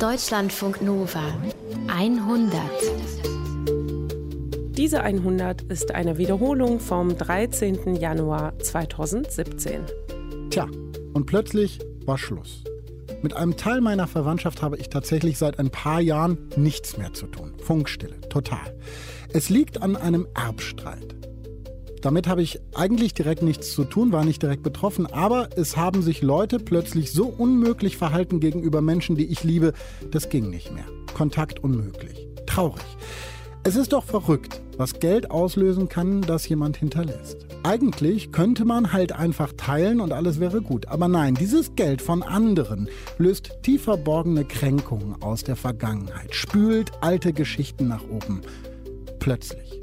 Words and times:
Deutschlandfunk 0.00 0.80
Nova 0.80 1.24
100. 1.88 2.60
Diese 4.76 5.02
100 5.02 5.62
ist 5.62 5.92
eine 5.92 6.18
Wiederholung 6.18 6.78
vom 6.78 7.18
13. 7.18 7.96
Januar 7.96 8.56
2017. 8.60 9.80
Tja, 10.50 10.68
und 11.14 11.26
plötzlich 11.26 11.80
war 12.06 12.16
Schluss. 12.16 12.62
Mit 13.22 13.34
einem 13.34 13.56
Teil 13.56 13.80
meiner 13.80 14.06
Verwandtschaft 14.06 14.62
habe 14.62 14.76
ich 14.76 14.88
tatsächlich 14.88 15.36
seit 15.36 15.58
ein 15.58 15.70
paar 15.70 16.00
Jahren 16.00 16.48
nichts 16.54 16.96
mehr 16.96 17.12
zu 17.12 17.26
tun. 17.26 17.54
Funkstille, 17.60 18.20
total. 18.28 18.78
Es 19.32 19.48
liegt 19.48 19.82
an 19.82 19.96
einem 19.96 20.28
Erbstreit. 20.32 21.16
Damit 22.00 22.26
habe 22.26 22.42
ich 22.42 22.60
eigentlich 22.74 23.14
direkt 23.14 23.42
nichts 23.42 23.72
zu 23.72 23.84
tun, 23.84 24.12
war 24.12 24.24
nicht 24.24 24.42
direkt 24.42 24.62
betroffen, 24.62 25.06
aber 25.06 25.50
es 25.56 25.76
haben 25.76 26.02
sich 26.02 26.22
Leute 26.22 26.58
plötzlich 26.58 27.12
so 27.12 27.26
unmöglich 27.26 27.96
verhalten 27.96 28.40
gegenüber 28.40 28.80
Menschen, 28.80 29.16
die 29.16 29.26
ich 29.26 29.44
liebe, 29.44 29.72
das 30.10 30.28
ging 30.28 30.50
nicht 30.50 30.72
mehr. 30.72 30.84
Kontakt 31.14 31.62
unmöglich. 31.62 32.28
Traurig. 32.46 32.84
Es 33.64 33.76
ist 33.76 33.92
doch 33.92 34.04
verrückt, 34.04 34.62
was 34.76 35.00
Geld 35.00 35.30
auslösen 35.30 35.88
kann, 35.88 36.22
das 36.22 36.48
jemand 36.48 36.76
hinterlässt. 36.76 37.46
Eigentlich 37.64 38.32
könnte 38.32 38.64
man 38.64 38.92
halt 38.92 39.12
einfach 39.12 39.52
teilen 39.56 40.00
und 40.00 40.12
alles 40.12 40.40
wäre 40.40 40.62
gut. 40.62 40.88
Aber 40.88 41.08
nein, 41.08 41.34
dieses 41.34 41.74
Geld 41.74 42.00
von 42.00 42.22
anderen 42.22 42.88
löst 43.18 43.58
tief 43.62 43.82
verborgene 43.82 44.44
Kränkungen 44.44 45.20
aus 45.20 45.42
der 45.42 45.56
Vergangenheit, 45.56 46.34
spült 46.34 46.92
alte 47.00 47.32
Geschichten 47.32 47.88
nach 47.88 48.04
oben. 48.04 48.42
Plötzlich. 49.18 49.80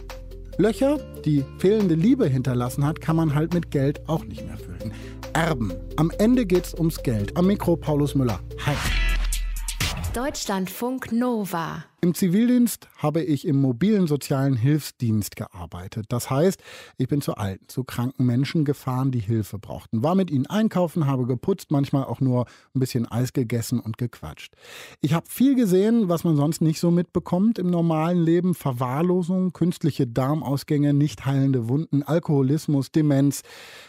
Löcher, 0.57 0.99
die 1.25 1.43
fehlende 1.57 1.95
Liebe 1.95 2.27
hinterlassen 2.27 2.85
hat, 2.85 3.01
kann 3.01 3.17
man 3.17 3.35
halt 3.35 3.53
mit 3.53 3.71
Geld 3.71 4.01
auch 4.07 4.23
nicht 4.23 4.45
mehr 4.45 4.57
füllen. 4.57 4.93
Erben. 5.33 5.73
Am 5.97 6.11
Ende 6.17 6.45
geht's 6.45 6.73
ums 6.73 7.03
Geld. 7.03 7.35
Am 7.35 7.47
Mikro 7.47 7.75
Paulus 7.75 8.15
Müller. 8.15 8.39
Hi. 8.65 8.75
Deutschlandfunk 10.15 11.11
Nova. 11.11 11.83
Im 11.99 12.13
Zivildienst 12.13 12.87
habe 12.99 13.21
ich 13.21 13.45
im 13.45 13.59
mobilen 13.59 14.07
sozialen 14.07 14.55
Hilfsdienst 14.55 15.35
gearbeitet. 15.35 16.05
Das 16.07 16.29
heißt, 16.29 16.63
ich 16.97 17.09
bin 17.09 17.19
zu 17.19 17.35
alten, 17.35 17.67
zu 17.67 17.83
kranken 17.83 18.25
Menschen 18.25 18.63
gefahren, 18.63 19.11
die 19.11 19.19
Hilfe 19.19 19.59
brauchten. 19.59 20.03
War 20.03 20.15
mit 20.15 20.31
ihnen 20.31 20.45
einkaufen, 20.45 21.05
habe 21.05 21.25
geputzt, 21.25 21.69
manchmal 21.69 22.05
auch 22.05 22.21
nur 22.21 22.45
ein 22.73 22.79
bisschen 22.79 23.11
Eis 23.11 23.33
gegessen 23.33 23.81
und 23.81 23.97
gequatscht. 23.97 24.53
Ich 25.01 25.13
habe 25.13 25.25
viel 25.29 25.53
gesehen, 25.53 26.07
was 26.07 26.23
man 26.23 26.37
sonst 26.37 26.61
nicht 26.61 26.79
so 26.79 26.91
mitbekommt 26.91 27.59
im 27.59 27.69
normalen 27.69 28.23
Leben. 28.23 28.55
Verwahrlosung, 28.55 29.51
künstliche 29.51 30.07
Darmausgänge, 30.07 30.93
nicht 30.93 31.25
heilende 31.25 31.67
Wunden, 31.67 32.03
Alkoholismus, 32.03 32.89
Demenz. 32.89 33.41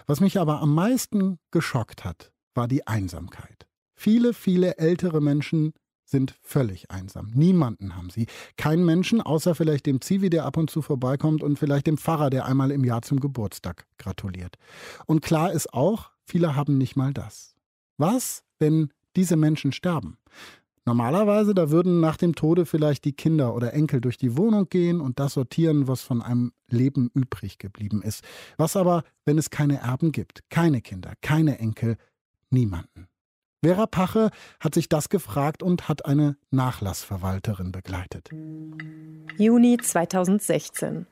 Was 0.08 0.19
mich 0.19 0.41
aber 0.41 0.60
am 0.60 0.74
meisten 0.74 1.38
geschockt 1.52 2.04
hat, 2.04 2.32
war 2.52 2.66
die 2.66 2.84
Einsamkeit. 2.88 3.69
Viele, 3.94 4.34
viele 4.34 4.78
ältere 4.78 5.20
Menschen 5.20 5.72
sind 6.06 6.34
völlig 6.42 6.90
einsam. 6.90 7.30
Niemanden 7.34 7.96
haben 7.96 8.10
sie. 8.10 8.26
Keinen 8.56 8.84
Menschen, 8.84 9.20
außer 9.20 9.54
vielleicht 9.54 9.86
dem 9.86 10.00
Zivi, 10.00 10.30
der 10.30 10.46
ab 10.46 10.56
und 10.56 10.70
zu 10.70 10.80
vorbeikommt 10.80 11.42
und 11.42 11.58
vielleicht 11.58 11.86
dem 11.86 11.98
Pfarrer, 11.98 12.30
der 12.30 12.46
einmal 12.46 12.70
im 12.70 12.84
Jahr 12.84 13.02
zum 13.02 13.20
Geburtstag 13.20 13.86
gratuliert. 13.98 14.56
Und 15.06 15.20
klar 15.20 15.52
ist 15.52 15.74
auch, 15.74 16.10
viele 16.24 16.56
haben 16.56 16.78
nicht 16.78 16.96
mal 16.96 17.12
das. 17.12 17.54
Was, 17.98 18.44
wenn 18.58 18.92
diese 19.16 19.36
Menschen 19.36 19.72
sterben? 19.72 20.16
Normalerweise, 20.84 21.52
da 21.52 21.70
würden 21.70 21.98
nach 21.98 22.16
dem 22.16 22.36
Tode 22.36 22.64
vielleicht 22.64 23.04
die 23.04 23.12
Kinder 23.12 23.56
oder 23.56 23.74
Enkel 23.74 24.00
durch 24.00 24.18
die 24.18 24.36
Wohnung 24.36 24.68
gehen 24.68 25.00
und 25.00 25.18
das 25.18 25.32
sortieren, 25.32 25.88
was 25.88 26.02
von 26.02 26.22
einem 26.22 26.52
Leben 26.68 27.10
übrig 27.12 27.58
geblieben 27.58 28.02
ist. 28.02 28.22
Was 28.56 28.76
aber, 28.76 29.02
wenn 29.24 29.36
es 29.36 29.50
keine 29.50 29.80
Erben 29.80 30.12
gibt, 30.12 30.48
keine 30.48 30.80
Kinder, 30.80 31.14
keine 31.22 31.58
Enkel, 31.58 31.96
niemanden? 32.50 33.08
Vera 33.62 33.86
Pache 33.86 34.30
hat 34.60 34.74
sich 34.74 34.88
das 34.88 35.08
gefragt 35.08 35.62
und 35.62 35.88
hat 35.88 36.04
eine 36.06 36.36
Nachlassverwalterin 36.50 37.72
begleitet. 37.72 38.30
Juni 39.38 39.78
2016. 39.78 41.06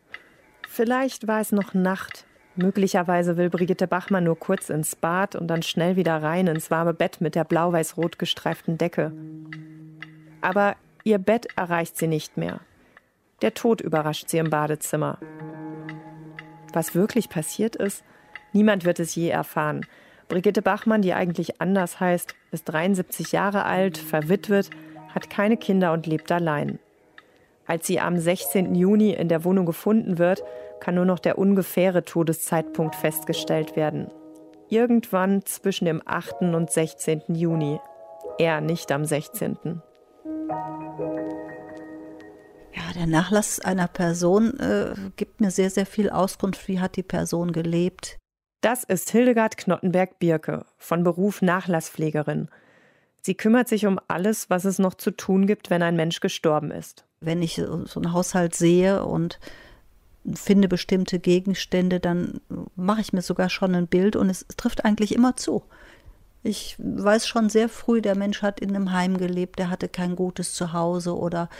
Vielleicht 0.69 1.27
war 1.27 1.41
es 1.41 1.53
noch 1.53 1.74
Nacht. 1.74 2.27
Möglicherweise 2.57 3.36
will 3.36 3.51
Brigitte 3.51 3.86
Bachmann 3.89 4.24
nur 4.24 4.39
kurz 4.39 4.69
ins 4.69 4.95
Bad 4.95 5.35
und 5.35 5.48
dann 5.48 5.63
schnell 5.63 5.96
wieder 5.96 6.23
rein 6.23 6.46
ins 6.46 6.70
warme 6.70 6.95
Bett 6.95 7.20
mit 7.20 7.35
der 7.35 7.45
blau-weiß-rot 7.45 8.19
gestreiften 8.19 8.79
Decke. 8.79 9.13
Aber 10.40 10.77
ihr 11.02 11.19
Bett 11.19 11.48
erreicht 11.57 11.96
sie 11.96 12.07
nicht 12.07 12.36
mehr. 12.36 12.61
Der 13.42 13.55
Tod 13.55 13.80
überrascht 13.80 14.29
sie 14.29 14.39
im 14.39 14.51
Badezimmer. 14.51 15.19
Was 16.73 16.95
wirklich 16.95 17.29
passiert 17.29 17.77
ist, 17.77 18.05
niemand 18.52 18.85
wird 18.85 19.01
es 19.01 19.14
je 19.14 19.29
erfahren. 19.29 19.85
Brigitte 20.29 20.62
Bachmann, 20.62 21.02
die 21.02 21.12
eigentlich 21.12 21.61
anders 21.61 22.01
heißt, 22.01 22.35
ist 22.51 22.64
73 22.64 23.33
Jahre 23.33 23.64
alt, 23.64 23.98
verwitwet, 23.98 24.70
hat 25.14 25.30
keine 25.30 25.57
Kinder 25.57 25.92
und 25.92 26.07
lebt 26.07 26.33
allein. 26.33 26.79
Als 27.67 27.86
sie 27.86 28.01
am 28.01 28.18
16. 28.18 28.74
Juni 28.74 29.13
in 29.13 29.29
der 29.29 29.45
Wohnung 29.45 29.64
gefunden 29.67 30.18
wird, 30.18 30.42
kann 30.80 30.96
nur 30.96 31.05
noch 31.05 31.18
der 31.18 31.39
ungefähre 31.39 32.05
Todeszeitpunkt 32.05 32.95
festgestellt 32.95 33.77
werden. 33.77 34.11
Irgendwann 34.68 35.45
zwischen 35.46 35.86
dem 35.86 36.02
8. 36.05 36.42
und 36.42 36.70
16. 36.70 37.23
Juni. 37.29 37.80
Er 38.39 38.61
nicht 38.61 38.90
am 38.92 39.05
16. 39.05 39.57
Ja, 42.74 42.83
der 42.96 43.07
Nachlass 43.07 43.61
einer 43.61 43.89
Person 43.89 44.58
äh, 44.58 44.95
gibt 45.17 45.40
mir 45.40 45.51
sehr, 45.51 45.70
sehr 45.70 45.86
viel 45.86 46.11
Auskunft, 46.11 46.67
wie 46.68 46.80
hat 46.80 46.96
die 46.96 47.02
Person 47.02 47.52
gelebt, 47.52 48.18
das 48.64 48.83
ist 48.83 49.11
Hildegard 49.11 49.58
Knottenberg-Birke, 49.58 50.64
von 50.79 51.05
Beruf 51.05 51.42
Nachlasspflegerin. 51.42 52.48
Sie 53.20 53.35
kümmert 53.35 53.69
sich 53.69 53.85
um 53.85 54.01
alles, 54.08 54.48
was 54.48 54.64
es 54.64 54.79
noch 54.79 54.95
zu 54.95 55.11
tun 55.11 55.47
gibt, 55.47 55.69
wenn 55.69 55.83
ein 55.83 55.97
Mensch 55.97 56.20
gestorben 56.20 56.70
ist. 56.70 57.05
Wenn 57.20 57.42
ich 57.42 57.57
so 57.57 58.01
einen 58.01 58.13
Haushalt 58.14 58.55
sehe 58.55 59.05
und 59.05 59.39
finde 60.35 60.69
bestimmte 60.69 61.19
Gegenstände, 61.19 62.01
dann 62.01 62.41
mache 62.75 63.02
ich 63.02 63.13
mir 63.13 63.20
sogar 63.20 63.51
schon 63.51 63.75
ein 63.75 63.86
Bild 63.86 64.17
und 64.17 64.30
es 64.30 64.47
trifft 64.57 64.86
eigentlich 64.86 65.14
immer 65.14 65.36
zu. 65.36 65.63
Ich 66.42 66.77
weiß 66.79 67.27
schon 67.27 67.51
sehr 67.51 67.69
früh, 67.69 68.01
der 68.01 68.17
Mensch 68.17 68.41
hat 68.41 68.61
in 68.61 68.70
einem 68.70 68.92
Heim 68.92 69.19
gelebt, 69.19 69.58
der 69.58 69.69
hatte 69.69 69.89
kein 69.89 70.17
gutes 70.17 70.55
Zuhause 70.55 71.14
oder 71.14 71.51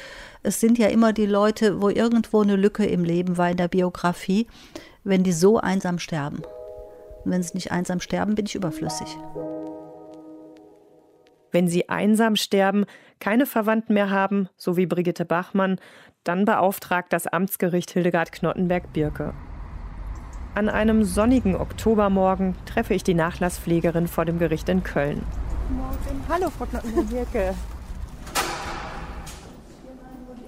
es 0.43 0.59
sind 0.59 0.79
ja 0.79 0.89
immer 0.89 1.13
die 1.13 1.27
Leute, 1.27 1.83
wo 1.83 1.91
irgendwo 1.91 2.41
eine 2.41 2.57
Lücke 2.57 2.87
im 2.87 3.05
Leben 3.05 3.37
war 3.37 3.51
in 3.51 3.59
der 3.59 3.69
Biografie, 3.69 4.47
wenn 5.03 5.23
die 5.23 5.33
so 5.33 5.59
einsam 5.59 5.99
sterben. 5.99 6.43
Und 7.25 7.33
wenn 7.33 7.43
sie 7.43 7.55
nicht 7.55 7.73
einsam 7.73 8.01
sterben, 8.01 8.35
bin 8.35 8.47
ich 8.47 8.55
überflüssig. 8.55 9.17
Wenn 11.51 11.69
sie 11.69 11.89
einsam 11.89 12.37
sterben, 12.37 12.85
keine 13.21 13.47
Verwandten 13.47 13.95
mehr 13.95 14.11
haben, 14.11 14.49
so 14.57 14.77
wie 14.77 14.87
Brigitte 14.87 15.25
Bachmann, 15.25 15.79
dann 16.25 16.45
beauftragt 16.45 17.13
das 17.13 17.27
Amtsgericht 17.27 17.93
Hildegard 17.93 18.33
Knottenberg-Birke. 18.33 19.35
An 20.55 20.69
einem 20.69 21.05
sonnigen 21.05 21.57
Oktobermorgen 21.57 22.57
treffe 22.67 22.95
ich 22.95 23.05
die 23.05 23.15
Nachlasspflegerin 23.15 24.09
vor 24.09 24.25
dem 24.25 24.39
Gericht 24.39 24.69
in 24.69 24.83
Köln. 24.83 25.23
Morgen. 25.71 26.25
Hallo, 26.29 26.51
Frau 26.51 26.67
Knottenberg-Birke. 26.67 27.55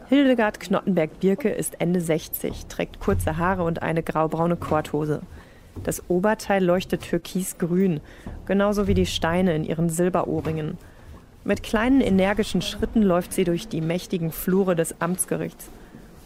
Hildegard 0.08 0.60
Knottenberg-Birke 0.60 1.48
ist 1.48 1.80
Ende 1.80 2.00
60, 2.00 2.66
trägt 2.66 3.00
kurze 3.00 3.38
Haare 3.38 3.64
und 3.64 3.82
eine 3.82 4.02
graubraune 4.02 4.56
Korthose. 4.56 5.22
Das 5.84 6.02
Oberteil 6.08 6.64
leuchtet 6.64 7.02
türkisgrün, 7.02 8.00
genauso 8.46 8.86
wie 8.86 8.94
die 8.94 9.06
Steine 9.06 9.54
in 9.54 9.64
ihren 9.64 9.88
Silberohrringen. 9.88 10.78
Mit 11.44 11.62
kleinen 11.62 12.00
energischen 12.00 12.60
Schritten 12.60 13.02
läuft 13.02 13.32
sie 13.32 13.44
durch 13.44 13.68
die 13.68 13.80
mächtigen 13.80 14.32
Flure 14.32 14.74
des 14.74 15.00
Amtsgerichts. 15.00 15.68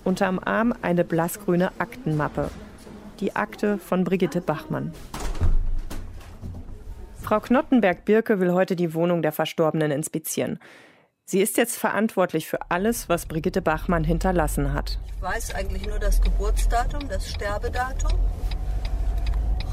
Unterm 0.02 0.38
Arm 0.38 0.72
eine 0.80 1.04
blassgrüne 1.04 1.72
Aktenmappe. 1.78 2.50
Die 3.20 3.36
Akte 3.36 3.76
von 3.76 4.04
Brigitte 4.04 4.40
Bachmann. 4.40 4.94
Frau 7.20 7.38
Knottenberg-Birke 7.38 8.40
will 8.40 8.52
heute 8.52 8.76
die 8.76 8.94
Wohnung 8.94 9.20
der 9.20 9.32
Verstorbenen 9.32 9.90
inspizieren. 9.90 10.58
Sie 11.26 11.40
ist 11.40 11.58
jetzt 11.58 11.76
verantwortlich 11.76 12.48
für 12.48 12.58
alles, 12.70 13.08
was 13.08 13.26
Brigitte 13.26 13.60
Bachmann 13.60 14.04
hinterlassen 14.04 14.72
hat. 14.72 14.98
Ich 15.14 15.22
weiß 15.22 15.54
eigentlich 15.54 15.86
nur 15.86 15.98
das 15.98 16.20
Geburtsdatum, 16.22 17.08
das 17.08 17.30
Sterbedatum 17.30 18.18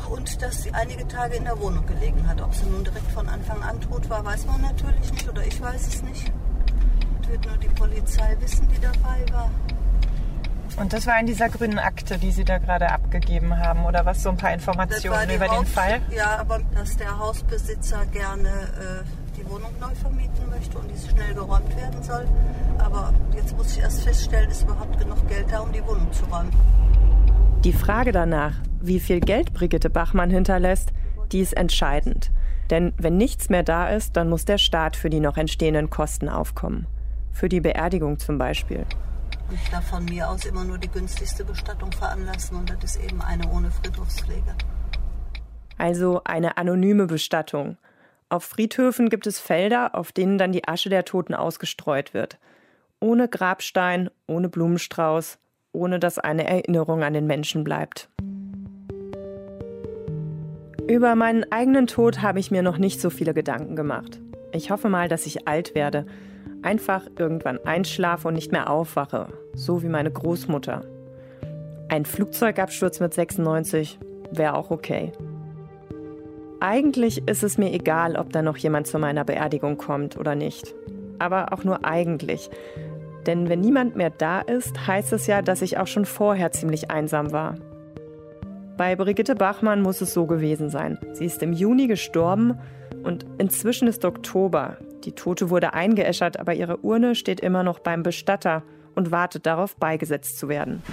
und 0.09 0.41
dass 0.41 0.63
sie 0.63 0.73
einige 0.73 1.07
Tage 1.07 1.35
in 1.35 1.43
der 1.43 1.59
Wohnung 1.59 1.85
gelegen 1.85 2.27
hat. 2.27 2.41
Ob 2.41 2.53
sie 2.53 2.65
nun 2.65 2.83
direkt 2.83 3.11
von 3.11 3.27
Anfang 3.27 3.61
an 3.63 3.79
tot 3.81 4.09
war, 4.09 4.23
weiß 4.23 4.45
man 4.45 4.61
natürlich 4.61 5.11
nicht 5.11 5.29
oder 5.29 5.45
ich 5.45 5.61
weiß 5.61 5.87
es 5.87 6.03
nicht. 6.03 6.31
Das 7.21 7.29
wird 7.29 7.45
nur 7.45 7.57
die 7.57 7.69
Polizei 7.69 8.35
wissen, 8.39 8.67
die 8.69 8.79
dabei 8.79 9.25
war. 9.33 9.49
Und 10.75 10.93
das 10.93 11.07
war 11.07 11.19
in 11.19 11.25
dieser 11.25 11.49
grünen 11.49 11.79
Akte, 11.79 12.17
die 12.17 12.31
Sie 12.31 12.43
da 12.43 12.57
gerade 12.57 12.91
abgegeben 12.91 13.57
haben, 13.57 13.85
oder 13.85 14.05
was? 14.05 14.21
So 14.21 14.29
ein 14.29 14.37
paar 14.37 14.53
Informationen 14.53 15.29
über 15.29 15.47
Haus, 15.47 15.59
den 15.59 15.65
Fall? 15.65 16.01
Ja, 16.11 16.37
aber 16.39 16.59
dass 16.75 16.97
der 16.97 17.17
Hausbesitzer 17.17 18.05
gerne 18.07 18.49
äh, 18.49 19.37
die 19.37 19.49
Wohnung 19.49 19.71
neu 19.79 19.95
vermieten 19.95 20.49
möchte 20.49 20.77
und 20.77 20.89
die 20.91 21.09
schnell 21.09 21.33
geräumt 21.33 21.75
werden 21.75 22.03
soll. 22.03 22.27
Aber 22.77 23.13
jetzt 23.35 23.57
muss 23.57 23.75
ich 23.75 23.79
erst 23.79 24.03
feststellen, 24.03 24.49
ist 24.51 24.63
überhaupt 24.63 24.99
genug 24.99 25.27
Geld 25.27 25.45
da, 25.51 25.59
um 25.59 25.71
die 25.71 25.83
Wohnung 25.85 26.11
zu 26.11 26.25
räumen. 26.25 26.51
Die 27.63 27.73
Frage 27.73 28.11
danach, 28.11 28.53
wie 28.81 28.99
viel 28.99 29.19
Geld 29.19 29.53
Brigitte 29.53 29.89
Bachmann 29.89 30.29
hinterlässt, 30.29 30.93
die 31.31 31.39
ist 31.39 31.53
entscheidend. 31.55 32.31
Denn 32.69 32.93
wenn 32.97 33.17
nichts 33.17 33.49
mehr 33.49 33.63
da 33.63 33.89
ist, 33.89 34.17
dann 34.17 34.29
muss 34.29 34.45
der 34.45 34.57
Staat 34.57 34.95
für 34.95 35.09
die 35.09 35.19
noch 35.19 35.37
entstehenden 35.37 35.89
Kosten 35.89 36.29
aufkommen. 36.29 36.85
Für 37.31 37.49
die 37.49 37.61
Beerdigung 37.61 38.19
zum 38.19 38.37
Beispiel. 38.37 38.85
Ich 39.51 39.69
darf 39.69 39.87
von 39.87 40.03
mir 40.05 40.29
aus 40.29 40.45
immer 40.45 40.65
nur 40.65 40.77
die 40.77 40.89
günstigste 40.89 41.45
Bestattung 41.45 41.91
veranlassen 41.91 42.57
und 42.57 42.69
das 42.69 42.95
ist 42.95 43.03
eben 43.03 43.21
eine 43.21 43.49
ohne 43.49 43.71
Friedhofspflege. 43.71 44.55
Also 45.77 46.21
eine 46.25 46.57
anonyme 46.57 47.07
Bestattung. 47.07 47.77
Auf 48.29 48.43
Friedhöfen 48.43 49.09
gibt 49.09 49.25
es 49.25 49.39
Felder, 49.39 49.95
auf 49.95 50.11
denen 50.11 50.37
dann 50.37 50.51
die 50.51 50.67
Asche 50.67 50.89
der 50.89 51.05
Toten 51.05 51.33
ausgestreut 51.33 52.13
wird. 52.13 52.39
Ohne 52.99 53.29
Grabstein, 53.29 54.09
ohne 54.25 54.49
Blumenstrauß, 54.49 55.37
ohne 55.71 55.99
dass 55.99 56.19
eine 56.19 56.45
Erinnerung 56.45 57.03
an 57.03 57.13
den 57.13 57.27
Menschen 57.27 57.63
bleibt. 57.63 58.09
Über 60.89 61.15
meinen 61.15 61.51
eigenen 61.51 61.85
Tod 61.85 62.21
habe 62.21 62.39
ich 62.39 62.49
mir 62.49 62.61
noch 62.61 62.77
nicht 62.77 63.01
so 63.01 63.09
viele 63.09 63.33
Gedanken 63.33 63.75
gemacht. 63.75 64.21
Ich 64.53 64.71
hoffe 64.71 64.87
mal, 64.87 65.09
dass 65.09 65.25
ich 65.25 65.45
alt 65.45 65.75
werde. 65.75 66.05
Einfach 66.61 67.03
irgendwann 67.19 67.59
einschlafe 67.65 68.29
und 68.29 68.35
nicht 68.35 68.53
mehr 68.53 68.69
aufwache. 68.69 69.27
So 69.53 69.83
wie 69.83 69.89
meine 69.89 70.09
Großmutter. 70.09 70.85
Ein 71.89 72.05
Flugzeugabsturz 72.05 73.01
mit 73.01 73.13
96 73.13 73.99
wäre 74.31 74.55
auch 74.55 74.71
okay. 74.71 75.11
Eigentlich 76.61 77.27
ist 77.27 77.43
es 77.43 77.57
mir 77.57 77.73
egal, 77.73 78.15
ob 78.15 78.31
da 78.31 78.41
noch 78.41 78.57
jemand 78.57 78.87
zu 78.87 78.97
meiner 78.97 79.25
Beerdigung 79.25 79.77
kommt 79.77 80.17
oder 80.17 80.35
nicht. 80.35 80.73
Aber 81.19 81.51
auch 81.51 81.65
nur 81.65 81.83
eigentlich. 81.83 82.49
Denn 83.25 83.49
wenn 83.49 83.59
niemand 83.59 83.97
mehr 83.97 84.09
da 84.09 84.39
ist, 84.39 84.87
heißt 84.87 85.11
es 85.11 85.27
ja, 85.27 85.41
dass 85.41 85.61
ich 85.61 85.77
auch 85.77 85.87
schon 85.87 86.05
vorher 86.05 86.53
ziemlich 86.53 86.89
einsam 86.89 87.33
war. 87.33 87.55
Bei 88.77 88.95
Brigitte 88.95 89.33
Bachmann 89.33 89.81
muss 89.81 90.01
es 90.01 90.13
so 90.13 90.27
gewesen 90.27 90.69
sein. 90.69 90.99
Sie 91.13 91.25
ist 91.25 91.41
im 91.41 91.51
Juni 91.51 91.87
gestorben 91.87 92.59
und 93.03 93.25
inzwischen 93.39 93.87
ist 93.87 94.05
Oktober. 94.05 94.77
Die 95.03 95.13
Tote 95.13 95.49
wurde 95.49 95.73
eingeäschert, 95.73 96.39
aber 96.39 96.53
ihre 96.53 96.77
Urne 96.77 97.15
steht 97.15 97.39
immer 97.39 97.63
noch 97.63 97.79
beim 97.79 98.03
Bestatter 98.03 98.61
und 98.93 99.09
wartet 99.09 99.47
darauf, 99.47 99.75
beigesetzt 99.77 100.37
zu 100.37 100.47
werden. 100.47 100.83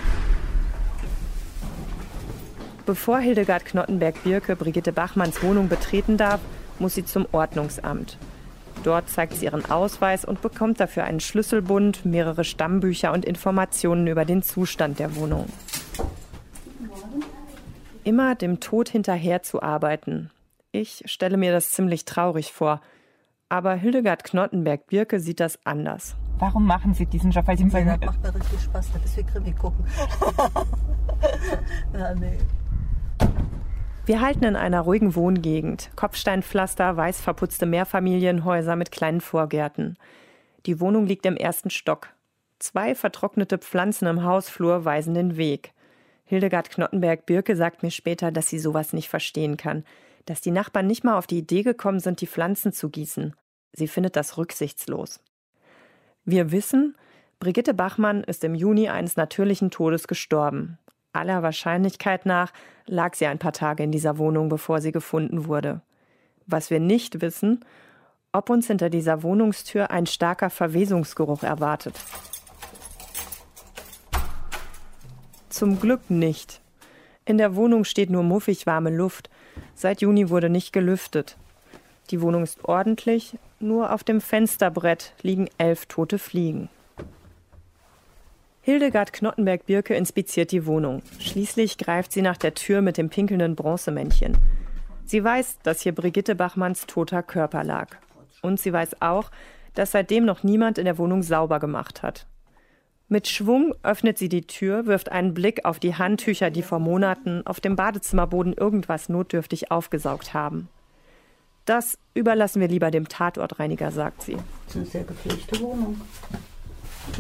Bevor 2.86 3.19
Hildegard 3.19 3.66
Knottenberg-Birke 3.66 4.56
Brigitte 4.56 4.92
Bachmanns 4.92 5.42
Wohnung 5.42 5.69
betreten 5.69 6.16
darf, 6.16 6.40
muss 6.78 6.94
sie 6.94 7.04
zum 7.04 7.26
Ordnungsamt. 7.32 8.16
Dort 8.82 9.10
zeigt 9.10 9.34
sie 9.34 9.44
ihren 9.44 9.70
Ausweis 9.70 10.25
und 10.25 10.40
bekommt 10.40 10.80
dafür 10.80 11.04
einen 11.04 11.20
Schlüsselbund, 11.20 12.06
mehrere 12.06 12.44
Stammbücher 12.44 13.12
und 13.12 13.26
Informationen 13.26 14.06
über 14.06 14.25
den 14.25 14.42
Zustand 14.42 14.98
der 14.98 15.16
Wohnung. 15.16 15.46
Immer 18.04 18.34
dem 18.34 18.60
Tod 18.60 18.90
hinterher 18.90 19.42
zu 19.42 19.62
arbeiten. 19.62 20.30
Ich 20.72 21.02
stelle 21.06 21.38
mir 21.38 21.52
das 21.52 21.70
ziemlich 21.70 22.04
traurig 22.04 22.52
vor. 22.52 22.82
Aber 23.48 23.74
Hildegard 23.74 24.24
Knottenberg-Birke 24.24 25.20
sieht 25.20 25.40
das 25.40 25.58
anders. 25.64 26.14
Warum 26.38 26.66
machen 26.66 26.92
Sie 26.92 27.06
diesen 27.06 27.30
Job? 27.30 27.46
Weil 27.46 27.56
Sie 27.56 27.66
ja, 27.66 27.96
das 27.96 28.06
macht 28.06 28.22
mir 28.22 28.34
richtig 28.34 28.60
Spaß, 28.60 28.92
das 28.92 29.04
ist 29.04 29.16
wie 29.16 29.22
Krimi 29.22 29.52
gucken. 29.52 29.86
ja, 31.94 32.14
nee. 32.14 32.38
Wir 34.04 34.20
halten 34.20 34.44
in 34.44 34.56
einer 34.56 34.82
ruhigen 34.82 35.14
Wohngegend. 35.14 35.90
Kopfsteinpflaster, 35.96 36.96
weiß 36.96 37.22
verputzte 37.22 37.64
Mehrfamilienhäuser 37.64 38.76
mit 38.76 38.90
kleinen 38.90 39.22
Vorgärten. 39.22 39.96
Die 40.66 40.80
Wohnung 40.80 41.06
liegt 41.06 41.24
im 41.24 41.36
ersten 41.36 41.70
Stock. 41.70 42.08
Zwei 42.58 42.94
vertrocknete 42.94 43.56
Pflanzen 43.58 44.06
im 44.06 44.24
Hausflur 44.24 44.84
weisen 44.84 45.14
den 45.14 45.36
Weg. 45.36 45.74
Hildegard 46.25 46.71
Knottenberg-Birke 46.71 47.56
sagt 47.56 47.82
mir 47.82 47.91
später, 47.91 48.32
dass 48.32 48.49
sie 48.49 48.59
sowas 48.59 48.93
nicht 48.93 49.09
verstehen 49.09 49.56
kann. 49.56 49.85
Dass 50.26 50.41
die 50.41 50.50
Nachbarn 50.50 50.87
nicht 50.87 51.05
mal 51.05 51.19
auf 51.19 51.26
die 51.26 51.38
Idee 51.38 51.62
gekommen 51.62 52.00
sind, 52.00 52.21
die 52.21 52.26
Pflanzen 52.26 52.73
zu 52.73 52.88
gießen. 52.88 53.35
Sie 53.73 53.88
findet 53.88 54.17
das 54.17 54.38
rücksichtslos. 54.38 55.21
Wir 56.25 56.50
wissen, 56.50 56.97
Brigitte 57.41 57.75
Bachmann 57.75 58.25
ist 58.25 58.43
im 58.44 58.55
Juni 58.55 58.88
eines 58.88 59.17
natürlichen 59.17 59.71
Todes 59.71 60.09
gestorben. 60.09 60.79
Aller 61.12 61.43
Wahrscheinlichkeit 61.43 62.25
nach 62.25 62.53
lag 62.87 63.15
sie 63.15 63.26
ein 63.26 63.38
paar 63.38 63.53
Tage 63.53 63.82
in 63.82 63.93
dieser 63.93 64.17
Wohnung, 64.17 64.49
bevor 64.49 64.81
sie 64.81 64.93
gefunden 64.93 65.47
wurde. 65.47 65.82
Was 66.47 66.71
wir 66.71 66.81
nicht 66.81 67.21
wissen, 67.21 67.65
ob 68.32 68.50
uns 68.50 68.67
hinter 68.67 68.88
dieser 68.91 69.23
Wohnungstür 69.23 69.91
ein 69.91 70.06
starker 70.06 70.50
Verwesungsgeruch 70.50 71.43
erwartet. 71.43 71.94
Zum 75.54 75.78
Glück 75.78 76.10
nicht. 76.10 76.60
In 77.26 77.38
der 77.38 77.54
Wohnung 77.54 77.84
steht 77.84 78.10
nur 78.10 78.24
muffig 78.24 78.66
warme 78.66 78.90
Luft. 78.90 79.30
Seit 79.76 80.00
Juni 80.00 80.28
wurde 80.28 80.50
nicht 80.50 80.72
gelüftet. 80.72 81.36
Die 82.10 82.20
Wohnung 82.20 82.42
ist 82.42 82.64
ordentlich, 82.64 83.38
nur 83.60 83.92
auf 83.92 84.02
dem 84.02 84.20
Fensterbrett 84.20 85.12
liegen 85.22 85.48
elf 85.56 85.86
tote 85.86 86.18
Fliegen. 86.18 86.70
Hildegard 88.62 89.12
Knottenberg-Birke 89.12 89.94
inspiziert 89.94 90.50
die 90.50 90.66
Wohnung. 90.66 91.02
Schließlich 91.20 91.78
greift 91.78 92.10
sie 92.10 92.22
nach 92.22 92.36
der 92.36 92.54
Tür 92.54 92.82
mit 92.82 92.98
dem 92.98 93.08
pinkelnden 93.08 93.54
Bronzemännchen. 93.54 94.36
Sie 95.04 95.22
weiß, 95.22 95.60
dass 95.62 95.82
hier 95.82 95.94
Brigitte 95.94 96.34
Bachmanns 96.34 96.88
toter 96.88 97.22
Körper 97.22 97.62
lag. 97.62 97.96
Und 98.42 98.58
sie 98.58 98.72
weiß 98.72 99.00
auch, 99.02 99.30
dass 99.74 99.92
seitdem 99.92 100.24
noch 100.24 100.42
niemand 100.42 100.78
in 100.78 100.84
der 100.84 100.98
Wohnung 100.98 101.22
sauber 101.22 101.60
gemacht 101.60 102.02
hat. 102.02 102.26
Mit 103.08 103.28
Schwung 103.28 103.74
öffnet 103.82 104.16
sie 104.16 104.30
die 104.30 104.46
Tür, 104.46 104.86
wirft 104.86 105.12
einen 105.12 105.34
Blick 105.34 105.64
auf 105.66 105.78
die 105.78 105.94
Handtücher, 105.94 106.50
die 106.50 106.62
vor 106.62 106.78
Monaten 106.78 107.46
auf 107.46 107.60
dem 107.60 107.76
Badezimmerboden 107.76 108.54
irgendwas 108.54 109.10
notdürftig 109.10 109.70
aufgesaugt 109.70 110.32
haben. 110.32 110.68
Das 111.66 111.98
überlassen 112.14 112.60
wir 112.60 112.68
lieber 112.68 112.90
dem 112.90 113.08
Tatortreiniger, 113.08 113.90
sagt 113.90 114.22
sie. 114.22 114.36
Das 114.36 114.44
ist 114.68 114.76
eine 114.76 114.86
sehr 114.86 115.04
gepflegte 115.04 115.60
Wohnung. 115.60 116.00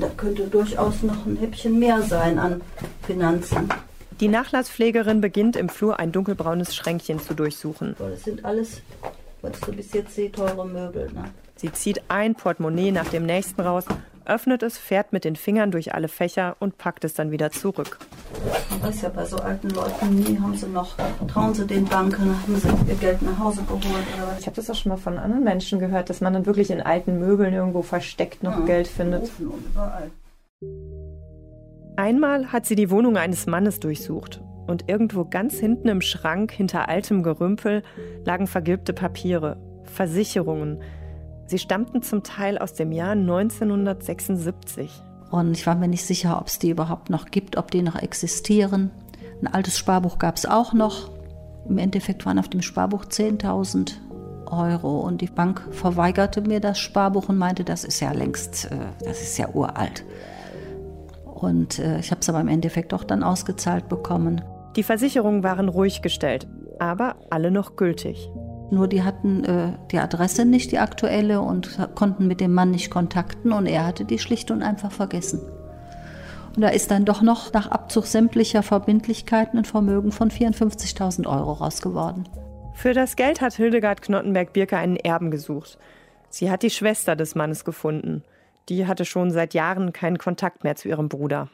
Da 0.00 0.08
könnte 0.08 0.46
durchaus 0.46 1.02
noch 1.02 1.26
ein 1.26 1.36
Häppchen 1.36 1.78
mehr 1.78 2.00
sein 2.02 2.38
an 2.38 2.62
Finanzen. 3.06 3.68
Die 4.20 4.28
Nachlasspflegerin 4.28 5.20
beginnt 5.20 5.56
im 5.56 5.68
Flur 5.68 5.98
ein 5.98 6.12
dunkelbraunes 6.12 6.74
Schränkchen 6.74 7.20
zu 7.20 7.34
durchsuchen. 7.34 7.94
Das 7.98 8.24
sind 8.24 8.44
alles, 8.44 8.80
was 9.42 9.60
du 9.60 9.72
bis 9.72 9.92
jetzt 9.92 10.14
siehst, 10.14 10.36
teure 10.36 10.66
Möbel. 10.66 11.10
Ne? 11.12 11.24
Sie 11.56 11.72
zieht 11.72 12.02
ein 12.08 12.34
Portemonnaie 12.34 12.92
nach 12.92 13.08
dem 13.08 13.26
nächsten 13.26 13.60
raus, 13.60 13.84
öffnet 14.26 14.62
es, 14.62 14.78
fährt 14.78 15.12
mit 15.12 15.24
den 15.24 15.36
Fingern 15.36 15.70
durch 15.70 15.94
alle 15.94 16.08
Fächer 16.08 16.56
und 16.60 16.78
packt 16.78 17.04
es 17.04 17.14
dann 17.14 17.30
wieder 17.30 17.50
zurück. 17.50 17.98
Man 18.70 18.82
weiß 18.82 19.02
ja 19.02 19.08
bei 19.08 19.24
so 19.24 19.36
alten 19.36 19.70
Leuten 19.70 20.14
nie, 20.14 20.38
haben 20.38 20.56
sie 20.56 20.66
noch, 20.66 20.96
trauen 21.28 21.54
sie 21.54 21.66
den 21.66 21.84
Banken, 21.84 22.34
haben 22.42 22.56
sie 22.56 22.68
ihr 22.88 22.96
Geld 22.96 23.22
nach 23.22 23.38
Hause 23.38 23.62
geholt 23.62 23.84
oder 23.84 24.28
was? 24.28 24.40
Ich 24.40 24.46
habe 24.46 24.56
das 24.56 24.70
auch 24.70 24.74
schon 24.74 24.90
mal 24.90 24.96
von 24.96 25.18
anderen 25.18 25.44
Menschen 25.44 25.78
gehört, 25.78 26.10
dass 26.10 26.20
man 26.20 26.32
dann 26.32 26.46
wirklich 26.46 26.70
in 26.70 26.80
alten 26.80 27.18
Möbeln 27.18 27.54
irgendwo 27.54 27.82
versteckt 27.82 28.42
noch 28.42 28.58
ja, 28.60 28.64
Geld 28.64 28.88
findet. 28.88 29.30
Einmal 31.96 32.52
hat 32.52 32.66
sie 32.66 32.74
die 32.74 32.90
Wohnung 32.90 33.16
eines 33.16 33.46
Mannes 33.46 33.80
durchsucht 33.80 34.40
und 34.66 34.88
irgendwo 34.88 35.24
ganz 35.24 35.58
hinten 35.58 35.88
im 35.88 36.00
Schrank 36.00 36.50
hinter 36.50 36.88
altem 36.88 37.22
Gerümpel 37.22 37.82
lagen 38.24 38.46
vergilbte 38.46 38.92
Papiere, 38.92 39.58
Versicherungen, 39.84 40.82
Sie 41.46 41.58
stammten 41.58 42.02
zum 42.02 42.22
Teil 42.22 42.58
aus 42.58 42.74
dem 42.74 42.92
Jahr 42.92 43.12
1976. 43.12 44.90
Und 45.30 45.52
ich 45.52 45.66
war 45.66 45.74
mir 45.74 45.88
nicht 45.88 46.04
sicher, 46.04 46.38
ob 46.40 46.46
es 46.46 46.58
die 46.58 46.70
überhaupt 46.70 47.10
noch 47.10 47.26
gibt, 47.26 47.56
ob 47.56 47.70
die 47.70 47.82
noch 47.82 47.96
existieren. 47.96 48.90
Ein 49.40 49.52
altes 49.52 49.78
Sparbuch 49.78 50.18
gab 50.18 50.36
es 50.36 50.46
auch 50.46 50.72
noch. 50.72 51.10
Im 51.68 51.78
Endeffekt 51.78 52.24
waren 52.24 52.38
auf 52.38 52.48
dem 52.48 52.62
Sparbuch 52.62 53.04
10.000 53.04 53.94
Euro 54.46 55.00
und 55.00 55.20
die 55.20 55.26
Bank 55.26 55.66
verweigerte 55.70 56.40
mir 56.42 56.60
das 56.60 56.78
Sparbuch 56.78 57.28
und 57.28 57.38
meinte, 57.38 57.64
das 57.64 57.84
ist 57.84 58.00
ja 58.00 58.12
längst, 58.12 58.66
äh, 58.70 58.76
das 59.04 59.22
ist 59.22 59.38
ja 59.38 59.48
uralt. 59.48 60.04
Und 61.24 61.78
äh, 61.78 61.98
ich 61.98 62.10
habe 62.10 62.20
es 62.20 62.28
aber 62.28 62.40
im 62.40 62.48
Endeffekt 62.48 62.94
auch 62.94 63.04
dann 63.04 63.22
ausgezahlt 63.22 63.88
bekommen. 63.88 64.42
Die 64.76 64.82
Versicherungen 64.82 65.42
waren 65.42 65.68
ruhig 65.68 66.02
gestellt, 66.02 66.46
aber 66.78 67.16
alle 67.30 67.50
noch 67.50 67.76
gültig. 67.76 68.30
Nur 68.70 68.88
die 68.88 69.02
hatten 69.02 69.44
äh, 69.44 69.72
die 69.90 69.98
Adresse 69.98 70.44
nicht, 70.44 70.72
die 70.72 70.78
aktuelle, 70.78 71.40
und 71.40 71.78
konnten 71.94 72.26
mit 72.26 72.40
dem 72.40 72.54
Mann 72.54 72.70
nicht 72.70 72.90
kontakten 72.90 73.52
und 73.52 73.66
er 73.66 73.86
hatte 73.86 74.04
die 74.04 74.18
schlicht 74.18 74.50
und 74.50 74.62
einfach 74.62 74.90
vergessen. 74.90 75.40
Und 76.54 76.62
da 76.62 76.68
ist 76.68 76.90
dann 76.90 77.04
doch 77.04 77.20
noch 77.20 77.52
nach 77.52 77.68
Abzug 77.68 78.06
sämtlicher 78.06 78.62
Verbindlichkeiten 78.62 79.58
ein 79.58 79.64
Vermögen 79.64 80.12
von 80.12 80.30
54.000 80.30 81.26
Euro 81.26 81.52
rausgeworden. 81.52 82.28
Für 82.74 82.92
das 82.92 83.16
Geld 83.16 83.40
hat 83.40 83.54
Hildegard 83.54 84.02
Knottenberg-Birke 84.02 84.76
einen 84.76 84.96
Erben 84.96 85.30
gesucht. 85.30 85.78
Sie 86.28 86.50
hat 86.50 86.62
die 86.62 86.70
Schwester 86.70 87.16
des 87.16 87.34
Mannes 87.34 87.64
gefunden. 87.64 88.24
Die 88.68 88.86
hatte 88.86 89.04
schon 89.04 89.30
seit 89.30 89.54
Jahren 89.54 89.92
keinen 89.92 90.18
Kontakt 90.18 90.64
mehr 90.64 90.76
zu 90.76 90.88
ihrem 90.88 91.08
Bruder. 91.08 91.48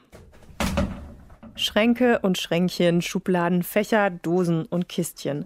Schränke 1.57 2.21
und 2.21 2.39
Schränkchen, 2.39 3.03
Schubladen, 3.03 3.63
Fächer, 3.63 4.11
Dosen 4.11 4.65
und 4.65 4.89
Kistchen. 4.89 5.45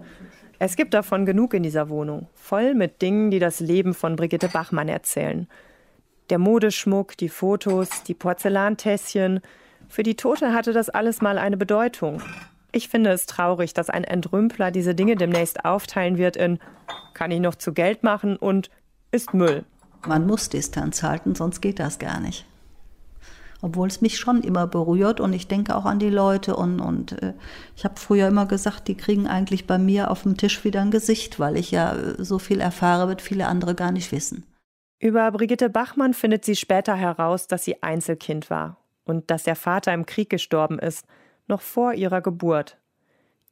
Es 0.64 0.76
gibt 0.76 0.94
davon 0.94 1.26
genug 1.26 1.52
in 1.52 1.62
dieser 1.62 1.90
Wohnung, 1.90 2.26
voll 2.32 2.72
mit 2.72 3.02
Dingen, 3.02 3.30
die 3.30 3.38
das 3.38 3.60
Leben 3.60 3.92
von 3.92 4.16
Brigitte 4.16 4.48
Bachmann 4.48 4.88
erzählen. 4.88 5.46
Der 6.30 6.38
Modeschmuck, 6.38 7.18
die 7.18 7.28
Fotos, 7.28 8.02
die 8.04 8.14
Porzellantässchen. 8.14 9.40
Für 9.90 10.02
die 10.02 10.14
Tote 10.14 10.54
hatte 10.54 10.72
das 10.72 10.88
alles 10.88 11.20
mal 11.20 11.36
eine 11.36 11.58
Bedeutung. 11.58 12.22
Ich 12.72 12.88
finde 12.88 13.10
es 13.10 13.26
traurig, 13.26 13.74
dass 13.74 13.90
ein 13.90 14.04
Entrümpler 14.04 14.70
diese 14.70 14.94
Dinge 14.94 15.16
demnächst 15.16 15.66
aufteilen 15.66 16.16
wird 16.16 16.38
in 16.38 16.58
kann 17.12 17.30
ich 17.30 17.40
noch 17.40 17.56
zu 17.56 17.74
Geld 17.74 18.02
machen 18.02 18.38
und 18.38 18.70
ist 19.10 19.34
Müll. 19.34 19.66
Man 20.06 20.26
muss 20.26 20.48
Distanz 20.48 21.02
halten, 21.02 21.34
sonst 21.34 21.60
geht 21.60 21.78
das 21.78 21.98
gar 21.98 22.20
nicht. 22.20 22.46
Obwohl 23.64 23.88
es 23.88 24.02
mich 24.02 24.18
schon 24.18 24.42
immer 24.42 24.66
berührt 24.66 25.20
und 25.20 25.32
ich 25.32 25.48
denke 25.48 25.74
auch 25.74 25.86
an 25.86 25.98
die 25.98 26.10
Leute 26.10 26.54
und, 26.54 26.80
und 26.80 27.22
äh, 27.22 27.32
ich 27.74 27.86
habe 27.86 27.94
früher 27.96 28.28
immer 28.28 28.44
gesagt, 28.44 28.88
die 28.88 28.94
kriegen 28.94 29.26
eigentlich 29.26 29.66
bei 29.66 29.78
mir 29.78 30.10
auf 30.10 30.24
dem 30.24 30.36
Tisch 30.36 30.64
wieder 30.64 30.82
ein 30.82 30.90
Gesicht, 30.90 31.40
weil 31.40 31.56
ich 31.56 31.70
ja 31.70 31.96
äh, 31.96 32.22
so 32.22 32.38
viel 32.38 32.60
erfahre, 32.60 33.08
wird 33.08 33.22
viele 33.22 33.46
andere 33.46 33.74
gar 33.74 33.90
nicht 33.90 34.12
wissen. 34.12 34.44
Über 34.98 35.32
Brigitte 35.32 35.70
Bachmann 35.70 36.12
findet 36.12 36.44
sie 36.44 36.56
später 36.56 36.94
heraus, 36.94 37.46
dass 37.46 37.64
sie 37.64 37.82
Einzelkind 37.82 38.50
war 38.50 38.76
und 39.04 39.30
dass 39.30 39.44
der 39.44 39.56
Vater 39.56 39.94
im 39.94 40.04
Krieg 40.04 40.28
gestorben 40.28 40.78
ist, 40.78 41.06
noch 41.46 41.62
vor 41.62 41.94
ihrer 41.94 42.20
Geburt. 42.20 42.76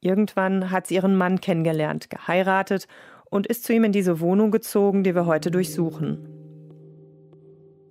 Irgendwann 0.00 0.71
hat 0.71 0.88
sie 0.88 0.97
ihren 0.97 1.16
Mann 1.16 1.40
kennengelernt, 1.40 2.11
geheiratet 2.11 2.87
und 3.31 3.47
ist 3.47 3.64
zu 3.64 3.73
ihm 3.73 3.85
in 3.85 3.92
diese 3.92 4.21
Wohnung 4.21 4.50
gezogen, 4.50 5.04
die 5.04 5.14
wir 5.14 5.25
heute 5.25 5.50
durchsuchen. 5.50 6.41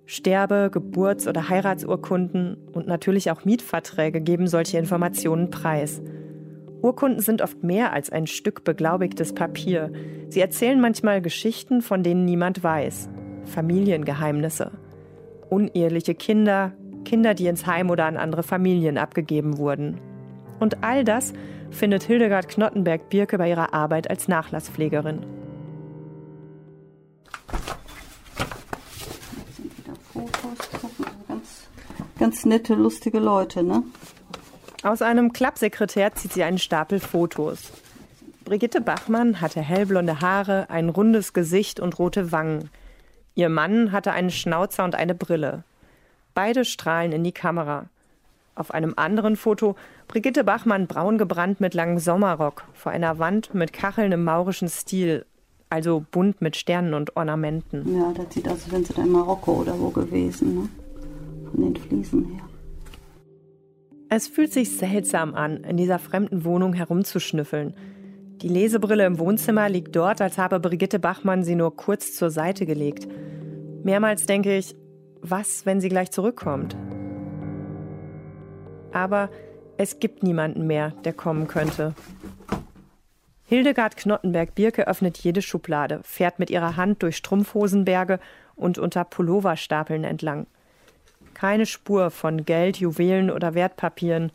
Sterbe-, 0.06 0.70
Geburts- 0.70 1.28
oder 1.28 1.48
Heiratsurkunden 1.48 2.56
und 2.72 2.86
natürlich 2.86 3.30
auch 3.30 3.44
Mietverträge 3.44 4.20
geben 4.20 4.46
solche 4.46 4.78
Informationen 4.78 5.50
preis. 5.50 6.02
Urkunden 6.82 7.20
sind 7.20 7.42
oft 7.42 7.62
mehr 7.62 7.92
als 7.92 8.10
ein 8.10 8.26
Stück 8.26 8.64
beglaubigtes 8.64 9.34
Papier. 9.34 9.92
Sie 10.28 10.40
erzählen 10.40 10.80
manchmal 10.80 11.22
Geschichten, 11.22 11.80
von 11.80 12.02
denen 12.02 12.24
niemand 12.24 12.64
weiß. 12.64 13.08
Familiengeheimnisse. 13.44 14.72
Uneheliche 15.48 16.14
Kinder, 16.14 16.72
Kinder, 17.04 17.34
die 17.34 17.46
ins 17.46 17.66
Heim 17.66 17.90
oder 17.90 18.06
an 18.06 18.16
andere 18.16 18.42
Familien 18.42 18.98
abgegeben 18.98 19.58
wurden. 19.58 20.00
Und 20.58 20.82
all 20.82 21.04
das 21.04 21.32
findet 21.70 22.02
Hildegard 22.02 22.48
Knottenberg-Birke 22.48 23.38
bei 23.38 23.50
ihrer 23.50 23.72
Arbeit 23.74 24.10
als 24.10 24.28
Nachlasspflegerin. 24.28 25.20
Ganz 32.18 32.44
nette, 32.44 32.74
lustige 32.74 33.18
Leute, 33.18 33.62
ne? 33.62 33.82
Aus 34.82 35.02
einem 35.02 35.32
Klappsekretär 35.32 36.14
zieht 36.14 36.32
sie 36.32 36.42
einen 36.42 36.58
Stapel 36.58 37.00
Fotos. 37.00 37.72
Brigitte 38.44 38.80
Bachmann 38.80 39.40
hatte 39.40 39.60
hellblonde 39.60 40.20
Haare, 40.20 40.68
ein 40.68 40.88
rundes 40.88 41.32
Gesicht 41.32 41.80
und 41.80 41.98
rote 41.98 42.32
Wangen. 42.32 42.70
Ihr 43.34 43.48
Mann 43.48 43.92
hatte 43.92 44.12
einen 44.12 44.30
Schnauzer 44.30 44.84
und 44.84 44.94
eine 44.94 45.14
Brille. 45.14 45.64
Beide 46.34 46.64
strahlen 46.64 47.12
in 47.12 47.24
die 47.24 47.32
Kamera. 47.32 47.86
Auf 48.54 48.72
einem 48.72 48.94
anderen 48.96 49.36
Foto 49.36 49.76
Brigitte 50.08 50.44
Bachmann 50.44 50.86
braun 50.86 51.16
gebrannt 51.16 51.60
mit 51.60 51.72
langem 51.72 51.98
Sommerrock 51.98 52.64
vor 52.74 52.92
einer 52.92 53.18
Wand 53.18 53.54
mit 53.54 53.72
Kacheln 53.72 54.12
im 54.12 54.24
maurischen 54.24 54.68
Stil, 54.68 55.24
also 55.72 56.04
bunt 56.10 56.42
mit 56.42 56.54
Sternen 56.56 56.92
und 56.92 57.16
Ornamenten. 57.16 57.96
Ja, 57.96 58.12
das 58.12 58.34
sieht 58.34 58.46
aus, 58.46 58.64
als 58.64 58.72
wenn 58.72 58.84
sie 58.84 58.92
da 58.92 59.02
in 59.02 59.10
Marokko 59.10 59.62
oder 59.62 59.80
wo 59.80 59.88
gewesen, 59.88 60.54
ne? 60.54 60.68
von 61.50 61.62
den 61.62 61.76
Fliesen 61.76 62.26
her. 62.26 62.42
Es 64.10 64.28
fühlt 64.28 64.52
sich 64.52 64.76
seltsam 64.76 65.34
an, 65.34 65.64
in 65.64 65.78
dieser 65.78 65.98
fremden 65.98 66.44
Wohnung 66.44 66.74
herumzuschnüffeln. 66.74 67.72
Die 68.42 68.48
Lesebrille 68.48 69.06
im 69.06 69.18
Wohnzimmer 69.18 69.70
liegt 69.70 69.96
dort, 69.96 70.20
als 70.20 70.36
habe 70.36 70.60
Brigitte 70.60 70.98
Bachmann 70.98 71.42
sie 71.42 71.54
nur 71.54 71.74
kurz 71.74 72.14
zur 72.14 72.30
Seite 72.30 72.66
gelegt. 72.66 73.08
Mehrmals 73.82 74.26
denke 74.26 74.54
ich, 74.54 74.76
was, 75.22 75.64
wenn 75.64 75.80
sie 75.80 75.88
gleich 75.88 76.10
zurückkommt? 76.10 76.76
Aber 78.92 79.30
es 79.78 80.00
gibt 80.00 80.22
niemanden 80.22 80.66
mehr, 80.66 80.90
der 81.04 81.14
kommen 81.14 81.48
könnte. 81.48 81.94
Hildegard 83.52 83.98
Knottenberg-Birke 83.98 84.86
öffnet 84.88 85.18
jede 85.18 85.42
Schublade, 85.42 86.00
fährt 86.04 86.38
mit 86.38 86.48
ihrer 86.48 86.78
Hand 86.78 87.02
durch 87.02 87.18
Strumpfhosenberge 87.18 88.18
und 88.56 88.78
unter 88.78 89.04
Pulloverstapeln 89.04 90.04
entlang. 90.04 90.46
Keine 91.34 91.66
Spur 91.66 92.10
von 92.10 92.46
Geld, 92.46 92.78
Juwelen 92.78 93.30
oder 93.30 93.52
Wertpapieren. 93.52 94.32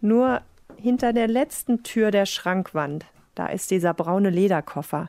Nur 0.00 0.40
hinter 0.76 1.12
der 1.12 1.26
letzten 1.26 1.82
Tür 1.82 2.12
der 2.12 2.26
Schrankwand, 2.26 3.06
da 3.34 3.48
ist 3.48 3.72
dieser 3.72 3.92
braune 3.92 4.30
Lederkoffer. 4.30 5.08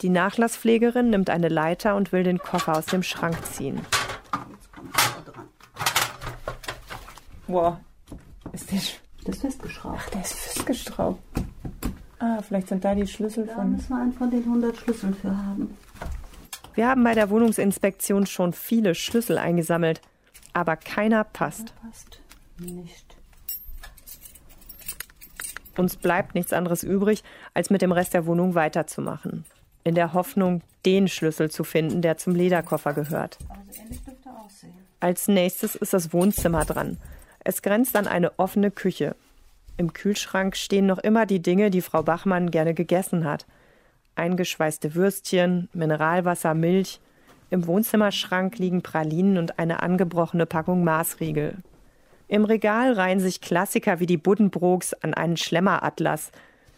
Die 0.00 0.08
Nachlasspflegerin 0.08 1.10
nimmt 1.10 1.28
eine 1.28 1.48
Leiter 1.48 1.96
und 1.96 2.12
will 2.12 2.22
den 2.22 2.38
Koffer 2.38 2.78
aus 2.78 2.86
dem 2.86 3.02
Schrank 3.02 3.44
ziehen. 3.46 3.80
Wow. 7.48 7.78
Ist 8.52 8.70
der 8.70 8.78
das 9.24 9.34
ist 9.34 9.40
festgeschraubt. 9.40 9.98
Ach, 9.98 10.10
der 10.10 10.20
ist 10.20 10.34
festgeschraubt. 10.34 11.20
Ah, 12.20 12.42
vielleicht 12.42 12.68
sind 12.68 12.84
da 12.84 12.94
die 12.94 13.06
Schlüssel 13.06 13.46
Da 13.46 13.54
von. 13.54 13.72
müssen 13.72 13.88
wir 13.88 13.96
einen 13.96 14.12
von 14.12 14.30
den 14.30 14.44
100 14.44 14.76
Schlüsseln 14.76 15.14
für 15.14 15.34
haben. 15.36 15.76
Wir 16.74 16.86
haben 16.88 17.02
bei 17.02 17.14
der 17.14 17.30
Wohnungsinspektion 17.30 18.26
schon 18.26 18.52
viele 18.52 18.94
Schlüssel 18.94 19.38
eingesammelt, 19.38 20.00
aber 20.52 20.76
keiner 20.76 21.24
passt. 21.24 21.74
Passt 21.82 22.20
nicht. 22.58 23.16
Uns 25.76 25.96
bleibt 25.96 26.34
nichts 26.34 26.52
anderes 26.52 26.82
übrig, 26.82 27.24
als 27.54 27.70
mit 27.70 27.80
dem 27.80 27.92
Rest 27.92 28.12
der 28.12 28.26
Wohnung 28.26 28.54
weiterzumachen. 28.54 29.46
In 29.82 29.94
der 29.94 30.12
Hoffnung, 30.12 30.60
den 30.84 31.08
Schlüssel 31.08 31.50
zu 31.50 31.64
finden, 31.64 32.02
der 32.02 32.18
zum 32.18 32.34
Lederkoffer 32.34 32.92
gehört. 32.92 33.38
Also 33.48 33.80
ähnlich 33.80 34.02
dürfte 34.04 34.28
aussehen. 34.30 34.74
Als 35.00 35.26
nächstes 35.26 35.74
ist 35.74 35.94
das 35.94 36.12
Wohnzimmer 36.12 36.66
dran. 36.66 36.98
Es 37.44 37.62
grenzt 37.62 37.96
an 37.96 38.06
eine 38.06 38.38
offene 38.38 38.70
Küche. 38.70 39.16
Im 39.80 39.94
Kühlschrank 39.94 40.56
stehen 40.56 40.84
noch 40.84 40.98
immer 40.98 41.24
die 41.24 41.40
Dinge, 41.40 41.70
die 41.70 41.80
Frau 41.80 42.02
Bachmann 42.02 42.50
gerne 42.50 42.74
gegessen 42.74 43.24
hat. 43.24 43.46
Eingeschweißte 44.14 44.94
Würstchen, 44.94 45.70
Mineralwasser, 45.72 46.52
Milch. 46.52 47.00
Im 47.48 47.66
Wohnzimmerschrank 47.66 48.58
liegen 48.58 48.82
Pralinen 48.82 49.38
und 49.38 49.58
eine 49.58 49.82
angebrochene 49.82 50.44
Packung 50.44 50.84
Maßriegel. 50.84 51.56
Im 52.28 52.44
Regal 52.44 52.92
reihen 52.92 53.20
sich 53.20 53.40
Klassiker 53.40 54.00
wie 54.00 54.06
die 54.06 54.18
Buddenbrooks 54.18 54.92
an 54.92 55.14
einen 55.14 55.38
Schlemmeratlas. 55.38 56.30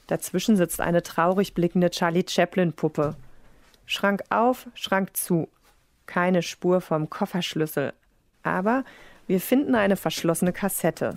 Dazwischen 0.06 0.56
sitzt 0.56 0.80
eine 0.80 1.02
traurig 1.02 1.54
blickende 1.54 1.90
Charlie 1.90 2.25
Chaplin-Puppe. 2.28 3.16
Schrank 3.85 4.23
auf, 4.30 4.68
Schrank 4.75 5.16
zu. 5.16 5.49
Keine 6.06 6.42
Spur 6.42 6.80
vom 6.80 7.11
Kofferschlüssel. 7.11 7.94
Aber 8.44 8.85
wir 9.26 9.40
finden 9.40 9.75
eine 9.75 9.97
verschlossene 9.97 10.52
Kassette. 10.52 11.16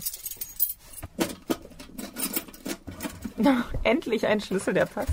Endlich 3.84 4.26
ein 4.26 4.40
Schlüssel, 4.40 4.74
der 4.74 4.86
passt. 4.86 5.12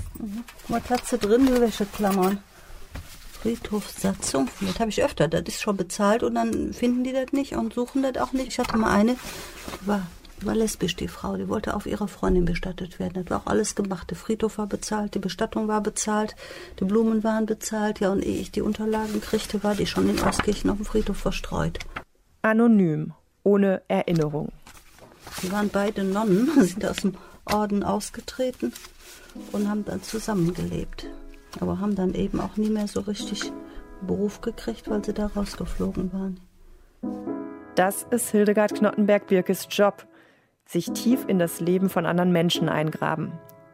Was 0.67 0.89
hat 0.89 1.05
sie 1.05 1.17
drin, 1.17 1.45
die 1.45 1.59
Wäscheklammern? 1.59 2.39
Friedhofssatzung. 3.41 4.47
Das 4.61 4.79
habe 4.79 4.89
ich 4.89 5.03
öfter. 5.03 5.27
Das 5.27 5.43
ist 5.47 5.61
schon 5.61 5.75
bezahlt 5.75 6.23
und 6.23 6.35
dann 6.35 6.71
finden 6.71 7.03
die 7.03 7.11
das 7.11 7.33
nicht 7.33 7.53
und 7.53 7.73
suchen 7.73 8.01
das 8.01 8.15
auch 8.17 8.31
nicht. 8.31 8.47
Ich 8.47 8.59
hatte 8.59 8.77
mal 8.77 8.91
eine, 8.91 9.15
die 9.15 9.87
war, 9.87 10.07
die 10.39 10.45
war 10.45 10.55
lesbisch, 10.55 10.95
die 10.95 11.09
Frau. 11.09 11.35
Die 11.35 11.49
wollte 11.49 11.75
auf 11.75 11.85
ihre 11.85 12.07
Freundin 12.07 12.45
bestattet 12.45 12.99
werden. 12.99 13.15
Das 13.15 13.29
war 13.29 13.41
auch 13.41 13.47
alles 13.47 13.75
gemacht. 13.75 14.09
Der 14.09 14.17
Friedhof 14.17 14.57
war 14.57 14.67
bezahlt, 14.67 15.13
die 15.15 15.19
Bestattung 15.19 15.67
war 15.67 15.81
bezahlt, 15.81 16.37
die 16.79 16.85
Blumen 16.85 17.25
waren 17.25 17.45
bezahlt. 17.45 17.99
Ja, 17.99 18.13
und 18.13 18.23
ehe 18.23 18.39
ich 18.39 18.51
die 18.51 18.61
Unterlagen 18.61 19.19
kriegte, 19.19 19.61
war 19.61 19.75
die 19.75 19.87
schon 19.87 20.09
in 20.09 20.23
Euskirchen 20.23 20.69
auf 20.69 20.77
dem 20.77 20.85
Friedhof 20.85 21.17
verstreut. 21.17 21.79
Anonym, 22.43 23.11
ohne 23.43 23.81
Erinnerung. 23.89 24.53
Die 25.41 25.51
waren 25.51 25.67
beide 25.67 26.05
Nonnen, 26.05 26.49
sind 26.63 26.85
aus 26.85 26.97
dem 26.97 27.15
Orden 27.45 27.83
ausgetreten 27.83 28.73
und 29.51 29.69
haben 29.69 29.85
dann 29.85 30.01
zusammengelebt. 30.01 31.07
Aber 31.59 31.79
haben 31.79 31.95
dann 31.95 32.13
eben 32.13 32.39
auch 32.39 32.57
nie 32.57 32.69
mehr 32.69 32.87
so 32.87 33.01
richtig 33.01 33.51
Beruf 34.05 34.41
gekriegt, 34.41 34.89
weil 34.89 35.03
sie 35.03 35.13
da 35.13 35.27
rausgeflogen 35.27 36.11
waren. 36.13 36.39
Das 37.75 38.05
ist 38.11 38.29
Hildegard 38.29 38.75
Knottenberg-Birkes 38.75 39.67
Job. 39.69 40.07
Sich 40.65 40.91
tief 40.91 41.25
in 41.27 41.39
das 41.39 41.59
Leben 41.59 41.89
von 41.89 42.05
anderen 42.05 42.31
Menschen 42.31 42.69
eingraben. 42.69 43.33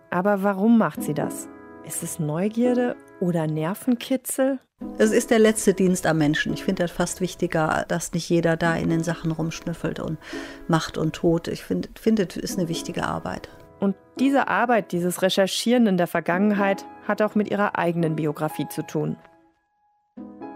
Aber 0.10 0.44
warum 0.44 0.78
macht 0.78 1.04
sie 1.04 1.14
das? 1.14 1.48
Ist 1.86 2.04
es 2.04 2.20
Neugierde 2.20 2.96
oder 3.20 3.48
Nervenkitzel? 3.48 4.60
Es 4.98 5.12
ist 5.12 5.30
der 5.30 5.40
letzte 5.40 5.74
Dienst 5.74 6.06
am 6.08 6.18
Menschen. 6.18 6.54
Ich 6.54 6.64
finde 6.64 6.84
das 6.84 6.92
fast 6.92 7.22
wichtiger, 7.22 7.86
dass 7.88 8.14
nicht 8.14 8.30
jeder 8.30 8.58
da 8.58 8.76
in 8.76 8.90
den 8.90 9.04
Sachen 9.04 9.32
rumschnüffelt 9.32 10.00
und 10.00 10.18
macht 10.68 10.98
und 10.98 11.14
tut. 11.16 11.48
Ich 11.48 11.64
finde, 11.64 11.90
finde 12.00 12.28
es 12.30 12.38
ist 12.38 12.58
eine 12.58 12.70
wichtige 12.70 13.04
Arbeit. 13.04 13.50
Und 13.80 13.96
diese 14.20 14.48
Arbeit, 14.48 14.92
dieses 14.92 15.22
Recherchieren 15.22 15.88
in 15.88 15.98
der 15.98 16.08
Vergangenheit, 16.08 16.86
hat 17.08 17.22
auch 17.22 17.36
mit 17.36 17.50
ihrer 17.50 17.78
eigenen 17.78 18.16
Biografie 18.16 18.68
zu 18.68 18.86
tun. 18.86 19.16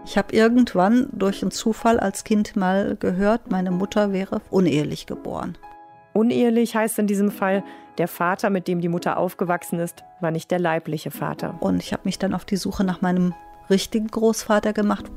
Ich 0.04 0.18
habe 0.18 0.36
irgendwann 0.36 1.08
durch 1.12 1.42
einen 1.42 1.50
Zufall 1.50 1.98
als 1.98 2.24
Kind 2.24 2.56
mal 2.56 2.96
gehört, 2.96 3.50
meine 3.50 3.70
Mutter 3.70 4.12
wäre 4.12 4.42
unehelich 4.50 5.06
geboren. 5.06 5.56
Unehelich 6.12 6.76
heißt 6.76 6.98
in 6.98 7.06
diesem 7.06 7.30
Fall, 7.30 7.64
der 7.98 8.06
Vater, 8.06 8.50
mit 8.50 8.68
dem 8.68 8.80
die 8.80 8.88
Mutter 8.88 9.16
aufgewachsen 9.16 9.78
ist, 9.78 10.04
war 10.20 10.30
nicht 10.30 10.50
der 10.50 10.58
leibliche 10.58 11.10
Vater. 11.10 11.56
Und 11.60 11.82
ich 11.82 11.92
habe 11.92 12.02
mich 12.04 12.18
dann 12.18 12.34
auf 12.34 12.44
die 12.44 12.56
Suche 12.56 12.84
nach 12.84 13.00
meinem 13.00 13.34
richtigen 13.70 14.08
Großvater 14.08 14.72
gemacht. 14.72 15.10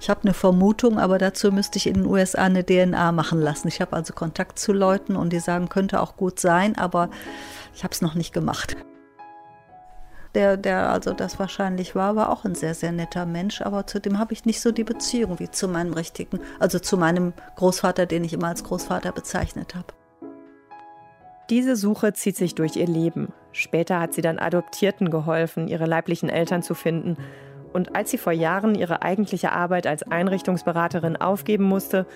Ich 0.00 0.10
habe 0.10 0.22
eine 0.22 0.34
Vermutung, 0.34 0.98
aber 0.98 1.18
dazu 1.18 1.52
müsste 1.52 1.78
ich 1.78 1.86
in 1.86 1.94
den 1.94 2.06
USA 2.06 2.44
eine 2.44 2.64
DNA 2.64 3.12
machen 3.12 3.40
lassen. 3.40 3.68
Ich 3.68 3.80
habe 3.80 3.94
also 3.94 4.12
Kontakt 4.12 4.58
zu 4.58 4.72
Leuten 4.72 5.16
und 5.16 5.32
die 5.32 5.40
sagen, 5.40 5.68
könnte 5.68 6.00
auch 6.00 6.16
gut 6.16 6.40
sein, 6.40 6.76
aber 6.76 7.10
ich 7.74 7.84
habe 7.84 7.92
es 7.92 8.02
noch 8.02 8.14
nicht 8.14 8.32
gemacht. 8.32 8.76
der, 10.34 10.56
der 10.56 10.90
also 10.90 11.12
das 11.12 11.38
wahrscheinlich 11.38 11.94
war, 11.94 12.16
war 12.16 12.30
auch 12.30 12.44
ein 12.44 12.54
sehr, 12.54 12.74
sehr 12.74 12.92
netter 12.92 13.26
Mensch, 13.26 13.62
aber 13.62 13.86
zu 13.86 14.00
dem 14.00 14.18
habe 14.18 14.32
ich 14.32 14.44
nicht 14.44 14.60
so 14.60 14.70
die 14.70 14.84
Beziehung 14.84 15.38
wie 15.38 15.50
zu 15.50 15.68
meinem 15.68 15.92
richtigen, 15.92 16.40
also 16.58 16.78
zu 16.78 16.96
meinem 16.96 17.32
Großvater, 17.56 18.06
den 18.06 18.24
ich 18.24 18.32
immer 18.32 18.48
als 18.48 18.64
Großvater 18.64 19.12
bezeichnet 19.12 19.74
habe. 19.74 19.92
Diese 21.50 21.74
Suche 21.74 22.12
zieht 22.12 22.36
sich 22.36 22.54
durch 22.54 22.76
ihr 22.76 22.86
Leben. 22.86 23.32
Später 23.50 23.98
hat 23.98 24.14
sie 24.14 24.22
dann 24.22 24.38
Adoptierten 24.38 25.10
geholfen, 25.10 25.66
ihre 25.66 25.86
leiblichen 25.86 26.28
Eltern 26.28 26.62
zu 26.62 26.74
finden. 26.74 27.16
Und 27.72 27.94
als 27.94 28.10
sie 28.10 28.18
vor 28.18 28.32
Jahren 28.32 28.74
ihre 28.74 29.02
eigentliche 29.02 29.52
Arbeit 29.52 29.86
als 29.86 30.02
Einrichtungsberaterin 30.02 31.16
aufgeben 31.16 31.64
musste, 31.64 32.06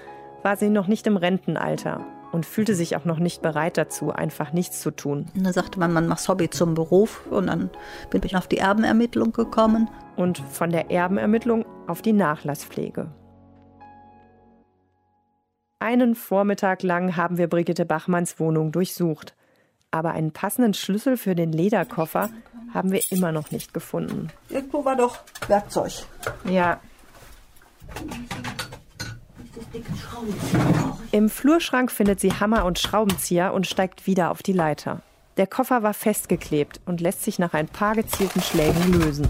war 0.42 0.56
sie 0.56 0.68
noch 0.68 0.88
nicht 0.88 1.06
im 1.06 1.16
Rentenalter 1.16 2.04
und 2.32 2.44
fühlte 2.44 2.74
sich 2.74 2.96
auch 2.96 3.04
noch 3.04 3.20
nicht 3.20 3.42
bereit 3.42 3.78
dazu, 3.78 4.10
einfach 4.10 4.52
nichts 4.52 4.80
zu 4.80 4.90
tun. 4.90 5.26
Und 5.36 5.46
dann 5.46 5.52
sagte 5.52 5.78
man, 5.78 5.92
man 5.92 6.08
macht 6.08 6.28
Hobby 6.28 6.50
zum 6.50 6.74
Beruf 6.74 7.26
und 7.30 7.46
dann 7.46 7.70
bin 8.10 8.22
ich 8.24 8.36
auf 8.36 8.48
die 8.48 8.58
Erbenermittlung 8.58 9.32
gekommen. 9.32 9.88
Und 10.16 10.38
von 10.38 10.70
der 10.70 10.90
Erbenermittlung 10.90 11.64
auf 11.86 12.02
die 12.02 12.12
Nachlasspflege. 12.12 13.06
Einen 15.78 16.14
Vormittag 16.14 16.82
lang 16.82 17.16
haben 17.16 17.38
wir 17.38 17.48
Brigitte 17.48 17.84
Bachmanns 17.84 18.40
Wohnung 18.40 18.72
durchsucht. 18.72 19.34
Aber 19.90 20.10
einen 20.10 20.32
passenden 20.32 20.74
Schlüssel 20.74 21.16
für 21.16 21.36
den 21.36 21.52
Lederkoffer 21.52 22.30
haben 22.74 22.92
wir 22.92 23.00
immer 23.10 23.32
noch 23.32 23.50
nicht 23.50 23.72
gefunden. 23.72 24.28
Irgendwo 24.50 24.84
war 24.84 24.96
doch 24.96 25.18
Werkzeug. 25.46 25.92
Ja. 26.44 26.80
Im 31.12 31.30
Flurschrank 31.30 31.90
findet 31.90 32.20
sie 32.20 32.32
Hammer 32.32 32.64
und 32.64 32.78
Schraubenzieher 32.78 33.54
und 33.54 33.66
steigt 33.66 34.06
wieder 34.06 34.30
auf 34.30 34.42
die 34.42 34.52
Leiter. 34.52 35.00
Der 35.36 35.46
Koffer 35.46 35.82
war 35.82 35.94
festgeklebt 35.94 36.80
und 36.86 37.00
lässt 37.00 37.22
sich 37.22 37.38
nach 37.38 37.54
ein 37.54 37.68
paar 37.68 37.94
gezielten 37.94 38.40
Schlägen 38.40 38.92
lösen. 38.92 39.26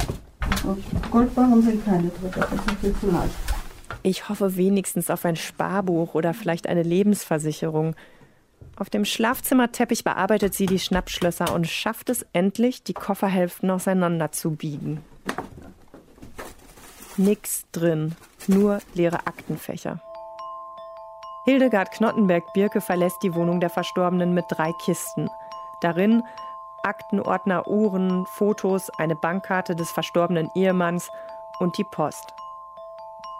Goldbarren 1.11 1.63
sind 1.63 1.85
keine 1.85 2.09
drin, 2.09 2.31
das 2.35 2.53
ist 2.53 2.81
viel 2.81 2.95
zu 2.97 3.11
leicht. 3.11 3.35
Ich 4.03 4.29
hoffe 4.29 4.57
wenigstens 4.57 5.09
auf 5.09 5.25
ein 5.25 5.37
Sparbuch 5.37 6.15
oder 6.15 6.35
vielleicht 6.35 6.67
eine 6.67 6.83
Lebensversicherung. 6.83 7.95
Auf 8.77 8.91
dem 8.91 9.05
Schlafzimmerteppich 9.05 10.03
bearbeitet 10.03 10.55
sie 10.55 10.67
die 10.67 10.81
Schnappschlösser 10.81 11.55
und 11.55 11.69
schafft 11.69 12.11
es 12.11 12.27
endlich, 12.33 12.83
die 12.83 12.95
Kofferhälften 12.95 13.71
auseinanderzubiegen. 13.71 15.05
Nix 17.17 17.65
drin, 17.71 18.17
nur 18.49 18.81
leere 18.95 19.27
Aktenfächer. 19.27 20.01
Hildegard 21.45 21.93
Knottenberg-Birke 21.93 22.81
verlässt 22.81 23.23
die 23.23 23.35
Wohnung 23.35 23.61
der 23.61 23.71
Verstorbenen 23.71 24.35
mit 24.35 24.47
drei 24.49 24.73
Kisten. 24.85 25.29
Darin 25.81 26.23
Aktenordner, 26.83 27.69
Uhren, 27.69 28.27
Fotos, 28.27 28.91
eine 28.99 29.15
Bankkarte 29.15 29.77
des 29.77 29.91
verstorbenen 29.91 30.51
Ehemanns 30.55 31.09
und 31.61 31.79
die 31.79 31.85
Post. 31.85 32.35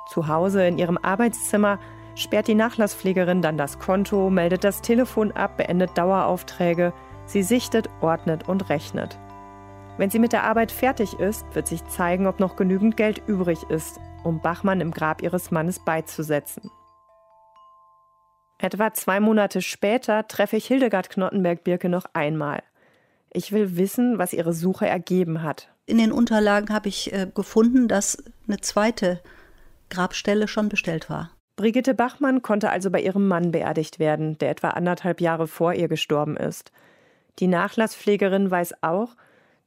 Zu 0.09 0.29
Hause 0.29 0.67
in 0.67 0.79
ihrem 0.79 0.99
Arbeitszimmer 0.99 1.79
sperrt 2.15 2.49
die 2.49 2.55
Nachlasspflegerin 2.55 3.43
dann 3.43 3.59
das 3.59 3.79
Konto, 3.79 4.31
meldet 4.31 4.65
das 4.65 4.83
Telefon 4.83 5.33
ab, 5.33 5.57
beendet 5.57 5.97
Daueraufträge. 5.97 6.93
Sie 7.27 7.43
sichtet, 7.43 7.89
ordnet 8.01 8.49
und 8.49 8.69
rechnet. 8.69 9.19
Wenn 9.97 10.11
sie 10.11 10.19
mit 10.19 10.33
der 10.33 10.43
Arbeit 10.43 10.73
fertig 10.73 11.19
ist, 11.21 11.47
wird 11.55 11.69
sich 11.69 11.85
zeigen, 11.87 12.27
ob 12.27 12.41
noch 12.41 12.57
genügend 12.57 12.97
Geld 12.97 13.23
übrig 13.27 13.63
ist, 13.69 14.01
um 14.25 14.41
Bachmann 14.41 14.81
im 14.81 14.91
Grab 14.91 15.23
ihres 15.23 15.51
Mannes 15.51 15.79
beizusetzen. 15.79 16.71
Etwa 18.59 18.93
zwei 18.93 19.21
Monate 19.21 19.63
später 19.63 20.27
treffe 20.27 20.57
ich 20.57 20.67
Hildegard 20.67 21.11
Knottenberg-Birke 21.11 21.89
noch 21.89 22.07
einmal. 22.13 22.63
Ich 23.31 23.53
will 23.53 23.77
wissen, 23.77 24.19
was 24.19 24.33
ihre 24.33 24.53
Suche 24.53 24.87
ergeben 24.87 25.43
hat. 25.43 25.71
In 25.87 25.99
den 25.99 26.13
Unterlagen 26.13 26.73
habe 26.73 26.89
ich 26.89 27.13
äh, 27.13 27.27
gefunden, 27.33 27.89
dass 27.89 28.23
eine 28.47 28.61
zweite 28.61 29.21
Grabstelle 29.91 30.49
schon 30.49 30.69
bestellt 30.69 31.11
war. 31.11 31.31
Brigitte 31.57 31.95
Bachmann 31.95 32.43
konnte 32.43 32.71
also 32.71 32.91
bei 32.91 33.01
ihrem 33.01 33.29
Mann 33.29 33.53
beerdigt 33.53 33.99
werden, 33.99 34.39
der 34.39 34.51
etwa 34.51 34.71
anderthalb 34.71 35.21
Jahre 35.21 35.47
vor 35.47 35.73
ihr 35.73 35.89
gestorben 35.89 36.37
ist. 36.37 36.73
Die 37.39 37.47
Nachlasspflegerin 37.47 38.51
weiß 38.51 38.83
auch, 38.83 39.15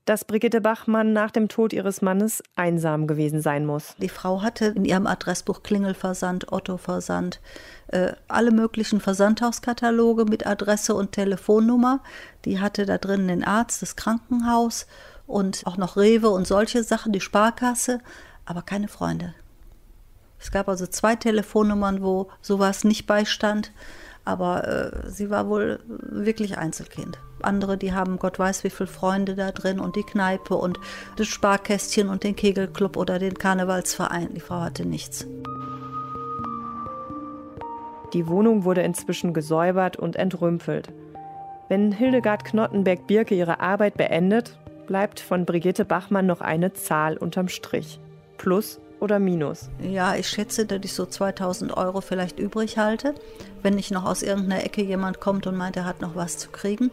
dass 0.08 0.24
Brigitte 0.24 0.62
Bachmann 0.62 1.12
nach 1.12 1.32
dem 1.32 1.50
Tod 1.50 1.74
ihres 1.74 2.02
Mannes 2.02 2.42
einsam 2.56 3.08
gewesen 3.08 3.42
sein 3.42 3.66
muss. 3.66 3.96
Die 3.98 4.08
Frau 4.08 4.42
hatte 4.42 4.68
in 4.68 4.86
ihrem 4.86 5.06
Adressbuch 5.06 5.64
Klingelversand, 5.64 6.52
Otto-Versand, 6.52 7.42
äh, 7.88 8.14
alle 8.30 8.52
möglichen 8.52 9.02
Versandhauskataloge 9.02 10.24
mit 10.24 10.48
Adresse 10.48 10.96
und 10.96 11.12
Telefonnummer. 11.12 12.00
Die 12.46 12.60
hatte 12.60 12.86
da 12.86 12.98
drin 12.98 13.28
den 13.28 13.44
Arzt, 13.44 13.82
das 13.82 13.98
Krankenhaus 13.98 14.88
und 15.26 15.64
auch 15.66 15.76
noch 15.76 15.98
Rewe 15.98 16.30
und 16.30 16.48
solche 16.48 16.84
Sachen, 16.84 17.12
die 17.12 17.22
Sparkasse, 17.22 18.00
aber 18.46 18.62
keine 18.62 18.88
Freunde. 18.88 19.34
Es 20.40 20.52
gab 20.52 20.68
also 20.70 20.88
zwei 20.88 21.16
Telefonnummern, 21.16 22.02
wo 22.02 22.30
sowas 22.42 22.84
nicht 22.84 23.08
beistand 23.08 23.72
aber 24.28 24.68
äh, 24.68 25.10
sie 25.10 25.30
war 25.30 25.48
wohl 25.48 25.80
wirklich 25.88 26.58
Einzelkind. 26.58 27.18
Andere, 27.42 27.78
die 27.78 27.94
haben 27.94 28.20
Gott 28.20 28.38
weiß 28.38 28.66
wie 28.66 28.70
viele 28.70 28.88
Freunde 28.88 29.36
da 29.36 29.52
drin 29.52 29.80
und 29.80 29.96
die 29.96 30.04
Kneipe 30.04 30.56
und 30.56 30.80
das 31.16 31.28
Sparkästchen 31.28 32.10
und 32.10 32.26
den 32.26 32.36
Kegelclub 32.36 32.98
oder 32.98 33.20
den 33.20 33.36
Karnevalsverein. 33.36 34.34
Die 34.34 34.42
Frau 34.42 34.60
hatte 34.60 34.86
nichts. 34.86 35.26
Die 38.12 38.28
Wohnung 38.28 38.66
wurde 38.66 38.82
inzwischen 38.82 39.34
gesäubert 39.34 39.96
und 39.96 40.18
entrümpelt. 40.18 40.90
Wenn 41.70 41.94
Hildegard 41.94 42.44
Knottenberg-Birke 42.44 43.34
ihre 43.34 43.62
Arbeit 43.62 43.96
beendet, 43.96 44.58
bleibt 44.88 45.22
von 45.22 45.46
Brigitte 45.46 45.86
Bachmann 45.86 46.26
noch 46.26 46.42
eine 46.42 46.74
Zahl 46.74 47.16
unterm 47.16 47.48
Strich. 47.48 48.02
Plus 48.38 48.82
oder 49.00 49.20
Minus? 49.20 49.70
Ja, 49.82 50.16
ich 50.16 50.28
schätze, 50.28 50.66
dass 50.66 50.80
ich 50.84 50.94
so 50.94 51.06
2000 51.06 51.76
Euro 51.76 52.02
vielleicht 52.02 52.40
übrig 52.40 52.78
halte. 52.78 53.16
Wenn 53.62 53.76
nicht 53.76 53.92
noch 53.92 54.06
aus 54.06 54.24
irgendeiner 54.24 54.64
Ecke 54.64 54.82
jemand 54.82 55.20
kommt 55.20 55.48
und 55.48 55.56
meint, 55.58 55.78
er 55.78 55.86
hat 55.86 56.02
noch 56.02 56.16
was 56.16 56.38
zu 56.38 56.50
kriegen, 56.50 56.92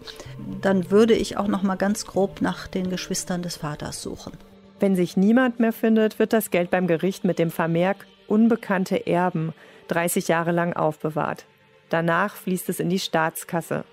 dann 0.61 0.91
würde 0.91 1.15
ich 1.15 1.37
auch 1.37 1.49
noch 1.49 1.63
mal 1.63 1.77
ganz 1.77 2.07
grob 2.07 2.41
nach 2.41 2.67
den 2.67 2.91
Geschwistern 2.91 3.43
des 3.43 3.57
Vaters 3.57 4.03
suchen. 4.03 4.33
Wenn 4.81 4.97
sich 4.97 5.17
niemand 5.17 5.61
mehr 5.61 5.73
findet, 5.73 6.19
wird 6.19 6.33
das 6.33 6.51
Geld 6.51 6.71
beim 6.71 6.87
Gericht 6.87 7.25
mit 7.25 7.39
dem 7.39 7.51
Vermerk 7.51 8.07
unbekannte 8.27 9.07
Erben 9.07 9.53
30 9.89 10.29
Jahre 10.29 10.53
lang 10.53 10.73
aufbewahrt. 10.73 11.47
Danach 11.91 12.35
fließt 12.37 12.69
es 12.69 12.81
in 12.81 12.89
die 12.89 12.99
Staatskasse. 12.99 13.85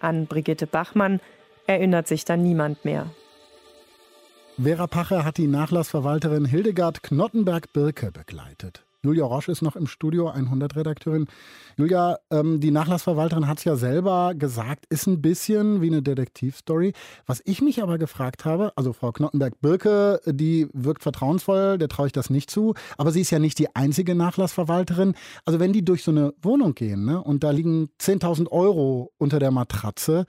An 0.00 0.26
Brigitte 0.26 0.66
Bachmann 0.66 1.20
erinnert 1.66 2.08
sich 2.08 2.24
dann 2.24 2.42
niemand 2.42 2.84
mehr. 2.84 3.06
Vera 4.60 4.88
Pache 4.88 5.24
hat 5.24 5.36
die 5.36 5.46
Nachlassverwalterin 5.46 6.44
Hildegard 6.44 7.04
Knottenberg-Birke 7.04 8.10
begleitet. 8.10 8.84
Julia 9.04 9.24
Roche 9.24 9.52
ist 9.52 9.62
noch 9.62 9.76
im 9.76 9.86
Studio, 9.86 10.30
100-Redakteurin. 10.30 11.26
Julia, 11.76 12.18
ähm, 12.32 12.58
die 12.58 12.72
Nachlassverwalterin 12.72 13.46
hat 13.46 13.58
es 13.58 13.64
ja 13.64 13.76
selber 13.76 14.34
gesagt, 14.34 14.84
ist 14.88 15.06
ein 15.06 15.22
bisschen 15.22 15.80
wie 15.80 15.86
eine 15.86 16.02
Detektivstory. 16.02 16.92
Was 17.24 17.40
ich 17.44 17.62
mich 17.62 17.80
aber 17.84 17.98
gefragt 17.98 18.44
habe, 18.44 18.72
also 18.74 18.92
Frau 18.92 19.12
Knottenberg-Birke, 19.12 20.22
die 20.26 20.66
wirkt 20.72 21.04
vertrauensvoll, 21.04 21.78
der 21.78 21.88
traue 21.88 22.08
ich 22.08 22.12
das 22.12 22.28
nicht 22.28 22.50
zu, 22.50 22.74
aber 22.96 23.12
sie 23.12 23.20
ist 23.20 23.30
ja 23.30 23.38
nicht 23.38 23.60
die 23.60 23.76
einzige 23.76 24.16
Nachlassverwalterin. 24.16 25.14
Also 25.44 25.60
wenn 25.60 25.72
die 25.72 25.84
durch 25.84 26.02
so 26.02 26.10
eine 26.10 26.34
Wohnung 26.42 26.74
gehen 26.74 27.04
ne, 27.04 27.22
und 27.22 27.44
da 27.44 27.52
liegen 27.52 27.90
10.000 28.00 28.50
Euro 28.50 29.12
unter 29.18 29.38
der 29.38 29.52
Matratze, 29.52 30.26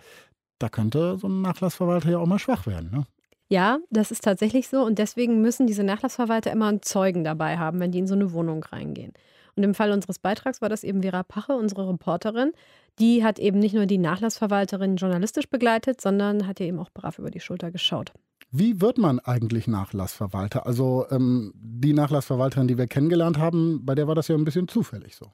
da 0.59 0.69
könnte 0.69 1.17
so 1.17 1.27
ein 1.27 1.41
Nachlassverwalter 1.41 2.11
ja 2.11 2.19
auch 2.19 2.27
mal 2.27 2.37
schwach 2.37 2.67
werden. 2.67 2.91
Ne? 2.91 3.05
Ja, 3.49 3.79
das 3.89 4.12
ist 4.12 4.23
tatsächlich 4.23 4.67
so 4.67 4.81
und 4.81 4.99
deswegen 4.99 5.41
müssen 5.41 5.65
diese 5.65 5.83
Nachlassverwalter 5.83 6.51
immer 6.51 6.67
einen 6.67 6.83
Zeugen 6.83 7.23
dabei 7.23 7.57
haben, 7.57 7.79
wenn 7.79 7.91
die 7.91 7.99
in 7.99 8.07
so 8.07 8.13
eine 8.13 8.31
Wohnung 8.31 8.63
reingehen. 8.63 9.13
Und 9.55 9.63
im 9.63 9.73
Fall 9.73 9.91
unseres 9.91 10.19
Beitrags 10.19 10.62
war 10.62 10.69
das 10.69 10.83
eben 10.83 11.01
Vera 11.01 11.23
Pache, 11.23 11.53
unsere 11.53 11.89
Reporterin. 11.89 12.53
Die 12.99 13.23
hat 13.23 13.39
eben 13.39 13.59
nicht 13.59 13.73
nur 13.73 13.88
die 13.88 13.97
Nachlassverwalterin 13.97 14.97
journalistisch 14.97 15.49
begleitet, 15.49 15.99
sondern 15.99 16.47
hat 16.47 16.59
ihr 16.59 16.67
eben 16.67 16.79
auch 16.79 16.91
brav 16.93 17.17
über 17.17 17.31
die 17.31 17.39
Schulter 17.39 17.71
geschaut. 17.71 18.13
Wie 18.51 18.81
wird 18.81 18.97
man 18.97 19.19
eigentlich 19.19 19.67
Nachlassverwalter? 19.67 20.65
Also 20.65 21.05
ähm, 21.09 21.51
die 21.55 21.93
Nachlassverwalterin, 21.93 22.67
die 22.67 22.77
wir 22.77 22.88
kennengelernt 22.88 23.38
haben, 23.38 23.85
bei 23.85 23.95
der 23.95 24.07
war 24.07 24.15
das 24.15 24.27
ja 24.27 24.35
ein 24.35 24.45
bisschen 24.45 24.67
zufällig 24.67 25.15
so. 25.15 25.31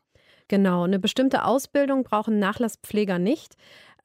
Genau, 0.48 0.84
eine 0.84 1.00
bestimmte 1.00 1.44
Ausbildung 1.46 2.04
brauchen 2.04 2.40
Nachlasspfleger 2.40 3.20
nicht. 3.20 3.56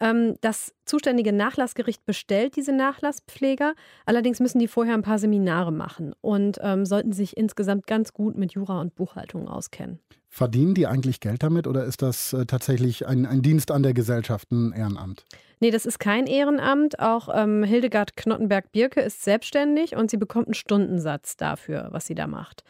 Ähm, 0.01 0.37
das 0.41 0.73
zuständige 0.85 1.33
Nachlassgericht 1.33 2.05
bestellt 2.07 2.57
diese 2.57 2.73
Nachlasspfleger. 2.73 3.75
Allerdings 4.07 4.41
müssen 4.41 4.59
die 4.59 4.69
vorher 4.69 4.95
ein 4.95 5.03
paar 5.03 5.19
Seminare 5.19 5.73
machen 5.73 6.15
und 6.21 6.59
ähm, 6.63 6.87
sollten 6.87 7.13
sich 7.13 7.37
insgesamt 7.37 7.87
ganz 7.87 8.13
gut 8.13 8.37
mit 8.37 8.53
Jura 8.53 8.81
und 8.81 8.95
Buchhaltung 8.95 9.49
auskennen. 9.49 10.01
Verdienen 10.33 10.75
die 10.75 10.87
eigentlich 10.87 11.19
Geld 11.19 11.43
damit 11.43 11.67
oder 11.67 11.85
ist 11.85 12.03
das 12.03 12.33
äh, 12.33 12.47
tatsächlich 12.47 13.07
ein, 13.07 13.27
ein, 13.27 13.43
Dienst 13.43 13.73
an 13.73 13.83
der 13.83 13.95
Gesellschaft, 13.95 14.51
ein 14.53 14.73
Ehrenamt? 14.73 15.25
Nee, 15.59 15.73
das 15.73 15.87
ist 15.87 15.99
kein 15.99 16.27
Ehrenamt. 16.27 17.01
Auch 17.01 17.29
ähm, 17.35 17.65
Hildegard 17.65 18.17
Knottenberg-Birke 18.17 19.01
ist 19.01 19.25
selbstständig 19.25 19.97
und 19.97 20.09
sie 20.11 20.17
bekommt 20.17 20.47
einen 20.47 20.55
Stundensatz 20.55 21.37
dafür, 21.37 21.89
was 21.91 22.07
sie 22.07 22.15
da 22.15 22.29
macht. 22.29 22.63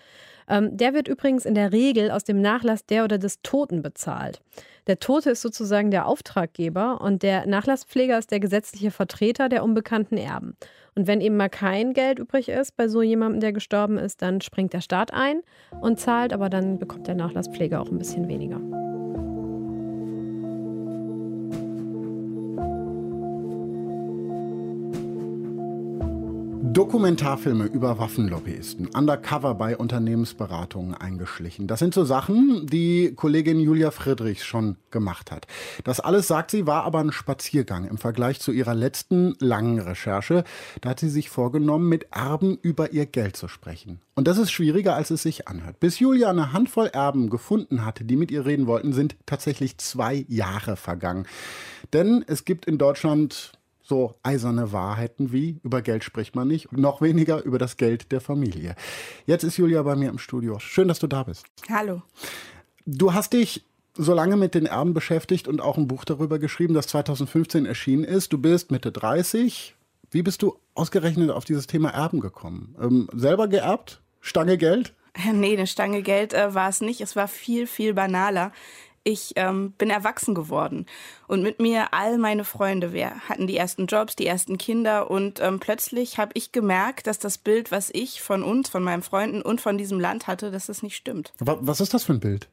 Ähm, 0.50 0.76
der 0.76 0.92
wird 0.92 1.08
übrigens 1.08 1.46
in 1.46 1.54
der 1.54 1.72
Regel 1.72 2.10
aus 2.10 2.24
dem 2.24 2.42
Nachlass 2.42 2.84
der 2.84 3.04
oder 3.04 3.16
des 3.16 3.40
Toten 3.42 3.80
bezahlt. 3.80 4.42
Der 4.88 4.98
Tote 4.98 5.30
ist 5.30 5.42
sozusagen 5.42 5.90
der 5.92 6.06
Auftraggeber 6.06 7.00
und 7.00 7.22
der 7.22 7.46
Nachlasspfleger 7.46 8.18
ist 8.18 8.32
der 8.32 8.40
gesetzliche 8.40 8.90
Vertreter 8.90 9.48
der 9.48 9.62
unbekannten 9.62 10.16
Erben. 10.16 10.56
Und 10.96 11.06
wenn 11.06 11.20
eben 11.20 11.36
mal 11.36 11.48
kein 11.48 11.92
Geld 11.92 12.18
übrig 12.18 12.48
ist 12.48 12.76
bei 12.76 12.88
so 12.88 13.00
jemandem, 13.00 13.40
der 13.40 13.52
gestorben 13.52 13.96
ist, 13.96 14.20
dann 14.22 14.40
springt 14.40 14.72
der 14.72 14.80
Staat 14.80 15.14
ein 15.14 15.42
und 15.80 16.00
zahlt, 16.00 16.32
aber 16.32 16.50
dann 16.50 16.78
bekommt 16.78 17.06
der 17.06 17.14
Nachlasspfleger 17.14 17.80
auch 17.80 17.90
ein 17.90 17.98
bisschen 17.98 18.26
weniger. 18.26 18.60
Dokumentarfilme 26.62 27.64
über 27.64 27.98
Waffenlobbyisten, 27.98 28.88
undercover 28.88 29.54
bei 29.54 29.78
Unternehmensberatungen 29.78 30.94
eingeschlichen. 30.94 31.66
Das 31.66 31.78
sind 31.78 31.94
so 31.94 32.04
Sachen, 32.04 32.66
die 32.66 33.14
Kollegin 33.16 33.58
Julia 33.58 33.90
Friedrichs 33.90 34.44
schon 34.44 34.76
gemacht 34.90 35.30
hat. 35.32 35.46
Das 35.84 36.00
alles, 36.00 36.28
sagt 36.28 36.50
sie, 36.50 36.66
war 36.66 36.84
aber 36.84 37.00
ein 37.00 37.12
Spaziergang 37.12 37.88
im 37.88 37.96
Vergleich 37.96 38.40
zu 38.40 38.52
ihrer 38.52 38.74
letzten 38.74 39.34
langen 39.40 39.80
Recherche. 39.80 40.44
Da 40.82 40.90
hat 40.90 41.00
sie 41.00 41.08
sich 41.08 41.30
vorgenommen, 41.30 41.88
mit 41.88 42.08
Erben 42.12 42.58
über 42.60 42.92
ihr 42.92 43.06
Geld 43.06 43.36
zu 43.36 43.48
sprechen. 43.48 44.00
Und 44.14 44.28
das 44.28 44.36
ist 44.36 44.50
schwieriger, 44.50 44.94
als 44.94 45.10
es 45.10 45.22
sich 45.22 45.48
anhört. 45.48 45.80
Bis 45.80 45.98
Julia 45.98 46.28
eine 46.28 46.52
Handvoll 46.52 46.88
Erben 46.88 47.30
gefunden 47.30 47.86
hatte, 47.86 48.04
die 48.04 48.16
mit 48.16 48.30
ihr 48.30 48.44
reden 48.44 48.66
wollten, 48.66 48.92
sind 48.92 49.16
tatsächlich 49.24 49.78
zwei 49.78 50.26
Jahre 50.28 50.76
vergangen. 50.76 51.26
Denn 51.94 52.22
es 52.28 52.44
gibt 52.44 52.66
in 52.66 52.76
Deutschland 52.76 53.52
so 53.90 54.14
eiserne 54.22 54.72
Wahrheiten 54.72 55.32
wie, 55.32 55.58
über 55.64 55.82
Geld 55.82 56.04
spricht 56.04 56.36
man 56.36 56.46
nicht, 56.46 56.72
noch 56.72 57.02
weniger 57.02 57.42
über 57.42 57.58
das 57.58 57.76
Geld 57.76 58.12
der 58.12 58.20
Familie. 58.20 58.76
Jetzt 59.26 59.42
ist 59.42 59.56
Julia 59.56 59.82
bei 59.82 59.96
mir 59.96 60.08
im 60.08 60.18
Studio. 60.18 60.60
Schön, 60.60 60.86
dass 60.86 61.00
du 61.00 61.08
da 61.08 61.24
bist. 61.24 61.44
Hallo. 61.68 62.00
Du 62.86 63.12
hast 63.12 63.32
dich 63.32 63.66
so 63.94 64.14
lange 64.14 64.36
mit 64.36 64.54
den 64.54 64.66
Erben 64.66 64.94
beschäftigt 64.94 65.48
und 65.48 65.60
auch 65.60 65.76
ein 65.76 65.88
Buch 65.88 66.04
darüber 66.04 66.38
geschrieben, 66.38 66.72
das 66.72 66.86
2015 66.86 67.66
erschienen 67.66 68.04
ist. 68.04 68.32
Du 68.32 68.38
bist 68.38 68.70
Mitte 68.70 68.92
30. 68.92 69.74
Wie 70.12 70.22
bist 70.22 70.42
du 70.42 70.56
ausgerechnet 70.74 71.30
auf 71.30 71.44
dieses 71.44 71.66
Thema 71.66 71.90
Erben 71.90 72.20
gekommen? 72.20 72.76
Ähm, 72.80 73.08
selber 73.12 73.48
geerbt? 73.48 74.00
Stange 74.20 74.56
Geld? 74.56 74.94
Nee, 75.32 75.56
eine 75.56 75.66
Stange 75.66 76.02
Geld 76.02 76.32
äh, 76.32 76.54
war 76.54 76.68
es 76.68 76.80
nicht. 76.80 77.00
Es 77.00 77.16
war 77.16 77.26
viel, 77.26 77.66
viel 77.66 77.94
banaler 77.94 78.52
ich 79.04 79.32
ähm, 79.36 79.72
bin 79.72 79.90
erwachsen 79.90 80.34
geworden 80.34 80.86
und 81.26 81.42
mit 81.42 81.60
mir 81.60 81.92
all 81.92 82.18
meine 82.18 82.44
Freunde. 82.44 82.92
Wir 82.92 83.12
hatten 83.28 83.46
die 83.46 83.56
ersten 83.56 83.86
Jobs, 83.86 84.16
die 84.16 84.26
ersten 84.26 84.58
Kinder 84.58 85.10
und 85.10 85.40
ähm, 85.40 85.58
plötzlich 85.58 86.18
habe 86.18 86.32
ich 86.34 86.52
gemerkt, 86.52 87.06
dass 87.06 87.18
das 87.18 87.38
Bild, 87.38 87.70
was 87.70 87.90
ich 87.92 88.20
von 88.20 88.42
uns, 88.42 88.68
von 88.68 88.82
meinen 88.82 89.02
Freunden 89.02 89.42
und 89.42 89.60
von 89.60 89.78
diesem 89.78 90.00
Land 90.00 90.26
hatte, 90.26 90.50
dass 90.50 90.66
das 90.66 90.82
nicht 90.82 90.96
stimmt. 90.96 91.32
Was 91.38 91.80
ist 91.80 91.94
das 91.94 92.04
für 92.04 92.12
ein 92.12 92.20
Bild? 92.20 92.48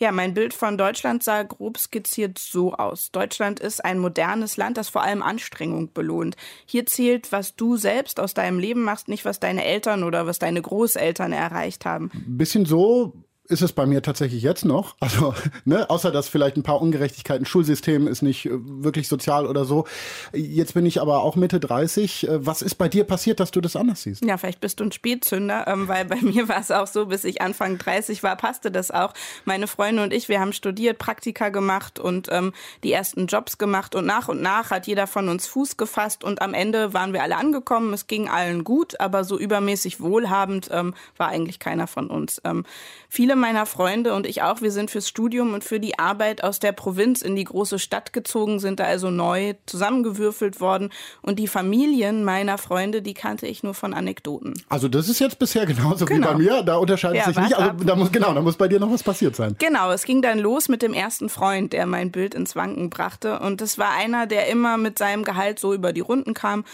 Ja, 0.00 0.12
mein 0.12 0.32
Bild 0.32 0.54
von 0.54 0.78
Deutschland 0.78 1.24
sah 1.24 1.42
grob 1.42 1.76
skizziert 1.76 2.38
so 2.38 2.72
aus. 2.74 3.10
Deutschland 3.10 3.58
ist 3.58 3.84
ein 3.84 3.98
modernes 3.98 4.56
Land, 4.56 4.76
das 4.76 4.88
vor 4.88 5.02
allem 5.02 5.22
Anstrengung 5.22 5.92
belohnt. 5.92 6.36
Hier 6.66 6.86
zählt, 6.86 7.32
was 7.32 7.56
du 7.56 7.76
selbst 7.76 8.20
aus 8.20 8.32
deinem 8.32 8.60
Leben 8.60 8.84
machst, 8.84 9.08
nicht 9.08 9.24
was 9.24 9.40
deine 9.40 9.64
Eltern 9.64 10.04
oder 10.04 10.24
was 10.24 10.38
deine 10.38 10.62
Großeltern 10.62 11.32
erreicht 11.32 11.84
haben. 11.84 12.12
Bisschen 12.14 12.64
so 12.64 13.12
ist 13.48 13.62
es 13.62 13.72
bei 13.72 13.86
mir 13.86 14.02
tatsächlich 14.02 14.42
jetzt 14.42 14.64
noch. 14.64 14.96
Also, 15.08 15.32
ne, 15.64 15.88
außer 15.88 16.10
dass 16.10 16.28
vielleicht 16.28 16.58
ein 16.58 16.62
paar 16.62 16.82
Ungerechtigkeiten, 16.82 17.46
Schulsystem 17.46 18.06
ist 18.08 18.20
nicht 18.20 18.44
äh, 18.44 18.50
wirklich 18.52 19.08
sozial 19.08 19.46
oder 19.46 19.64
so. 19.64 19.86
Jetzt 20.34 20.74
bin 20.74 20.84
ich 20.84 21.00
aber 21.00 21.22
auch 21.22 21.34
Mitte 21.34 21.60
30. 21.60 22.28
Äh, 22.28 22.46
was 22.46 22.60
ist 22.60 22.74
bei 22.74 22.88
dir 22.88 23.04
passiert, 23.04 23.40
dass 23.40 23.50
du 23.50 23.62
das 23.62 23.74
anders 23.74 24.02
siehst? 24.02 24.22
Ja, 24.22 24.36
vielleicht 24.36 24.60
bist 24.60 24.80
du 24.80 24.84
ein 24.84 24.92
Spätzünder, 24.92 25.66
ähm, 25.66 25.88
weil 25.88 26.04
bei 26.04 26.16
mir 26.20 26.46
war 26.48 26.60
es 26.60 26.70
auch 26.70 26.86
so, 26.86 27.06
bis 27.06 27.24
ich 27.24 27.40
Anfang 27.40 27.78
30 27.78 28.22
war, 28.22 28.36
passte 28.36 28.70
das 28.70 28.90
auch. 28.90 29.14
Meine 29.46 29.66
Freunde 29.66 30.02
und 30.02 30.12
ich, 30.12 30.28
wir 30.28 30.40
haben 30.40 30.52
studiert, 30.52 30.98
Praktika 30.98 31.48
gemacht 31.48 31.98
und 31.98 32.28
ähm, 32.30 32.52
die 32.84 32.92
ersten 32.92 33.28
Jobs 33.28 33.56
gemacht 33.56 33.94
und 33.94 34.04
nach 34.04 34.28
und 34.28 34.42
nach 34.42 34.70
hat 34.70 34.86
jeder 34.86 35.06
von 35.06 35.30
uns 35.30 35.46
Fuß 35.46 35.78
gefasst 35.78 36.22
und 36.22 36.42
am 36.42 36.52
Ende 36.52 36.92
waren 36.92 37.14
wir 37.14 37.22
alle 37.22 37.36
angekommen. 37.36 37.94
Es 37.94 38.08
ging 38.08 38.28
allen 38.28 38.62
gut, 38.62 39.00
aber 39.00 39.24
so 39.24 39.38
übermäßig 39.38 40.02
wohlhabend 40.02 40.68
ähm, 40.70 40.92
war 41.16 41.28
eigentlich 41.28 41.58
keiner 41.58 41.86
von 41.86 42.10
uns. 42.10 42.42
Ähm, 42.44 42.64
viele 43.08 43.37
meiner 43.38 43.66
Freunde 43.66 44.14
und 44.14 44.26
ich 44.26 44.42
auch, 44.42 44.60
wir 44.60 44.70
sind 44.70 44.90
fürs 44.90 45.08
Studium 45.08 45.54
und 45.54 45.64
für 45.64 45.80
die 45.80 45.98
Arbeit 45.98 46.44
aus 46.44 46.58
der 46.58 46.72
Provinz 46.72 47.22
in 47.22 47.36
die 47.36 47.44
große 47.44 47.78
Stadt 47.78 48.12
gezogen, 48.12 48.58
sind 48.60 48.80
da 48.80 48.84
also 48.84 49.10
neu 49.10 49.54
zusammengewürfelt 49.66 50.60
worden. 50.60 50.90
Und 51.22 51.38
die 51.38 51.48
Familien 51.48 52.24
meiner 52.24 52.58
Freunde, 52.58 53.02
die 53.02 53.14
kannte 53.14 53.46
ich 53.46 53.62
nur 53.62 53.74
von 53.74 53.94
Anekdoten. 53.94 54.54
Also 54.68 54.88
das 54.88 55.08
ist 55.08 55.18
jetzt 55.18 55.38
bisher 55.38 55.66
genauso 55.66 56.04
genau. 56.04 56.28
wie 56.28 56.32
bei 56.32 56.38
mir. 56.38 56.62
Da 56.62 56.76
unterscheidet 56.76 57.18
ja, 57.18 57.24
sich 57.24 57.36
nicht. 57.36 57.56
Also 57.56 57.84
da 57.84 57.96
muss, 57.96 58.12
genau, 58.12 58.34
da 58.34 58.40
muss 58.40 58.56
bei 58.56 58.68
dir 58.68 58.80
noch 58.80 58.90
was 58.90 59.02
passiert 59.02 59.36
sein. 59.36 59.56
Genau, 59.58 59.90
es 59.92 60.04
ging 60.04 60.22
dann 60.22 60.38
los 60.38 60.68
mit 60.68 60.82
dem 60.82 60.92
ersten 60.92 61.28
Freund, 61.28 61.72
der 61.72 61.86
mein 61.86 62.10
Bild 62.10 62.34
ins 62.34 62.56
Wanken 62.56 62.90
brachte. 62.90 63.38
Und 63.40 63.60
das 63.60 63.78
war 63.78 63.92
einer, 63.92 64.26
der 64.26 64.48
immer 64.48 64.76
mit 64.76 64.98
seinem 64.98 65.24
Gehalt 65.24 65.58
so 65.58 65.72
über 65.72 65.92
die 65.92 66.00
Runden 66.00 66.34
kam 66.34 66.64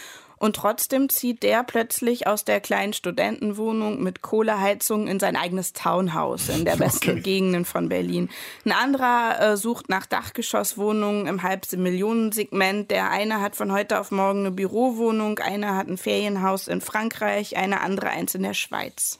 und 0.45 0.55
trotzdem 0.55 1.09
zieht 1.09 1.43
der 1.43 1.63
plötzlich 1.63 2.27
aus 2.27 2.45
der 2.45 2.61
kleinen 2.61 2.93
Studentenwohnung 2.93 4.01
mit 4.01 4.21
Kohleheizung 4.21 5.07
in 5.07 5.19
sein 5.19 5.35
eigenes 5.35 5.73
Townhouse 5.73 6.49
in 6.49 6.63
der 6.63 6.75
besten 6.77 7.11
okay. 7.11 7.21
Gegenden 7.21 7.65
von 7.65 7.89
Berlin. 7.89 8.29
Ein 8.63 8.71
anderer 8.71 9.41
äh, 9.41 9.57
sucht 9.57 9.89
nach 9.89 10.05
Dachgeschosswohnungen 10.05 11.27
im 11.27 11.43
Halbmillionensegment. 11.43 12.91
Der 12.91 13.09
eine 13.09 13.41
hat 13.41 13.55
von 13.55 13.71
heute 13.71 13.99
auf 13.99 14.11
morgen 14.11 14.41
eine 14.41 14.51
Bürowohnung, 14.51 15.39
einer 15.39 15.75
hat 15.75 15.87
ein 15.87 15.97
Ferienhaus 15.97 16.67
in 16.67 16.79
Frankreich, 16.79 17.57
eine 17.57 17.81
andere 17.81 18.09
eins 18.09 18.35
in 18.35 18.43
der 18.43 18.53
Schweiz. 18.53 19.19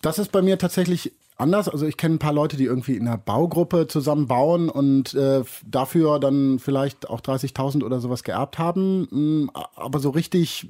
Das 0.00 0.18
ist 0.18 0.32
bei 0.32 0.42
mir 0.42 0.58
tatsächlich 0.58 1.12
anders. 1.36 1.68
Also 1.68 1.86
ich 1.86 1.96
kenne 1.96 2.16
ein 2.16 2.18
paar 2.18 2.32
Leute, 2.32 2.56
die 2.56 2.64
irgendwie 2.64 2.96
in 2.96 3.06
einer 3.06 3.18
Baugruppe 3.18 3.86
zusammen 3.86 4.26
bauen 4.26 4.68
und 4.68 5.14
äh, 5.14 5.42
dafür 5.66 6.18
dann 6.20 6.58
vielleicht 6.58 7.10
auch 7.10 7.20
30.000 7.20 7.84
oder 7.84 8.00
sowas 8.00 8.22
geerbt 8.22 8.58
haben. 8.58 9.08
Mm, 9.10 9.50
aber 9.74 9.98
so 9.98 10.10
richtig 10.10 10.68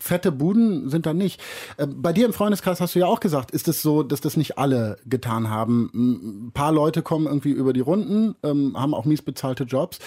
fette 0.00 0.32
Buden 0.32 0.88
sind 0.88 1.06
da 1.06 1.14
nicht. 1.14 1.40
Äh, 1.76 1.86
bei 1.86 2.12
dir 2.12 2.26
im 2.26 2.32
Freundeskreis 2.32 2.80
hast 2.80 2.94
du 2.94 3.00
ja 3.00 3.06
auch 3.06 3.20
gesagt, 3.20 3.50
ist 3.50 3.68
es 3.68 3.82
so, 3.82 4.02
dass 4.02 4.20
das 4.20 4.36
nicht 4.36 4.58
alle 4.58 4.96
getan 5.06 5.50
haben. 5.50 5.90
Mm, 5.92 6.46
ein 6.46 6.52
paar 6.52 6.72
Leute 6.72 7.02
kommen 7.02 7.26
irgendwie 7.26 7.50
über 7.50 7.72
die 7.72 7.80
Runden, 7.80 8.34
ähm, 8.42 8.78
haben 8.78 8.94
auch 8.94 9.04
mies 9.04 9.22
bezahlte 9.22 9.64
Jobs. 9.64 9.98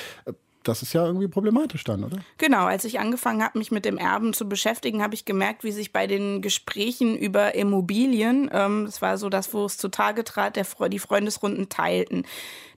Das 0.64 0.84
ist 0.84 0.94
ja 0.94 1.06
irgendwie 1.06 1.28
problematisch 1.28 1.84
dann, 1.84 2.04
oder? 2.04 2.20
Genau, 2.38 2.66
als 2.66 2.84
ich 2.84 3.00
angefangen 3.00 3.44
habe, 3.44 3.58
mich 3.58 3.72
mit 3.72 3.84
dem 3.84 3.98
Erben 3.98 4.34
zu 4.34 4.48
beschäftigen, 4.48 5.02
habe 5.02 5.16
ich 5.16 5.26
gemerkt, 5.26 5.64
wie 5.64 5.72
sich 5.72 5.92
bei 5.92 6.06
den 6.06 6.42
Gesprächen 6.42 7.18
über 7.18 7.56
Immobilien, 7.56 8.50
ähm, 8.54 8.86
das 8.86 9.02
war 9.02 9.18
so 9.18 9.30
das, 9.30 9.54
wo 9.54 9.66
es 9.66 9.78
zutage 9.78 10.24
trat, 10.24 10.56
der, 10.56 10.66
die 10.90 11.00
Freundesrunden 11.00 11.70
teilten. 11.70 12.26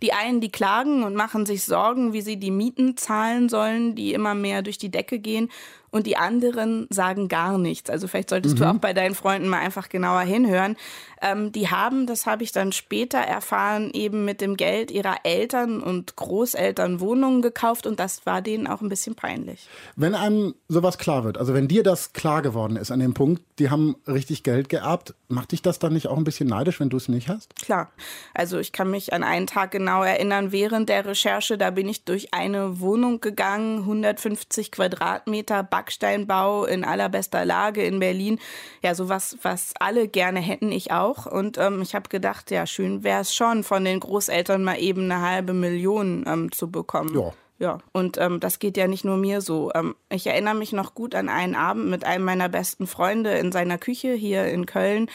Die 0.03 0.13
einen, 0.15 0.41
die 0.41 0.51
klagen 0.51 1.03
und 1.03 1.15
machen 1.15 1.45
sich 1.45 1.65
Sorgen, 1.65 2.13
wie 2.13 2.23
sie 2.23 2.39
die 2.39 2.51
Mieten 2.51 2.97
zahlen 2.97 3.49
sollen, 3.49 3.95
die 3.95 4.15
immer 4.15 4.35
mehr 4.35 4.63
durch 4.63 4.79
die 4.79 4.91
Decke 4.91 5.19
gehen 5.19 5.51
und 5.95 6.09
die 6.09 6.17
anderen 6.17 6.89
sagen 6.91 7.29
gar 7.29 7.57
nichts. 7.57 7.89
Also 7.89 8.09
vielleicht 8.09 8.31
solltest 8.31 8.57
mhm. 8.57 8.61
du 8.61 8.71
auch 8.71 8.79
bei 8.79 8.93
deinen 8.93 9.15
Freunden 9.15 9.49
mal 9.49 9.61
einfach 9.61 9.89
genauer 9.89 10.23
hinhören. 10.23 10.77
Ähm, 11.23 11.53
die 11.53 11.69
haben, 11.69 12.09
das 12.09 12.27
habe 12.27 12.43
ich 12.43 12.51
dann 12.51 12.73
später 12.73 13.19
erfahren, 13.19 13.91
eben 13.93 14.25
mit 14.25 14.41
dem 14.41 14.57
Geld 14.57 14.91
ihrer 14.91 15.19
Eltern 15.23 15.81
und 15.81 16.17
Großeltern 16.17 16.99
Wohnungen 16.99 17.43
gekauft 17.43 17.87
und 17.87 18.01
das 18.01 18.27
war 18.27 18.43
denen 18.43 18.67
auch 18.67 18.83
ein 18.83 18.89
bisschen 18.89 19.15
peinlich. 19.15 19.69
Wenn 19.95 20.17
einem 20.17 20.55
sowas 20.69 20.99
klar 20.99 21.23
wird, 21.23 21.39
also 21.39 21.55
wenn 21.55 21.69
dir 21.69 21.85
das 21.85 22.13
klar 22.13 22.43
geworden 22.43 22.77
ist 22.77 22.91
an 22.91 22.99
dem 22.99 23.15
Punkt, 23.15 23.43
die 23.61 23.71
haben 23.71 23.95
richtig 24.09 24.43
Geld 24.43 24.69
geerbt, 24.69 25.15
macht 25.29 25.53
dich 25.53 25.63
das 25.63 25.79
dann 25.79 25.93
nicht 25.93 26.09
auch 26.09 26.19
ein 26.19 26.25
bisschen 26.25 26.49
neidisch, 26.49 26.81
wenn 26.81 26.91
du 26.91 26.97
es 26.97 27.09
nicht 27.09 27.29
hast? 27.29 27.55
Klar. 27.57 27.93
Also 28.35 28.59
ich 28.59 28.73
kann 28.73 28.91
mich 28.91 29.13
an 29.13 29.23
einen 29.23 29.47
Tag 29.47 29.71
genau 29.71 30.03
erinnern, 30.03 30.51
während 30.51 30.89
der 30.89 31.07
Recherche, 31.07 31.57
da 31.57 31.71
bin 31.71 31.89
ich 31.89 32.05
durch 32.05 32.35
eine 32.35 32.81
Wohnung 32.81 33.21
gegangen, 33.21 33.79
150 33.79 34.73
Quadratmeter, 34.73 35.63
Back 35.63 35.84
Backsteinbau 35.85 36.65
in 36.65 36.85
allerbester 36.85 37.45
Lage 37.45 37.85
in 37.85 38.01
Berlin. 38.01 38.39
Ja, 38.83 38.95
sowas, 38.95 39.37
was 39.43 39.75
alle 39.79 40.09
gerne 40.09 40.41
hätten, 40.41 40.73
ich 40.73 40.93
auch. 40.93 41.27
Und 41.27 41.59
ähm, 41.59 41.83
ich 41.83 41.95
habe 41.95 42.09
gedacht, 42.09 42.51
ja, 42.51 42.67
schön 42.67 43.05
wäre 43.05 43.21
es 43.21 43.35
schon, 43.35 43.65
von 43.65 43.85
den 43.85 44.01
Großeltern 44.01 44.65
mal 44.65 44.81
eben 44.81 45.11
eine 45.11 45.21
halbe 45.21 45.53
Million 45.53 46.25
ähm, 46.27 46.53
zu 46.53 46.71
bekommen. 46.71 47.15
Ja. 47.15 47.33
Ja, 47.61 47.79
und 47.93 48.19
ähm, 48.19 48.41
das 48.41 48.59
geht 48.59 48.77
ja 48.77 48.89
nicht 48.89 49.05
nur 49.05 49.17
mir 49.17 49.41
so. 49.41 49.71
Ähm, 49.77 49.95
ich 50.11 50.27
erinnere 50.27 50.57
mich 50.57 50.73
noch 50.73 50.93
gut 50.93 51.15
an 51.15 51.29
einen 51.29 51.55
Abend 51.55 51.89
mit 51.89 52.05
einem 52.05 52.25
meiner 52.25 52.49
besten 52.49 52.89
Freunde 52.89 53.39
in 53.39 53.53
seiner 53.53 53.79
Küche 53.79 54.13
hier 54.13 54.47
in 54.47 54.67
Köln. 54.67 55.09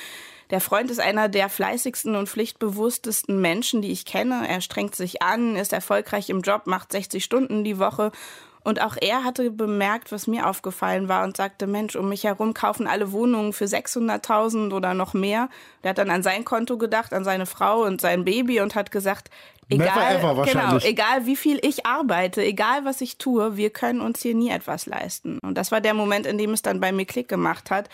Der 0.49 0.61
Freund 0.61 0.89
ist 0.89 1.01
einer 1.01 1.27
der 1.27 1.49
fleißigsten 1.49 2.15
und 2.15 2.29
pflichtbewusstesten 2.29 3.41
Menschen, 3.41 3.81
die 3.81 3.91
ich 3.91 4.05
kenne. 4.05 4.47
Er 4.47 4.61
strengt 4.61 4.95
sich 4.95 5.21
an, 5.21 5.57
ist 5.57 5.73
erfolgreich 5.73 6.29
im 6.29 6.39
Job, 6.39 6.65
macht 6.65 6.93
60 6.93 7.21
Stunden 7.23 7.65
die 7.65 7.77
Woche 7.77 8.13
und 8.63 8.81
auch 8.81 8.97
er 8.99 9.23
hatte 9.23 9.51
bemerkt, 9.51 10.11
was 10.11 10.27
mir 10.27 10.47
aufgefallen 10.47 11.07
war 11.07 11.23
und 11.23 11.37
sagte, 11.37 11.67
Mensch, 11.67 11.95
um 11.95 12.09
mich 12.09 12.25
herum 12.25 12.53
kaufen 12.53 12.87
alle 12.87 13.11
Wohnungen 13.11 13.53
für 13.53 13.65
600.000 13.65 14.73
oder 14.73 14.93
noch 14.93 15.13
mehr. 15.13 15.49
Der 15.83 15.91
hat 15.91 15.97
dann 15.97 16.09
an 16.09 16.23
sein 16.23 16.45
Konto 16.45 16.77
gedacht, 16.77 17.13
an 17.13 17.23
seine 17.23 17.45
Frau 17.45 17.83
und 17.83 18.01
sein 18.01 18.25
Baby 18.25 18.59
und 18.61 18.75
hat 18.75 18.91
gesagt, 18.91 19.29
Egal, 19.69 19.87
Never 19.87 20.09
ever 20.09 20.37
wahrscheinlich. 20.37 20.83
Genau, 20.83 20.91
egal 20.91 21.25
wie 21.27 21.35
viel 21.35 21.59
ich 21.61 21.85
arbeite, 21.85 22.43
egal 22.43 22.85
was 22.85 23.01
ich 23.01 23.17
tue, 23.17 23.55
wir 23.55 23.69
können 23.69 24.01
uns 24.01 24.19
hier 24.21 24.33
nie 24.33 24.49
etwas 24.49 24.87
leisten. 24.87 25.37
Und 25.43 25.57
das 25.59 25.71
war 25.71 25.79
der 25.79 25.93
Moment, 25.93 26.25
in 26.25 26.39
dem 26.39 26.51
es 26.53 26.63
dann 26.63 26.79
bei 26.79 26.91
mir 26.91 27.05
Klick 27.05 27.27
gemacht 27.27 27.69
hat. 27.69 27.87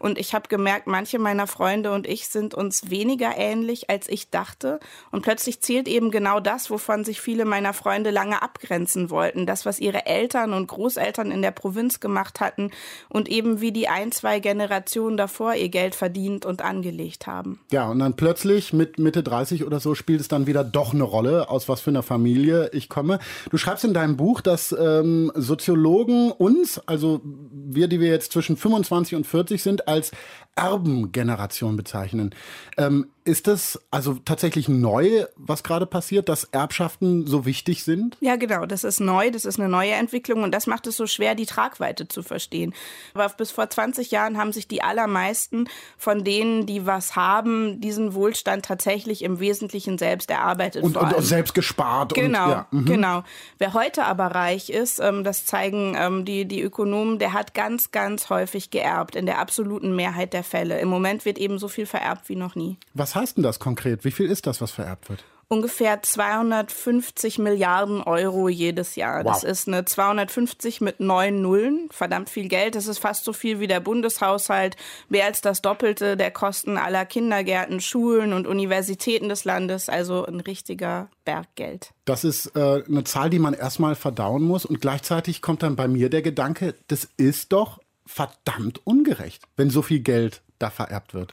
Und 0.00 0.18
ich 0.18 0.34
habe 0.34 0.48
gemerkt, 0.48 0.88
manche 0.88 1.20
meiner 1.20 1.46
Freunde 1.46 1.92
und 1.92 2.08
ich 2.08 2.28
sind 2.28 2.54
uns 2.54 2.90
weniger 2.90 3.36
ähnlich, 3.36 3.88
als 3.90 4.08
ich 4.08 4.30
dachte. 4.30 4.80
Und 5.12 5.22
plötzlich 5.22 5.60
zählt 5.60 5.86
eben 5.86 6.10
genau 6.10 6.40
das, 6.40 6.68
wovon 6.68 7.04
sich 7.04 7.20
viele 7.20 7.44
meiner 7.44 7.74
Freunde 7.74 8.10
lange 8.10 8.42
abgrenzen 8.42 9.08
wollten. 9.10 9.46
Das, 9.46 9.64
was 9.64 9.78
ihre 9.78 10.06
Eltern 10.06 10.52
und 10.52 10.66
Großeltern 10.66 11.30
in 11.30 11.42
der 11.42 11.52
Provinz 11.52 12.00
gemacht 12.00 12.40
hatten 12.40 12.72
und 13.08 13.28
eben 13.28 13.60
wie 13.60 13.70
die 13.70 13.88
ein, 13.88 14.10
zwei 14.10 14.40
Generationen 14.40 15.16
davor 15.16 15.54
ihr 15.54 15.68
Geld 15.68 15.94
verdient 15.94 16.44
und 16.44 16.62
angelegt 16.62 17.28
haben. 17.28 17.60
Ja, 17.70 17.88
und 17.88 18.00
dann 18.00 18.16
plötzlich 18.16 18.72
mit 18.72 18.98
Mitte 18.98 19.22
30 19.22 19.64
oder 19.64 19.78
so 19.78 19.94
spielt 19.94 20.20
es 20.20 20.26
dann 20.26 20.48
wieder 20.48 20.64
doch 20.64 20.92
eine 20.92 21.04
Rolle 21.04 21.19
Rolle, 21.20 21.50
aus 21.50 21.68
was 21.68 21.82
für 21.82 21.90
einer 21.90 22.02
Familie 22.02 22.70
ich 22.72 22.88
komme. 22.88 23.18
Du 23.50 23.58
schreibst 23.58 23.84
in 23.84 23.92
deinem 23.92 24.16
Buch, 24.16 24.40
dass 24.40 24.72
ähm, 24.72 25.30
Soziologen 25.34 26.32
uns, 26.32 26.80
also 26.86 27.20
wir, 27.52 27.88
die 27.88 28.00
wir 28.00 28.08
jetzt 28.08 28.32
zwischen 28.32 28.56
25 28.56 29.16
und 29.16 29.26
40 29.26 29.62
sind, 29.62 29.86
als 29.86 30.12
Erbengeneration 30.60 31.76
bezeichnen. 31.76 32.34
Ähm, 32.76 33.06
ist 33.24 33.46
das 33.46 33.78
also 33.90 34.14
tatsächlich 34.24 34.68
neu, 34.68 35.24
was 35.36 35.62
gerade 35.62 35.86
passiert, 35.86 36.28
dass 36.28 36.44
Erbschaften 36.44 37.26
so 37.26 37.44
wichtig 37.44 37.84
sind? 37.84 38.16
Ja, 38.20 38.36
genau. 38.36 38.66
Das 38.66 38.82
ist 38.82 38.98
neu. 38.98 39.30
Das 39.30 39.44
ist 39.44 39.60
eine 39.60 39.68
neue 39.68 39.92
Entwicklung 39.92 40.42
und 40.42 40.52
das 40.52 40.66
macht 40.66 40.86
es 40.86 40.96
so 40.96 41.06
schwer, 41.06 41.34
die 41.34 41.46
Tragweite 41.46 42.08
zu 42.08 42.22
verstehen. 42.22 42.74
Aber 43.14 43.28
bis 43.28 43.50
vor 43.50 43.68
20 43.68 44.10
Jahren 44.10 44.38
haben 44.38 44.52
sich 44.52 44.68
die 44.68 44.82
allermeisten 44.82 45.68
von 45.96 46.24
denen, 46.24 46.66
die 46.66 46.86
was 46.86 47.14
haben, 47.14 47.80
diesen 47.80 48.14
Wohlstand 48.14 48.64
tatsächlich 48.64 49.22
im 49.22 49.38
Wesentlichen 49.38 49.98
selbst 49.98 50.30
erarbeitet. 50.30 50.82
Und, 50.82 50.96
und 50.96 51.22
selbst 51.22 51.54
gespart. 51.54 52.14
Genau, 52.14 52.44
und, 52.44 52.50
ja. 52.50 52.66
mhm. 52.70 52.84
genau. 52.86 53.22
Wer 53.58 53.74
heute 53.74 54.06
aber 54.06 54.28
reich 54.28 54.70
ist, 54.70 54.98
ähm, 54.98 55.24
das 55.24 55.44
zeigen 55.44 55.94
ähm, 55.96 56.24
die, 56.24 56.46
die 56.46 56.62
Ökonomen, 56.62 57.18
der 57.18 57.34
hat 57.34 57.54
ganz, 57.54 57.90
ganz 57.90 58.30
häufig 58.30 58.70
geerbt, 58.70 59.14
in 59.14 59.26
der 59.26 59.38
absoluten 59.38 59.94
Mehrheit 59.94 60.32
der 60.32 60.42
Fälle. 60.50 60.80
Im 60.80 60.88
Moment 60.88 61.24
wird 61.24 61.38
eben 61.38 61.58
so 61.58 61.68
viel 61.68 61.86
vererbt 61.86 62.28
wie 62.28 62.36
noch 62.36 62.54
nie. 62.54 62.76
Was 62.94 63.14
heißt 63.14 63.36
denn 63.36 63.44
das 63.44 63.58
konkret? 63.58 64.04
Wie 64.04 64.10
viel 64.10 64.30
ist 64.30 64.46
das, 64.46 64.60
was 64.60 64.70
vererbt 64.70 65.08
wird? 65.08 65.24
ungefähr 65.52 66.00
250 66.00 67.40
Milliarden 67.40 68.02
Euro 68.02 68.48
jedes 68.48 68.94
Jahr. 68.94 69.24
Wow. 69.24 69.32
Das 69.32 69.42
ist 69.42 69.66
eine 69.66 69.84
250 69.84 70.80
mit 70.80 71.00
neun 71.00 71.42
Nullen, 71.42 71.88
verdammt 71.90 72.30
viel 72.30 72.46
Geld. 72.46 72.76
Das 72.76 72.86
ist 72.86 72.98
fast 72.98 73.24
so 73.24 73.32
viel 73.32 73.58
wie 73.58 73.66
der 73.66 73.80
Bundeshaushalt, 73.80 74.76
mehr 75.08 75.24
als 75.24 75.40
das 75.40 75.60
Doppelte 75.60 76.16
der 76.16 76.30
Kosten 76.30 76.78
aller 76.78 77.04
Kindergärten, 77.04 77.80
Schulen 77.80 78.32
und 78.32 78.46
Universitäten 78.46 79.28
des 79.28 79.44
Landes. 79.44 79.88
Also 79.88 80.24
ein 80.24 80.38
richtiger 80.38 81.10
Berg 81.24 81.48
Geld. 81.56 81.92
Das 82.04 82.22
ist 82.22 82.54
äh, 82.54 82.84
eine 82.86 83.02
Zahl, 83.02 83.28
die 83.28 83.40
man 83.40 83.54
erstmal 83.54 83.96
verdauen 83.96 84.44
muss. 84.44 84.64
Und 84.64 84.80
gleichzeitig 84.80 85.42
kommt 85.42 85.64
dann 85.64 85.74
bei 85.74 85.88
mir 85.88 86.10
der 86.10 86.22
Gedanke, 86.22 86.76
das 86.86 87.08
ist 87.16 87.52
doch 87.52 87.80
verdammt 88.10 88.84
ungerecht, 88.84 89.44
wenn 89.56 89.70
so 89.70 89.82
viel 89.82 90.00
Geld 90.00 90.42
da 90.58 90.68
vererbt 90.70 91.14
wird. 91.14 91.32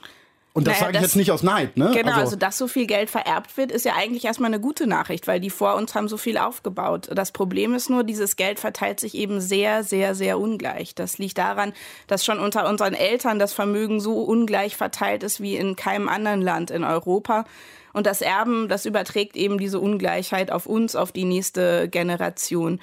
Und 0.53 0.65
das 0.65 0.79
naja, 0.79 0.85
sage 0.85 0.91
ich 0.91 0.97
das, 0.97 1.11
jetzt 1.11 1.15
nicht 1.17 1.31
aus 1.31 1.43
Neid, 1.43 1.77
ne? 1.77 1.91
Genau, 1.93 2.13
also, 2.13 2.21
also, 2.21 2.35
dass 2.35 2.57
so 2.57 2.67
viel 2.67 2.87
Geld 2.87 3.11
vererbt 3.11 3.57
wird, 3.57 3.71
ist 3.71 3.85
ja 3.85 3.93
eigentlich 3.95 4.25
erstmal 4.25 4.49
eine 4.49 4.59
gute 4.59 4.87
Nachricht, 4.87 5.27
weil 5.27 5.39
die 5.39 5.51
vor 5.51 5.75
uns 5.75 5.93
haben 5.93 6.07
so 6.07 6.17
viel 6.17 6.37
aufgebaut. 6.37 7.09
Das 7.13 7.31
Problem 7.31 7.75
ist 7.75 7.91
nur, 7.91 8.03
dieses 8.03 8.37
Geld 8.37 8.59
verteilt 8.59 8.99
sich 8.99 9.13
eben 9.13 9.39
sehr, 9.39 9.83
sehr, 9.83 10.15
sehr 10.15 10.39
ungleich. 10.39 10.95
Das 10.95 11.19
liegt 11.19 11.37
daran, 11.37 11.73
dass 12.07 12.25
schon 12.25 12.39
unter 12.39 12.67
unseren 12.67 12.95
Eltern 12.95 13.37
das 13.37 13.53
Vermögen 13.53 13.99
so 13.99 14.23
ungleich 14.23 14.75
verteilt 14.75 15.21
ist 15.21 15.41
wie 15.41 15.55
in 15.55 15.75
keinem 15.75 16.09
anderen 16.09 16.41
Land 16.41 16.71
in 16.71 16.83
Europa. 16.83 17.45
Und 17.93 18.07
das 18.07 18.21
Erben, 18.21 18.67
das 18.67 18.87
überträgt 18.87 19.35
eben 19.35 19.59
diese 19.59 19.79
Ungleichheit 19.79 20.51
auf 20.51 20.65
uns, 20.65 20.95
auf 20.95 21.11
die 21.11 21.25
nächste 21.25 21.87
Generation. 21.87 22.79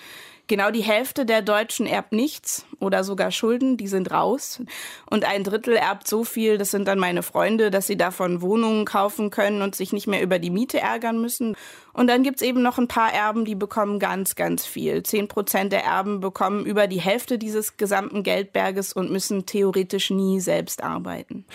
Genau 0.47 0.71
die 0.71 0.83
Hälfte 0.83 1.25
der 1.25 1.41
Deutschen 1.41 1.87
erbt 1.87 2.13
nichts 2.13 2.67
oder 2.79 3.03
sogar 3.03 3.31
Schulden, 3.31 3.79
die 3.79 3.89
sind 3.89 4.11
raus. 4.11 4.61
Und 5.09 5.25
ein 5.25 5.43
Drittel 5.43 5.75
erbt 5.75 6.07
so 6.07 6.23
viel, 6.23 6.59
das 6.59 6.71
sind 6.71 6.87
dann 6.87 6.99
meine 6.99 7.23
Freunde, 7.23 7.71
dass 7.71 7.87
sie 7.87 7.97
davon 7.97 8.43
Wohnungen 8.43 8.85
kaufen 8.85 9.31
können 9.31 9.63
und 9.63 9.75
sich 9.75 9.95
nicht 9.95 10.07
mehr 10.07 10.23
über 10.23 10.39
die 10.39 10.51
Miete 10.51 10.81
ärgern 10.81 11.19
müssen. 11.19 11.57
Und 11.95 12.09
dann 12.09 12.23
gibt's 12.23 12.43
eben 12.43 12.61
noch 12.61 12.77
ein 12.77 12.89
paar 12.89 13.13
Erben, 13.13 13.47
die 13.47 13.55
bekommen 13.55 13.99
ganz, 13.99 14.35
ganz 14.35 14.67
viel. 14.67 15.03
Zehn 15.03 15.29
Prozent 15.29 15.73
der 15.73 15.85
Erben 15.85 16.21
bekommen 16.21 16.67
über 16.67 16.89
die 16.89 17.01
Hälfte 17.01 17.39
dieses 17.39 17.79
gesamten 17.79 18.23
Geldberges 18.23 18.93
und 18.93 19.11
müssen 19.11 19.47
theoretisch 19.47 20.11
nie 20.11 20.41
selbst 20.41 20.83
arbeiten. 20.83 21.47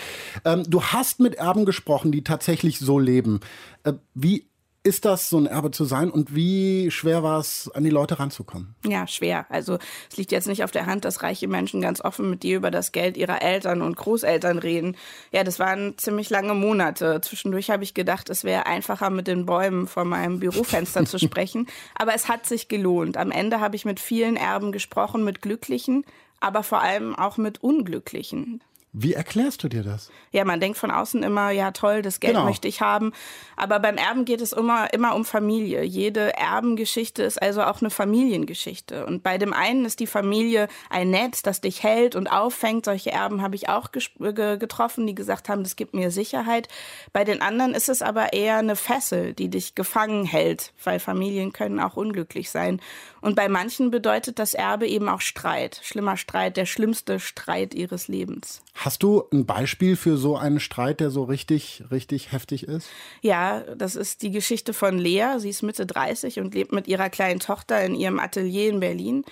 Ähm, 0.46 0.64
du 0.68 0.82
hast 0.82 1.20
mit 1.20 1.36
Erben 1.36 1.66
gesprochen, 1.66 2.12
die 2.12 2.24
tatsächlich 2.24 2.80
so 2.80 2.98
leben. 2.98 3.42
Äh, 3.84 3.94
wie 4.16 4.49
ist 4.84 5.04
das, 5.04 5.30
so 5.30 5.38
ein 5.38 5.46
Erbe 5.46 5.72
zu 5.72 5.84
sein 5.84 6.10
und 6.10 6.34
wie 6.34 6.90
schwer 6.90 7.22
war 7.22 7.40
es, 7.40 7.70
an 7.74 7.84
die 7.84 7.90
Leute 7.90 8.18
ranzukommen? 8.18 8.76
Ja, 8.86 9.08
schwer. 9.08 9.46
Also 9.50 9.78
es 10.10 10.18
liegt 10.18 10.32
jetzt 10.32 10.48
nicht 10.48 10.64
auf 10.64 10.72
der 10.72 10.86
Hand, 10.86 11.04
dass 11.04 11.22
reiche 11.22 11.50
Menschen 11.50 11.82
ganz 11.82 12.00
offen 12.00 12.30
mit 12.30 12.44
dir 12.44 12.58
über 12.58 12.72
das 12.72 12.94
Geld 12.94 13.18
ihrer 13.18 13.42
Eltern 13.42 13.82
und 13.82 13.98
Großeltern 13.98 14.58
reden. 14.58 14.96
Ja, 15.32 15.44
das 15.44 15.60
waren 15.60 15.98
ziemlich 15.98 16.30
lange 16.30 16.54
Monate. 16.54 17.20
Zwischendurch 17.22 17.70
habe 17.70 17.84
ich 17.84 17.94
gedacht, 17.94 18.30
es 18.30 18.46
wäre 18.46 18.68
einfacher, 18.68 19.10
mit 19.10 19.28
den 19.28 19.46
Bäumen 19.46 19.86
vor 19.86 20.06
meinem 20.06 20.40
Bürofenster 20.40 21.06
zu 21.06 21.20
sprechen. 21.20 21.68
Aber 21.96 22.16
es 22.16 22.30
hat 22.30 22.46
sich 22.46 22.70
gelohnt. 22.70 23.18
Am 23.18 23.32
Ende 23.32 23.60
habe 23.60 23.76
ich 23.76 23.84
mit 23.84 24.00
vielen 24.00 24.38
Erben 24.38 24.72
gesprochen, 24.72 25.26
mit 25.26 25.42
Glücklichen, 25.42 26.06
aber 26.40 26.64
vor 26.64 26.82
allem 26.82 27.16
auch 27.16 27.36
mit 27.36 27.62
Unglücklichen. 27.62 28.62
Wie 28.92 29.14
erklärst 29.14 29.64
du 29.64 29.68
dir 29.68 29.84
das? 29.84 30.10
Ja, 30.32 30.46
man 30.46 30.60
denkt 30.60 30.80
von 30.80 30.90
außen 30.90 31.22
immer, 31.22 31.52
ja 31.52 31.70
toll, 31.72 32.02
das 32.02 32.20
Geld 32.20 32.34
genau. 32.34 32.46
möchte 32.46 32.68
ich 32.68 32.82
haben. 32.82 33.14
Aber 33.56 33.80
beim 33.80 33.98
Erben 33.98 34.26
geht 34.26 34.42
es 34.42 34.52
immer, 34.52 34.92
immer 34.94 35.14
um 35.16 35.26
Familie. 35.26 35.84
Jede 35.84 36.36
Erbengeschichte 36.36 37.22
ist 37.22 37.40
also 37.40 37.62
auch 37.62 37.82
eine 37.82 37.92
Familiengeschichte. 37.92 39.06
Und 39.06 39.22
bei 39.22 39.38
dem 39.38 39.54
einen 39.54 39.86
ist 39.86 40.00
die 40.00 40.08
Familie 40.08 40.68
ein 40.90 41.12
Netz, 41.12 41.44
das 41.44 41.62
dich 41.62 41.84
hält 41.84 42.16
und 42.16 42.32
auffängt. 42.32 42.86
Solche 42.86 43.12
Erben 43.12 43.44
habe 43.44 43.56
ich 43.56 43.70
auch 43.70 43.92
getroffen, 43.92 45.06
die 45.06 45.14
gesagt 45.14 45.50
haben, 45.50 45.62
das 45.62 45.76
gibt 45.76 45.94
mir 45.94 46.10
Sicherheit. 46.10 46.68
Bei 47.14 47.24
den 47.24 47.44
anderen 47.44 47.76
ist 47.76 47.90
es 47.90 48.02
aber 48.02 48.34
eher 48.34 48.58
eine 48.58 48.76
Fessel, 48.76 49.34
die 49.34 49.50
dich 49.50 49.76
gefangen 49.76 50.26
hält, 50.26 50.74
weil 50.84 51.00
Familien 51.00 51.54
können 51.54 51.80
auch 51.80 51.96
unglücklich 51.96 52.50
sein. 52.50 52.82
Und 53.22 53.36
bei 53.36 53.50
manchen 53.50 53.92
bedeutet 53.92 54.40
das 54.40 54.56
Erbe 54.56 54.88
eben 54.88 55.10
auch 55.10 55.22
Streit. 55.22 55.80
Schlimmer 55.84 56.18
Streit, 56.18 56.58
der 56.58 56.66
schlimmste 56.66 57.20
Streit 57.20 57.76
ihres 57.76 58.08
Lebens. 58.08 58.64
Hast 58.80 59.04
du 59.04 59.26
ein 59.34 59.46
Beispiel 59.46 59.98
für 59.98 60.16
so 60.16 60.38
einen 60.38 60.62
Streit, 60.62 61.02
der 61.02 61.10
so 61.10 61.26
richtig, 61.26 61.84
richtig 61.92 62.32
heftig 62.32 62.64
ist? 62.64 62.88
Ja, 63.22 63.60
das 63.76 63.98
ist 63.98 64.22
die 64.22 64.32
Geschichte 64.32 64.72
von 64.74 64.98
Lea. 64.98 65.38
Sie 65.38 65.50
ist 65.50 65.64
Mitte 65.64 65.86
30 65.86 66.40
und 66.40 66.54
lebt 66.54 66.72
mit 66.72 66.88
ihrer 66.88 67.10
kleinen 67.10 67.42
Tochter 67.42 67.84
in 67.84 67.94
ihrem 67.94 68.20
Atelier 68.20 68.70
in 68.70 68.80
Berlin. 68.80 69.26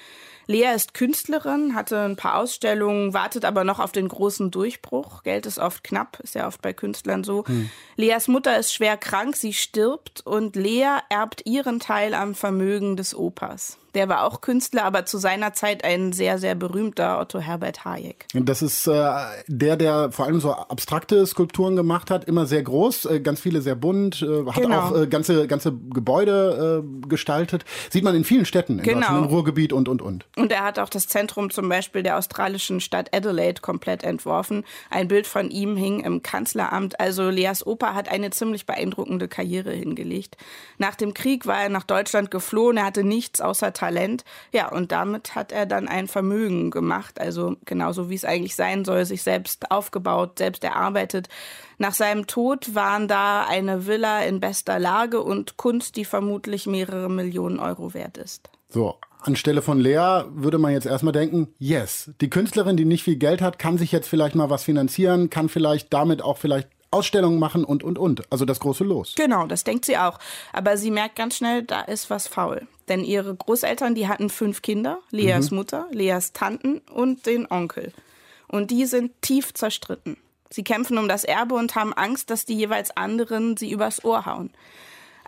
Lea 0.47 0.73
ist 0.75 0.93
Künstlerin, 0.93 1.75
hatte 1.75 1.97
ein 2.01 2.17
paar 2.17 2.37
Ausstellungen, 2.37 3.13
wartet 3.13 3.45
aber 3.45 3.63
noch 3.63 3.79
auf 3.79 3.93
den 3.93 4.09
großen 4.09 4.51
Durchbruch. 4.51 5.23
Geld 5.23 5.45
ist 5.45 5.59
oft 5.59 5.81
knapp, 5.81 6.19
ist 6.21 6.35
ja 6.35 6.45
oft 6.45 6.61
bei 6.61 6.73
Künstlern 6.73 7.23
so. 7.23 7.45
Hm. 7.47 7.69
Leas 7.95 8.27
Mutter 8.27 8.57
ist 8.59 8.73
schwer 8.73 8.97
krank, 8.97 9.37
sie 9.37 9.53
stirbt 9.53 10.25
und 10.25 10.57
Lea 10.57 10.97
erbt 11.09 11.45
ihren 11.45 11.79
Teil 11.79 12.13
am 12.13 12.35
Vermögen 12.35 12.97
des 12.97 13.15
Opas. 13.15 13.77
Der 13.97 14.09
war 14.09 14.25
auch 14.25 14.41
Künstler, 14.41 14.83
aber 14.83 15.07
zu 15.07 15.17
seiner 15.17 15.53
Zeit 15.53 15.83
ein 15.83 16.13
sehr, 16.13 16.37
sehr 16.37 16.53
berühmter 16.53 17.19
Otto 17.19 17.39
Herbert 17.39 17.83
Hayek. 17.83 18.27
Das 18.35 18.61
ist 18.61 18.85
äh, 18.85 19.09
der, 19.47 19.75
der 19.75 20.11
vor 20.11 20.27
allem 20.27 20.39
so 20.39 20.51
abstrakte 20.51 21.25
Skulpturen 21.25 21.75
gemacht 21.75 22.11
hat, 22.11 22.25
immer 22.25 22.45
sehr 22.45 22.61
groß, 22.61 23.05
äh, 23.05 23.19
ganz 23.21 23.39
viele 23.39 23.59
sehr 23.61 23.73
bunt, 23.73 24.21
äh, 24.21 24.45
hat 24.45 24.61
genau. 24.61 24.81
auch 24.81 24.95
äh, 24.95 25.07
ganze, 25.07 25.47
ganze 25.47 25.73
Gebäude 25.73 26.83
äh, 26.85 27.07
gestaltet. 27.07 27.65
Sieht 27.89 28.03
man 28.03 28.13
in 28.13 28.23
vielen 28.23 28.45
Städten 28.45 28.77
in 28.77 28.83
genau. 28.85 29.17
Im 29.17 29.23
Ruhrgebiet 29.23 29.73
und, 29.73 29.89
und, 29.89 30.03
und. 30.03 30.27
Und 30.35 30.51
er 30.51 30.63
hat 30.63 30.77
auch 30.77 30.89
das 30.89 31.07
Zentrum 31.07 31.49
zum 31.49 31.67
Beispiel 31.67 32.03
der 32.03 32.19
australischen 32.19 32.81
Stadt 32.81 33.15
Adelaide 33.15 33.61
komplett 33.61 34.03
entworfen. 34.03 34.63
Ein 34.91 35.07
Bild 35.07 35.25
von 35.25 35.49
ihm 35.49 35.75
hing 35.75 36.01
im 36.01 36.21
Kanzleramt. 36.21 36.99
Also 36.99 37.31
Leas 37.31 37.65
Opa 37.65 37.95
hat 37.95 38.09
eine 38.09 38.29
ziemlich 38.29 38.67
beeindruckende 38.67 39.27
Karriere 39.27 39.71
hingelegt. 39.71 40.37
Nach 40.77 40.93
dem 40.93 41.15
Krieg 41.15 41.47
war 41.47 41.63
er 41.63 41.69
nach 41.69 41.81
Deutschland 41.83 42.29
geflohen. 42.29 42.77
Er 42.77 42.85
hatte 42.85 43.03
nichts 43.03 43.41
außer 43.41 43.73
Talent. 43.87 44.25
Ja, 44.51 44.69
und 44.69 44.91
damit 44.91 45.35
hat 45.35 45.51
er 45.51 45.65
dann 45.65 45.87
ein 45.87 46.07
Vermögen 46.07 46.71
gemacht. 46.71 47.21
Also 47.21 47.55
genauso 47.65 48.09
wie 48.09 48.15
es 48.15 48.25
eigentlich 48.25 48.55
sein 48.55 48.83
soll, 48.83 49.05
sich 49.05 49.23
selbst 49.23 49.71
aufgebaut, 49.71 50.37
selbst 50.37 50.63
erarbeitet. 50.63 51.29
Nach 51.77 51.93
seinem 51.93 52.27
Tod 52.27 52.75
waren 52.75 53.07
da 53.07 53.45
eine 53.45 53.87
Villa 53.87 54.21
in 54.23 54.39
bester 54.39 54.79
Lage 54.79 55.21
und 55.21 55.57
Kunst, 55.57 55.95
die 55.95 56.05
vermutlich 56.05 56.67
mehrere 56.67 57.09
Millionen 57.09 57.59
Euro 57.59 57.93
wert 57.93 58.17
ist. 58.17 58.49
So, 58.69 58.97
Anstelle 59.21 59.61
von 59.61 59.79
Lea 59.79 60.23
würde 60.29 60.57
man 60.57 60.73
jetzt 60.73 60.85
erstmal 60.85 61.13
denken, 61.13 61.47
yes, 61.57 62.11
die 62.19 62.29
Künstlerin, 62.29 62.75
die 62.75 62.85
nicht 62.85 63.03
viel 63.03 63.15
Geld 63.15 63.41
hat, 63.41 63.57
kann 63.57 63.77
sich 63.77 63.93
jetzt 63.93 64.09
vielleicht 64.09 64.35
mal 64.35 64.49
was 64.49 64.63
finanzieren, 64.63 65.29
kann 65.29 65.47
vielleicht 65.47 65.93
damit 65.93 66.21
auch 66.21 66.37
vielleicht 66.37 66.67
Ausstellungen 66.91 67.39
machen 67.39 67.63
und, 67.63 67.83
und, 67.83 67.97
und. 67.97 68.31
Also 68.31 68.45
das 68.45 68.59
große 68.59 68.83
Los. 68.83 69.13
Genau, 69.15 69.45
das 69.45 69.63
denkt 69.63 69.85
sie 69.85 69.97
auch. 69.97 70.19
Aber 70.53 70.77
sie 70.77 70.91
merkt 70.91 71.15
ganz 71.15 71.37
schnell, 71.37 71.63
da 71.63 71.81
ist 71.81 72.09
was 72.09 72.27
faul. 72.27 72.67
Denn 72.87 73.03
ihre 73.03 73.35
Großeltern, 73.35 73.95
die 73.95 74.07
hatten 74.07 74.29
fünf 74.29 74.61
Kinder, 74.61 74.99
Leas 75.11 75.51
mhm. 75.51 75.57
Mutter, 75.57 75.87
Leas 75.91 76.31
Tanten 76.31 76.79
und 76.93 77.25
den 77.25 77.49
Onkel. 77.51 77.91
Und 78.47 78.71
die 78.71 78.85
sind 78.85 79.11
tief 79.21 79.53
zerstritten. 79.53 80.17
Sie 80.49 80.63
kämpfen 80.63 80.97
um 80.97 81.09
das 81.09 81.25
Erbe 81.25 81.55
und 81.55 81.75
haben 81.75 81.93
Angst, 81.93 82.29
dass 82.29 82.45
die 82.45 82.55
jeweils 82.55 82.95
anderen 82.95 83.57
sie 83.57 83.69
übers 83.69 84.05
Ohr 84.05 84.25
hauen. 84.25 84.51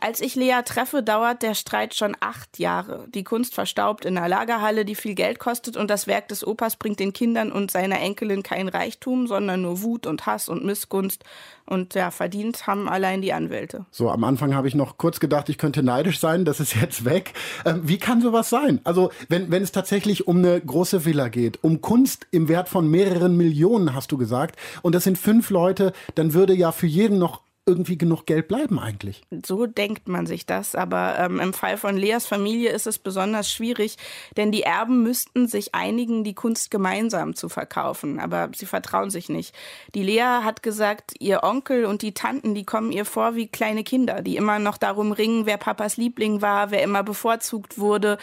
Als 0.01 0.21
ich 0.21 0.35
Lea 0.35 0.61
treffe, 0.63 1.03
dauert 1.03 1.43
der 1.43 1.55
Streit 1.55 1.93
schon 1.93 2.15
acht 2.21 2.57
Jahre. 2.57 3.05
Die 3.13 3.23
Kunst 3.23 3.53
verstaubt 3.53 4.05
in 4.05 4.15
der 4.15 4.29
Lagerhalle, 4.29 4.85
die 4.85 4.95
viel 4.95 5.13
Geld 5.13 5.39
kostet 5.39 5.75
und 5.75 5.89
das 5.89 6.07
Werk 6.07 6.29
des 6.29 6.45
Opas 6.45 6.77
bringt 6.77 6.99
den 6.99 7.11
Kindern 7.11 7.51
und 7.51 7.69
seiner 7.69 7.99
Enkelin 7.99 8.41
kein 8.41 8.69
Reichtum, 8.69 9.27
sondern 9.27 9.61
nur 9.61 9.81
Wut 9.81 10.07
und 10.07 10.25
Hass 10.25 10.47
und 10.47 10.63
Missgunst. 10.63 11.23
Und 11.65 11.93
ja, 11.95 12.11
verdient 12.11 12.65
haben 12.65 12.87
allein 12.89 13.21
die 13.21 13.33
Anwälte. 13.33 13.85
So, 13.91 14.09
am 14.09 14.23
Anfang 14.23 14.55
habe 14.55 14.67
ich 14.67 14.73
noch 14.73 14.97
kurz 14.97 15.19
gedacht, 15.19 15.49
ich 15.49 15.57
könnte 15.57 15.83
neidisch 15.83 16.19
sein, 16.19 16.45
das 16.45 16.59
ist 16.59 16.75
jetzt 16.75 17.05
weg. 17.05 17.33
Ähm, 17.65 17.81
wie 17.83 17.97
kann 17.97 18.21
sowas 18.21 18.49
sein? 18.49 18.79
Also, 18.85 19.11
wenn, 19.27 19.51
wenn 19.51 19.61
es 19.61 19.71
tatsächlich 19.71 20.27
um 20.27 20.37
eine 20.37 20.59
große 20.59 21.05
Villa 21.05 21.27
geht, 21.27 21.63
um 21.63 21.81
Kunst 21.81 22.25
im 22.31 22.47
Wert 22.47 22.69
von 22.69 22.89
mehreren 22.89 23.37
Millionen, 23.37 23.93
hast 23.93 24.11
du 24.11 24.17
gesagt, 24.17 24.57
und 24.81 24.95
das 24.95 25.03
sind 25.03 25.17
fünf 25.17 25.49
Leute, 25.49 25.93
dann 26.15 26.33
würde 26.33 26.53
ja 26.53 26.71
für 26.71 26.87
jeden 26.87 27.19
noch 27.19 27.41
irgendwie 27.69 27.97
genug 27.99 28.25
Geld 28.25 28.47
bleiben 28.47 28.79
eigentlich. 28.79 29.21
So 29.45 29.67
denkt 29.67 30.07
man 30.07 30.25
sich 30.25 30.47
das, 30.47 30.73
aber 30.73 31.19
ähm, 31.19 31.39
im 31.39 31.53
Fall 31.53 31.77
von 31.77 31.95
Leas 31.95 32.25
Familie 32.25 32.71
ist 32.71 32.87
es 32.87 32.97
besonders 32.97 33.51
schwierig, 33.51 33.97
denn 34.35 34.51
die 34.51 34.63
Erben 34.63 35.03
müssten 35.03 35.47
sich 35.47 35.75
einigen, 35.75 36.23
die 36.23 36.33
Kunst 36.33 36.71
gemeinsam 36.71 37.35
zu 37.35 37.47
verkaufen, 37.47 38.19
aber 38.19 38.49
sie 38.55 38.65
vertrauen 38.65 39.11
sich 39.11 39.29
nicht. 39.29 39.53
Die 39.93 40.01
Lea 40.01 40.41
hat 40.43 40.63
gesagt, 40.63 41.13
ihr 41.19 41.43
Onkel 41.43 41.85
und 41.85 42.01
die 42.01 42.15
Tanten, 42.15 42.55
die 42.55 42.65
kommen 42.65 42.91
ihr 42.91 43.05
vor 43.05 43.35
wie 43.35 43.47
kleine 43.47 43.83
Kinder, 43.83 44.23
die 44.23 44.35
immer 44.35 44.57
noch 44.57 44.77
darum 44.77 45.11
ringen, 45.11 45.45
wer 45.45 45.57
Papas 45.57 45.95
Liebling 45.97 46.41
war, 46.41 46.71
wer 46.71 46.81
immer 46.81 47.03
bevorzugt 47.03 47.77
wurde. 47.77 48.17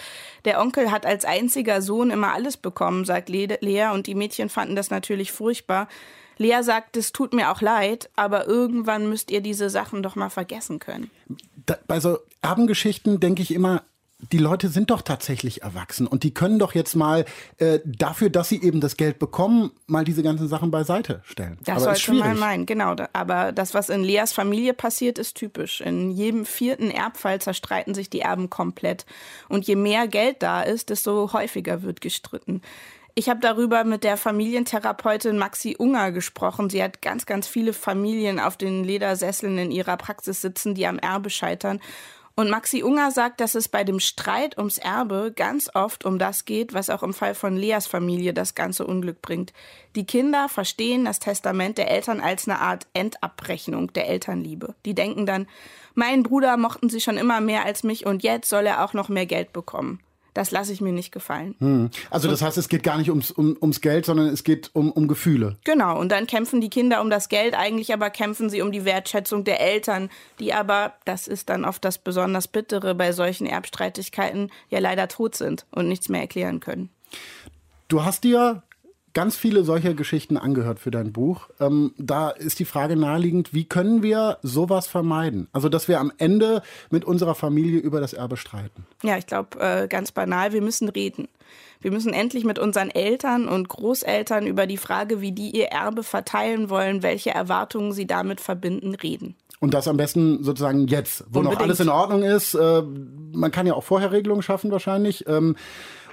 Der 0.44 0.61
Onkel 0.61 0.90
hat 0.90 1.06
als 1.06 1.24
einziger 1.24 1.82
Sohn 1.82 2.11
immer 2.11 2.32
alles 2.32 2.56
bekommen, 2.56 3.04
sagt 3.04 3.28
Lea, 3.28 3.90
und 3.94 4.09
die 4.09 4.16
Mädchen 4.16 4.48
fanden 4.48 4.74
das 4.74 4.90
natürlich 4.90 5.30
furchtbar. 5.30 5.87
Lea 6.38 6.62
sagt, 6.62 6.96
es 6.96 7.12
tut 7.12 7.33
mir 7.33 7.51
auch 7.51 7.61
leid, 7.61 8.11
aber 8.16 8.46
irgendwann 8.46 9.09
müsst 9.09 9.31
ihr 9.31 9.40
diese 9.40 9.70
Sachen 9.70 10.03
doch 10.03 10.16
mal 10.16 10.31
vergessen 10.31 10.79
können. 10.79 11.11
Da, 11.66 11.79
bei 11.87 12.01
so 12.01 12.18
Erbengeschichten 12.42 13.20
denke 13.20 13.42
ich 13.42 13.53
immer, 13.53 13.83
die 14.33 14.38
Leute 14.38 14.68
sind 14.68 14.90
doch 14.90 15.03
tatsächlich 15.03 15.62
erwachsen 15.62 16.07
und 16.07 16.22
die 16.22 16.33
können 16.33 16.59
doch 16.59 16.75
jetzt 16.75 16.94
mal 16.96 17.27
äh, 17.59 17.81
dafür, 17.85 18.31
dass 18.31 18.49
sie 18.49 18.62
eben 18.62 18.81
das 18.81 18.96
Geld 18.96 19.18
bekommen, 19.18 19.72
mal 19.87 20.05
diese 20.05 20.22
ganzen 20.22 20.49
Sachen 20.49 20.70
beiseite 20.70 21.20
stellen. 21.25 21.59
Das 21.64 21.83
Aber 21.83 21.94
sollte 21.94 22.14
man 22.14 22.38
meinen, 22.38 22.66
genau. 22.66 22.96
Aber 23.12 23.53
das, 23.53 23.75
was 23.75 23.90
in 23.90 24.03
Leas 24.03 24.33
Familie 24.33 24.72
passiert, 24.72 25.18
ist 25.18 25.37
typisch. 25.37 25.83
In 25.83 26.11
jedem 26.11 26.46
vierten 26.46 26.90
Erbfall 26.90 27.40
zerstreiten 27.40 27.94
sich 27.94 28.09
die 28.09 28.20
Erben 28.20 28.49
komplett. 28.49 29.05
Und 29.49 29.66
je 29.66 29.77
mehr 29.77 30.09
Geld 30.09 30.42
da 30.42 30.62
ist, 30.62 30.88
desto 30.88 31.33
häufiger 31.35 31.83
wird 31.83 32.01
gestritten. 32.01 32.62
Ich 33.18 33.31
habe 33.31 33.40
darüber 33.40 33.85
mit 33.85 34.05
der 34.05 34.18
Familientherapeutin 34.18 35.38
Maxi 35.38 35.74
Unger 35.79 36.12
gesprochen. 36.12 36.68
Sie 36.68 36.83
hat 36.83 37.00
ganz, 37.00 37.24
ganz 37.24 37.48
viele 37.48 37.72
Familien 37.72 38.38
auf 38.38 38.59
den 38.59 38.85
Ledersesseln 38.85 39.57
in 39.57 39.70
ihrer 39.70 39.96
Praxis 39.96 40.42
sitzen, 40.42 40.74
die 40.74 40.87
am 40.87 40.98
Erbe 40.98 41.31
scheitern. 41.31 41.81
Und 42.35 42.50
Maxi 42.50 42.83
Unger 42.83 43.11
sagt, 43.11 43.40
dass 43.40 43.55
es 43.55 43.68
bei 43.68 43.85
dem 43.85 44.00
Streit 44.00 44.59
ums 44.59 44.76
Erbe 44.76 45.33
ganz 45.35 45.70
oft 45.74 46.05
um 46.05 46.18
das 46.18 46.44
geht, 46.44 46.74
was 46.74 46.90
auch 46.90 47.02
im 47.02 47.14
Fall 47.14 47.35
von 47.35 47.57
Leas 47.57 47.87
Familie 47.87 48.35
das 48.35 48.55
ganze 48.55 48.87
Unglück 48.87 49.22
bringt. 49.22 49.55
Die 49.94 50.05
Kinder 50.05 50.50
verstehen 50.50 51.07
das 51.07 51.18
Testament 51.18 51.79
der 51.79 51.90
Eltern 51.90 52.20
als 52.20 52.46
eine 52.46 52.61
Art 52.61 52.87
Endabrechnung 52.92 53.94
der 53.94 54.11
Elternliebe. 54.11 54.74
Die 54.85 54.94
denken 54.94 55.24
dann, 55.24 55.46
meinen 55.94 56.22
Bruder 56.22 56.59
mochten 56.59 56.90
sie 56.90 57.00
schon 57.00 57.16
immer 57.16 57.40
mehr 57.40 57.64
als 57.64 57.83
mich 57.83 58.05
und 58.05 58.22
jetzt 58.22 58.50
soll 58.50 58.66
er 58.66 58.85
auch 58.85 58.92
noch 58.92 59.09
mehr 59.09 59.24
Geld 59.24 59.55
bekommen 59.55 60.02
das 60.37 60.51
lasse 60.51 60.72
ich 60.72 60.83
mir 60.83 60.92
nicht 60.92 61.12
gefallen. 61.12 61.55
Hm. 61.61 61.90
Also 62.11 62.29
das 62.29 62.42
heißt, 62.42 62.59
es 62.59 62.68
geht 62.68 62.83
gar 62.83 62.99
nicht 62.99 63.09
ums, 63.09 63.31
um, 63.31 63.57
ums 63.61 63.81
Geld, 63.81 64.05
sondern 64.05 64.27
es 64.29 64.44
geht 64.44 64.70
um, 64.75 64.92
um 64.92 65.09
Gefühle. 65.09 65.57
Genau, 65.64 65.99
und 65.99 66.12
dann 66.12 66.27
kämpfen 66.27 66.61
die 66.61 66.68
Kinder 66.68 67.01
um 67.01 67.09
das 67.09 67.29
Geld, 67.29 67.55
eigentlich 67.55 67.92
aber 67.94 68.11
kämpfen 68.11 68.51
sie 68.51 68.61
um 68.61 68.70
die 68.70 68.85
Wertschätzung 68.85 69.44
der 69.44 69.61
Eltern, 69.61 70.11
die 70.38 70.53
aber, 70.53 70.94
das 71.07 71.27
ist 71.27 71.49
dann 71.49 71.64
oft 71.64 71.85
das 71.85 71.99
besonders 71.99 72.49
Bittere 72.49 72.94
bei 72.94 73.12
solchen 73.12 73.46
Erbstreitigkeiten, 73.46 74.51
ja 74.68 74.79
leider 74.79 75.09
tot 75.09 75.37
sind 75.37 75.64
und 75.70 75.88
nichts 75.88 76.11
mehr 76.11 76.20
erklären 76.20 76.61
können. 76.61 76.90
Du 77.88 78.05
hast 78.05 78.25
dir 78.25 78.62
ganz 79.16 79.35
viele 79.35 79.64
solcher 79.64 79.94
Geschichten 79.94 80.37
angehört 80.37 80.79
für 80.79 80.90
dein 80.90 81.11
Buch. 81.11 81.48
Ähm, 81.59 81.94
da 81.96 82.29
ist 82.29 82.59
die 82.59 82.66
Frage 82.66 82.96
naheliegend, 82.96 83.55
wie 83.55 83.64
können 83.64 84.02
wir 84.02 84.37
sowas 84.42 84.87
vermeiden? 84.87 85.48
Also, 85.55 85.70
dass 85.70 85.88
wir 85.88 86.00
am 86.00 86.12
Ende 86.18 86.61
mit 86.90 87.07
unserer 87.07 87.35
Familie 87.35 87.81
über 87.81 87.98
das 87.98 88.12
Erbe 88.12 88.37
streiten. 88.37 88.85
Ja, 89.02 89.16
ich 89.16 89.26
glaube, 89.26 89.59
äh, 89.59 89.88
ganz 89.88 90.12
banal, 90.12 90.52
wir 90.52 90.61
müssen 90.61 90.90
reden. 90.90 91.29
Wir 91.81 91.92
müssen 91.92 92.12
endlich 92.12 92.44
mit 92.44 92.59
unseren 92.59 92.90
Eltern 92.90 93.48
und 93.48 93.70
Großeltern 93.70 94.46
über 94.46 94.66
die 94.66 94.76
Frage, 94.76 95.22
wie 95.22 95.33
die 95.33 95.48
ihr 95.48 95.68
Erbe 95.68 96.02
verteilen 96.02 96.68
wollen, 96.68 97.02
welche 97.02 97.31
Erwartungen 97.31 97.92
sie 97.92 98.07
damit 98.07 98.42
verbinden, 98.42 98.94
reden. 98.94 99.35
Und 99.61 99.72
das 99.72 99.88
am 99.88 99.96
besten 99.96 100.44
sozusagen 100.44 100.88
jetzt, 100.88 101.24
wo 101.31 101.38
Unbedingt. 101.38 101.61
noch 101.61 101.64
alles 101.64 101.81
in 101.81 101.88
Ordnung 101.88 102.22
ist. 102.22 102.52
Äh, 102.52 102.83
man 103.33 103.50
kann 103.50 103.66
ja 103.66 103.72
auch 103.72 103.85
vorher 103.85 104.12
Regelungen 104.12 104.42
schaffen 104.42 104.70
wahrscheinlich. 104.70 105.26
Ähm, 105.26 105.57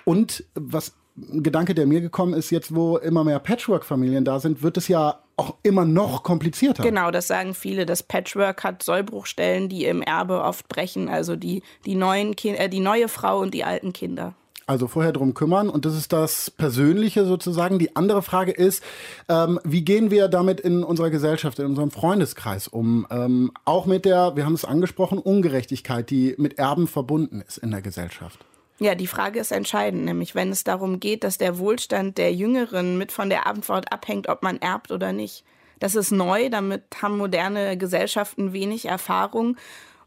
und 0.06 0.46
was 0.56 0.94
ein 1.16 1.44
Gedanke, 1.44 1.76
der 1.76 1.86
mir 1.86 2.02
gekommen 2.02 2.34
ist, 2.34 2.50
jetzt 2.50 2.74
wo 2.74 2.98
immer 2.98 3.24
mehr 3.24 3.40
Patchwork-Familien 3.40 4.26
da 4.26 4.40
sind, 4.40 4.64
wird 4.64 4.78
es 4.78 4.88
ja 4.88 5.20
auch 5.36 5.56
immer 5.64 5.86
noch 5.86 6.24
komplizierter. 6.24 6.84
Genau, 6.84 7.12
das 7.12 7.28
sagen 7.28 7.54
viele. 7.54 7.86
Das 7.86 8.04
Patchwork 8.04 8.64
hat 8.64 8.84
Sollbruchstellen, 8.84 9.70
die 9.70 9.86
im 9.86 10.02
Erbe 10.02 10.42
oft 10.42 10.68
brechen, 10.68 11.10
also 11.10 11.36
die, 11.36 11.64
die, 11.86 11.96
neuen 11.96 12.36
kind, 12.36 12.60
äh, 12.60 12.70
die 12.70 12.80
neue 12.80 13.08
Frau 13.08 13.40
und 13.40 13.54
die 13.54 13.64
alten 13.64 13.94
Kinder. 13.94 14.34
Also 14.66 14.88
vorher 14.88 15.12
drum 15.12 15.34
kümmern 15.34 15.70
und 15.70 15.84
das 15.86 15.96
ist 15.96 16.14
das 16.14 16.50
Persönliche 16.50 17.26
sozusagen. 17.26 17.80
Die 17.80 17.98
andere 17.98 18.22
Frage 18.22 18.52
ist, 18.52 18.82
ähm, 19.28 19.60
wie 19.66 19.84
gehen 19.84 20.10
wir 20.10 20.30
damit 20.30 20.62
in 20.62 20.84
unserer 20.84 21.10
Gesellschaft, 21.10 21.60
in 21.60 21.66
unserem 21.66 21.92
Freundeskreis 21.92 22.70
um? 22.70 23.06
Ähm, 23.12 23.52
auch 23.66 23.86
mit 23.86 24.06
der, 24.06 24.38
wir 24.38 24.46
haben 24.46 24.54
es 24.54 24.64
angesprochen, 24.64 25.18
Ungerechtigkeit, 25.18 26.10
die 26.10 26.36
mit 26.38 26.60
Erben 26.60 26.88
verbunden 26.88 27.44
ist 27.46 27.58
in 27.58 27.72
der 27.72 27.82
Gesellschaft. 27.82 28.40
Ja, 28.84 28.96
die 28.96 29.08
Frage 29.08 29.40
ist 29.40 29.54
entscheidend, 29.54 30.04
nämlich 30.04 30.36
wenn 30.36 30.52
es 30.52 30.66
darum 30.66 31.00
geht, 31.00 31.24
dass 31.24 31.38
der 31.38 31.58
Wohlstand 31.58 32.18
der 32.18 32.34
Jüngeren 32.34 32.98
mit 32.98 33.14
von 33.14 33.30
der 33.30 33.48
Abendfahrt 33.48 33.94
abhängt, 33.94 34.28
ob 34.28 34.44
man 34.44 34.58
erbt 34.58 34.92
oder 34.92 35.14
nicht. 35.14 35.46
Das 35.80 35.96
ist 35.96 36.12
neu, 36.12 36.50
damit 36.50 36.84
haben 37.02 37.18
moderne 37.18 37.78
Gesellschaften 37.78 38.52
wenig 38.52 38.84
Erfahrung. 38.84 39.56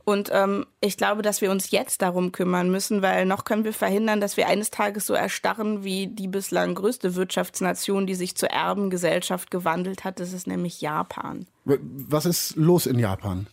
Und 0.04 0.28
ähm, 0.30 0.66
ich 0.82 0.98
glaube, 0.98 1.22
dass 1.22 1.40
wir 1.40 1.50
uns 1.50 1.70
jetzt 1.70 2.02
darum 2.02 2.32
kümmern 2.32 2.70
müssen, 2.70 3.00
weil 3.00 3.24
noch 3.24 3.44
können 3.44 3.64
wir 3.64 3.72
verhindern, 3.72 4.20
dass 4.20 4.36
wir 4.36 4.46
eines 4.46 4.70
Tages 4.70 5.06
so 5.06 5.14
erstarren 5.14 5.82
wie 5.82 6.08
die 6.08 6.28
bislang 6.28 6.74
größte 6.74 7.14
Wirtschaftsnation, 7.14 8.06
die 8.06 8.14
sich 8.14 8.36
zur 8.36 8.50
Erbengesellschaft 8.50 9.50
gewandelt 9.50 10.04
hat. 10.04 10.20
Das 10.20 10.34
ist 10.34 10.46
nämlich 10.46 10.82
Japan. 10.82 11.46
Was 11.64 12.26
ist 12.26 12.56
los 12.56 12.84
in 12.84 12.98
Japan? 12.98 13.46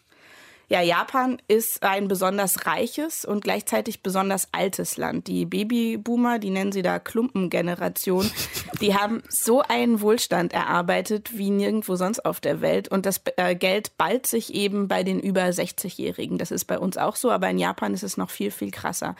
Ja, 0.73 0.81
Japan 0.81 1.37
ist 1.47 1.83
ein 1.83 2.07
besonders 2.07 2.65
reiches 2.65 3.25
und 3.25 3.43
gleichzeitig 3.43 4.01
besonders 4.01 4.47
altes 4.53 4.97
Land. 4.97 5.27
Die 5.27 5.45
Babyboomer, 5.45 6.39
die 6.39 6.49
nennen 6.49 6.71
sie 6.71 6.81
da 6.81 6.97
Klumpengeneration, 6.97 8.31
die 8.81 8.95
haben 8.95 9.21
so 9.29 9.61
einen 9.61 10.01
Wohlstand 10.01 10.51
erarbeitet 10.51 11.37
wie 11.37 11.51
nirgendwo 11.51 11.95
sonst 11.95 12.25
auf 12.25 12.39
der 12.39 12.61
Welt. 12.61 12.87
Und 12.87 13.05
das 13.05 13.21
äh, 13.37 13.53
Geld 13.53 13.99
ballt 13.99 14.25
sich 14.25 14.55
eben 14.55 14.87
bei 14.87 15.03
den 15.03 15.19
über 15.19 15.43
60-Jährigen. 15.43 16.39
Das 16.39 16.49
ist 16.49 16.65
bei 16.65 16.79
uns 16.79 16.97
auch 16.97 17.17
so, 17.17 17.29
aber 17.29 17.51
in 17.51 17.59
Japan 17.59 17.93
ist 17.93 18.01
es 18.01 18.17
noch 18.17 18.31
viel, 18.31 18.49
viel 18.49 18.71
krasser. 18.71 19.15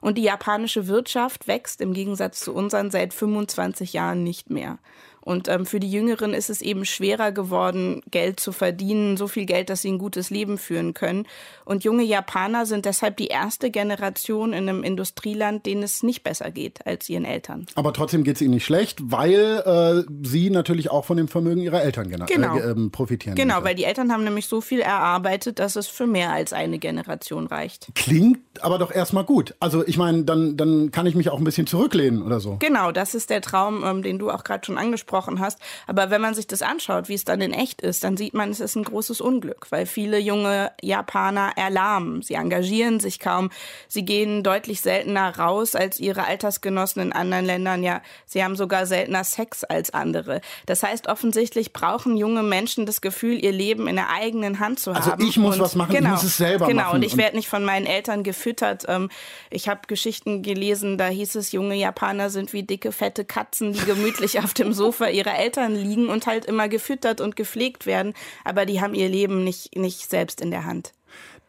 Und 0.00 0.18
die 0.18 0.24
japanische 0.24 0.88
Wirtschaft 0.88 1.46
wächst 1.46 1.80
im 1.82 1.92
Gegensatz 1.92 2.40
zu 2.40 2.52
unseren 2.52 2.90
seit 2.90 3.14
25 3.14 3.92
Jahren 3.92 4.24
nicht 4.24 4.50
mehr. 4.50 4.80
Und 5.26 5.48
ähm, 5.48 5.66
für 5.66 5.80
die 5.80 5.90
Jüngeren 5.90 6.32
ist 6.34 6.50
es 6.50 6.62
eben 6.62 6.84
schwerer 6.84 7.32
geworden, 7.32 8.00
Geld 8.12 8.38
zu 8.38 8.52
verdienen, 8.52 9.16
so 9.16 9.26
viel 9.26 9.44
Geld, 9.44 9.70
dass 9.70 9.82
sie 9.82 9.90
ein 9.90 9.98
gutes 9.98 10.30
Leben 10.30 10.56
führen 10.56 10.94
können. 10.94 11.26
Und 11.64 11.82
junge 11.82 12.04
Japaner 12.04 12.64
sind 12.64 12.84
deshalb 12.84 13.16
die 13.16 13.26
erste 13.26 13.72
Generation 13.72 14.52
in 14.52 14.68
einem 14.68 14.84
Industrieland, 14.84 15.66
denen 15.66 15.82
es 15.82 16.04
nicht 16.04 16.22
besser 16.22 16.52
geht 16.52 16.86
als 16.86 17.08
ihren 17.08 17.24
Eltern. 17.24 17.66
Aber 17.74 17.92
trotzdem 17.92 18.22
geht 18.22 18.36
es 18.36 18.40
ihnen 18.40 18.54
nicht 18.54 18.64
schlecht, 18.64 19.00
weil 19.02 20.04
äh, 20.06 20.12
sie 20.22 20.48
natürlich 20.48 20.92
auch 20.92 21.04
von 21.04 21.16
dem 21.16 21.26
Vermögen 21.26 21.60
ihrer 21.60 21.82
Eltern 21.82 22.08
genau. 22.08 22.56
äh, 22.56 22.70
ähm, 22.70 22.92
profitieren. 22.92 23.34
Genau, 23.34 23.64
weil 23.64 23.74
die 23.74 23.82
Eltern 23.82 24.12
haben 24.12 24.22
nämlich 24.22 24.46
so 24.46 24.60
viel 24.60 24.78
erarbeitet, 24.78 25.58
dass 25.58 25.74
es 25.74 25.88
für 25.88 26.06
mehr 26.06 26.30
als 26.30 26.52
eine 26.52 26.78
Generation 26.78 27.48
reicht. 27.48 27.88
Klingt 27.96 28.38
aber 28.60 28.78
doch 28.78 28.92
erstmal 28.92 29.24
gut. 29.24 29.56
Also 29.58 29.84
ich 29.84 29.98
meine, 29.98 30.22
dann, 30.22 30.56
dann 30.56 30.92
kann 30.92 31.06
ich 31.06 31.16
mich 31.16 31.30
auch 31.30 31.38
ein 31.38 31.44
bisschen 31.44 31.66
zurücklehnen 31.66 32.22
oder 32.22 32.38
so. 32.38 32.58
Genau, 32.60 32.92
das 32.92 33.16
ist 33.16 33.28
der 33.30 33.40
Traum, 33.40 33.82
ähm, 33.84 34.04
den 34.04 34.20
du 34.20 34.30
auch 34.30 34.44
gerade 34.44 34.64
schon 34.64 34.78
angesprochen 34.78 35.15
angesprochen 35.16 35.40
hast. 35.40 35.58
Aber 35.86 36.10
wenn 36.10 36.20
man 36.20 36.34
sich 36.34 36.46
das 36.46 36.62
anschaut, 36.62 37.08
wie 37.08 37.14
es 37.14 37.24
dann 37.24 37.40
in 37.40 37.52
echt 37.52 37.80
ist, 37.80 38.04
dann 38.04 38.16
sieht 38.16 38.34
man, 38.34 38.50
es 38.50 38.60
ist 38.60 38.76
ein 38.76 38.84
großes 38.84 39.20
Unglück, 39.20 39.66
weil 39.70 39.86
viele 39.86 40.18
junge 40.18 40.72
Japaner 40.82 41.52
erlahmen. 41.56 42.22
Sie 42.22 42.34
engagieren 42.34 43.00
sich 43.00 43.18
kaum. 43.18 43.50
Sie 43.88 44.04
gehen 44.04 44.42
deutlich 44.42 44.80
seltener 44.80 45.36
raus 45.38 45.74
als 45.74 45.98
ihre 45.98 46.24
Altersgenossen 46.24 47.02
in 47.02 47.12
anderen 47.12 47.44
Ländern. 47.44 47.82
Ja, 47.82 48.02
sie 48.26 48.42
haben 48.44 48.56
sogar 48.56 48.86
seltener 48.86 49.24
Sex 49.24 49.64
als 49.64 49.92
andere. 49.92 50.40
Das 50.66 50.82
heißt, 50.82 51.08
offensichtlich 51.08 51.72
brauchen 51.72 52.16
junge 52.16 52.42
Menschen 52.42 52.86
das 52.86 53.00
Gefühl, 53.00 53.42
ihr 53.42 53.52
Leben 53.52 53.88
in 53.88 53.96
der 53.96 54.10
eigenen 54.10 54.60
Hand 54.60 54.80
zu 54.80 54.90
also 54.90 55.12
haben. 55.12 55.20
Also 55.20 55.28
ich 55.28 55.36
muss 55.38 55.56
und 55.56 55.62
was 55.62 55.74
machen, 55.74 55.94
genau, 55.94 56.08
ich 56.08 56.14
muss 56.14 56.22
es 56.24 56.36
selber 56.36 56.66
genau, 56.66 56.82
machen. 56.82 56.92
Genau, 56.92 56.94
und 56.96 57.02
ich 57.02 57.16
werde 57.16 57.36
nicht 57.36 57.48
von 57.48 57.64
meinen 57.64 57.86
Eltern 57.86 58.22
gefüttert. 58.22 58.84
Ähm, 58.88 59.08
ich 59.50 59.68
habe 59.68 59.80
Geschichten 59.86 60.42
gelesen, 60.42 60.98
da 60.98 61.06
hieß 61.06 61.36
es, 61.36 61.52
junge 61.52 61.74
Japaner 61.74 62.30
sind 62.30 62.52
wie 62.52 62.62
dicke, 62.62 62.92
fette 62.92 63.24
Katzen, 63.24 63.72
die 63.72 63.84
gemütlich 63.84 64.38
auf 64.40 64.54
dem 64.54 64.72
Sofa 64.72 65.05
Sofa 65.06 65.08
ihrer 65.10 65.38
Eltern 65.38 65.74
liegen 65.74 66.08
und 66.08 66.26
halt 66.26 66.44
immer 66.44 66.68
gefüttert 66.68 67.20
und 67.20 67.36
gepflegt 67.36 67.86
werden, 67.86 68.14
aber 68.44 68.66
die 68.66 68.80
haben 68.80 68.94
ihr 68.94 69.08
Leben 69.08 69.44
nicht, 69.44 69.76
nicht 69.76 70.10
selbst 70.10 70.40
in 70.40 70.50
der 70.50 70.64
Hand. 70.64 70.92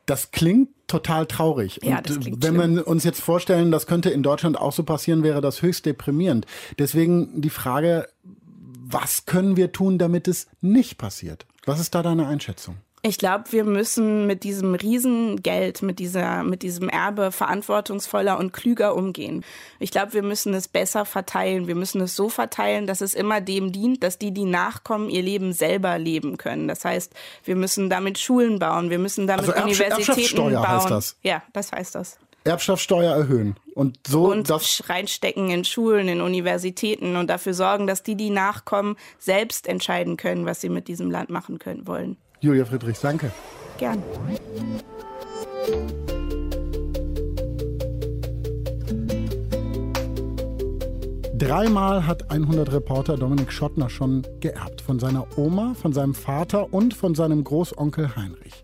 Das 0.06 0.32
klingt 0.32 0.70
total 0.88 1.26
traurig. 1.26 1.82
Ja, 1.84 1.98
und 1.98 2.42
wenn 2.42 2.56
schlimm. 2.56 2.76
wir 2.76 2.88
uns 2.88 3.04
jetzt 3.04 3.22
vorstellen, 3.22 3.72
das 3.72 3.88
könnte 3.88 4.10
in 4.10 4.24
Deutschland 4.24 4.58
auch 4.58 4.72
so 4.72 4.84
passieren, 4.84 5.22
wäre 5.22 5.42
das 5.42 5.62
höchst 5.62 5.86
deprimierend. 5.86 6.46
Deswegen 6.80 7.42
die 7.42 7.50
Frage, 7.50 8.08
was 8.90 9.26
können 9.26 9.58
wir 9.58 9.74
tun, 9.74 9.98
damit 9.98 10.30
es 10.30 10.48
nicht 10.62 10.98
passiert? 10.98 11.46
Was 11.66 11.82
ist 11.82 11.94
da 11.94 12.04
deine 12.04 12.26
Einschätzung? 12.28 12.78
Ich 13.08 13.18
glaube, 13.18 13.46
wir 13.52 13.64
müssen 13.64 14.28
mit 14.28 14.44
diesem 14.44 14.76
Riesengeld, 14.76 15.82
mit, 15.82 15.98
dieser, 16.00 16.44
mit 16.44 16.62
diesem 16.62 16.90
Erbe 16.90 17.32
verantwortungsvoller 17.32 18.38
und 18.38 18.52
klüger 18.52 18.96
umgehen. 18.96 19.46
Ich 19.80 19.92
glaube, 19.92 20.14
wir 20.14 20.24
müssen 20.24 20.54
es 20.54 20.68
besser 20.68 21.06
verteilen. 21.06 21.68
Wir 21.68 21.76
müssen 21.76 22.02
es 22.02 22.18
so 22.18 22.28
verteilen, 22.28 22.86
dass 22.86 23.00
es 23.00 23.14
immer 23.14 23.40
dem 23.40 23.72
dient, 23.72 24.04
dass 24.04 24.18
die, 24.18 24.32
die 24.32 24.44
nachkommen, 24.44 25.10
ihr 25.10 25.22
Leben 25.22 25.54
selber 25.54 25.98
leben 25.98 26.38
können. 26.38 26.68
Das 26.68 26.84
heißt, 26.84 27.14
wir 27.46 27.56
müssen 27.56 27.90
damit 27.90 28.20
Schulen 28.20 28.60
bauen, 28.60 28.90
wir 28.90 29.00
müssen 29.00 29.26
damit 29.26 29.48
Also 29.48 29.62
Universitäten 29.64 30.02
Erbschaftssteuer 30.02 30.62
bauen. 30.62 30.68
heißt 30.68 30.92
das. 30.92 31.16
Ja, 31.24 31.44
das 31.54 31.72
heißt 31.72 31.96
das. 31.96 32.18
Erbschaftssteuer 32.44 33.14
erhöhen. 33.14 33.56
Und 33.74 34.00
so 34.06 34.32
und 34.32 34.50
das. 34.50 34.84
reinstecken 34.88 35.50
in 35.50 35.64
Schulen, 35.64 36.08
in 36.08 36.22
Universitäten 36.22 37.16
und 37.16 37.30
dafür 37.30 37.54
sorgen, 37.54 37.88
dass 37.88 38.04
die, 38.04 38.16
die 38.16 38.32
nachkommen, 38.32 38.98
selbst 39.18 39.68
entscheiden 39.68 40.18
können, 40.18 40.46
was 40.46 40.60
sie 40.62 40.70
mit 40.70 40.88
diesem 40.88 41.10
Land 41.10 41.30
machen 41.30 41.60
können 41.60 41.88
wollen. 41.88 42.18
Julia 42.40 42.66
Friedrich, 42.66 43.00
danke. 43.00 43.32
Gern. 43.78 44.04
Dreimal 51.38 52.06
hat 52.06 52.32
100 52.32 52.72
Reporter 52.74 53.16
Dominik 53.16 53.52
Schottner 53.52 53.90
schon 53.90 54.26
geerbt. 54.40 54.82
Von 54.82 55.00
seiner 55.00 55.38
Oma, 55.38 55.74
von 55.76 55.94
seinem 55.94 56.14
Vater 56.14 56.74
und 56.74 56.94
von 56.94 57.16
seinem 57.16 57.44
Großonkel 57.44 58.16
Heinrich. 58.16 58.64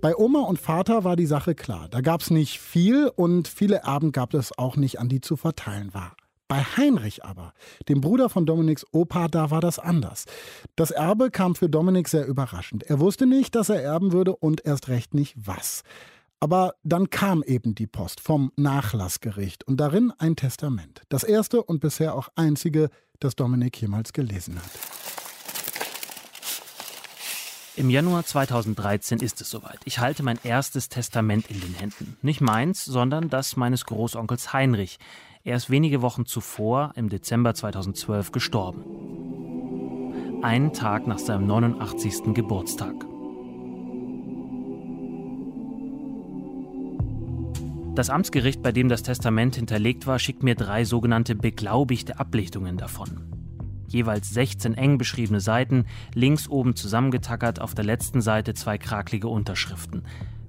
Bei 0.00 0.16
Oma 0.16 0.40
und 0.40 0.58
Vater 0.58 1.04
war 1.04 1.16
die 1.16 1.26
Sache 1.26 1.54
klar. 1.54 1.88
Da 1.90 2.00
gab 2.00 2.20
es 2.20 2.30
nicht 2.30 2.60
viel 2.60 3.10
und 3.14 3.48
viele 3.48 3.76
Erben 3.78 4.12
gab 4.12 4.34
es 4.34 4.56
auch 4.56 4.76
nicht, 4.76 4.98
an 5.00 5.08
die 5.08 5.20
zu 5.20 5.36
verteilen 5.36 5.94
war. 5.94 6.16
Bei 6.48 6.62
Heinrich 6.62 7.24
aber, 7.24 7.52
dem 7.88 8.00
Bruder 8.00 8.28
von 8.28 8.46
Dominiks 8.46 8.86
Opa, 8.92 9.26
da 9.26 9.50
war 9.50 9.60
das 9.60 9.80
anders. 9.80 10.26
Das 10.76 10.92
Erbe 10.92 11.30
kam 11.30 11.56
für 11.56 11.68
Dominik 11.68 12.08
sehr 12.08 12.26
überraschend. 12.26 12.84
Er 12.84 13.00
wusste 13.00 13.26
nicht, 13.26 13.56
dass 13.56 13.68
er 13.68 13.82
erben 13.82 14.12
würde 14.12 14.36
und 14.36 14.64
erst 14.64 14.88
recht 14.88 15.12
nicht 15.12 15.34
was. 15.36 15.82
Aber 16.38 16.74
dann 16.84 17.10
kam 17.10 17.42
eben 17.42 17.74
die 17.74 17.88
Post 17.88 18.20
vom 18.20 18.52
Nachlassgericht 18.56 19.66
und 19.66 19.78
darin 19.78 20.12
ein 20.18 20.36
Testament. 20.36 21.02
Das 21.08 21.24
erste 21.24 21.64
und 21.64 21.80
bisher 21.80 22.14
auch 22.14 22.28
einzige, 22.36 22.90
das 23.18 23.34
Dominik 23.34 23.80
jemals 23.80 24.12
gelesen 24.12 24.56
hat. 24.56 24.70
Im 27.74 27.90
Januar 27.90 28.24
2013 28.24 29.18
ist 29.18 29.40
es 29.40 29.50
soweit. 29.50 29.80
Ich 29.84 29.98
halte 29.98 30.22
mein 30.22 30.38
erstes 30.42 30.88
Testament 30.88 31.50
in 31.50 31.60
den 31.60 31.74
Händen. 31.74 32.16
Nicht 32.22 32.40
meins, 32.40 32.84
sondern 32.84 33.28
das 33.28 33.56
meines 33.56 33.84
Großonkels 33.84 34.52
Heinrich. 34.54 34.98
Er 35.46 35.56
ist 35.56 35.70
wenige 35.70 36.02
Wochen 36.02 36.26
zuvor, 36.26 36.92
im 36.96 37.08
Dezember 37.08 37.54
2012, 37.54 38.32
gestorben. 38.32 38.82
Einen 40.42 40.72
Tag 40.72 41.06
nach 41.06 41.20
seinem 41.20 41.46
89. 41.46 42.34
Geburtstag. 42.34 42.94
Das 47.94 48.10
Amtsgericht, 48.10 48.60
bei 48.60 48.72
dem 48.72 48.88
das 48.88 49.04
Testament 49.04 49.54
hinterlegt 49.54 50.08
war, 50.08 50.18
schickt 50.18 50.42
mir 50.42 50.56
drei 50.56 50.84
sogenannte 50.84 51.36
beglaubigte 51.36 52.18
Ablichtungen 52.18 52.76
davon. 52.76 53.20
Jeweils 53.86 54.30
16 54.30 54.74
eng 54.74 54.98
beschriebene 54.98 55.38
Seiten, 55.38 55.84
links 56.12 56.48
oben 56.48 56.74
zusammengetackert, 56.74 57.60
auf 57.60 57.72
der 57.72 57.84
letzten 57.84 58.20
Seite 58.20 58.54
zwei 58.54 58.78
kraklige 58.78 59.28
Unterschriften. 59.28 60.02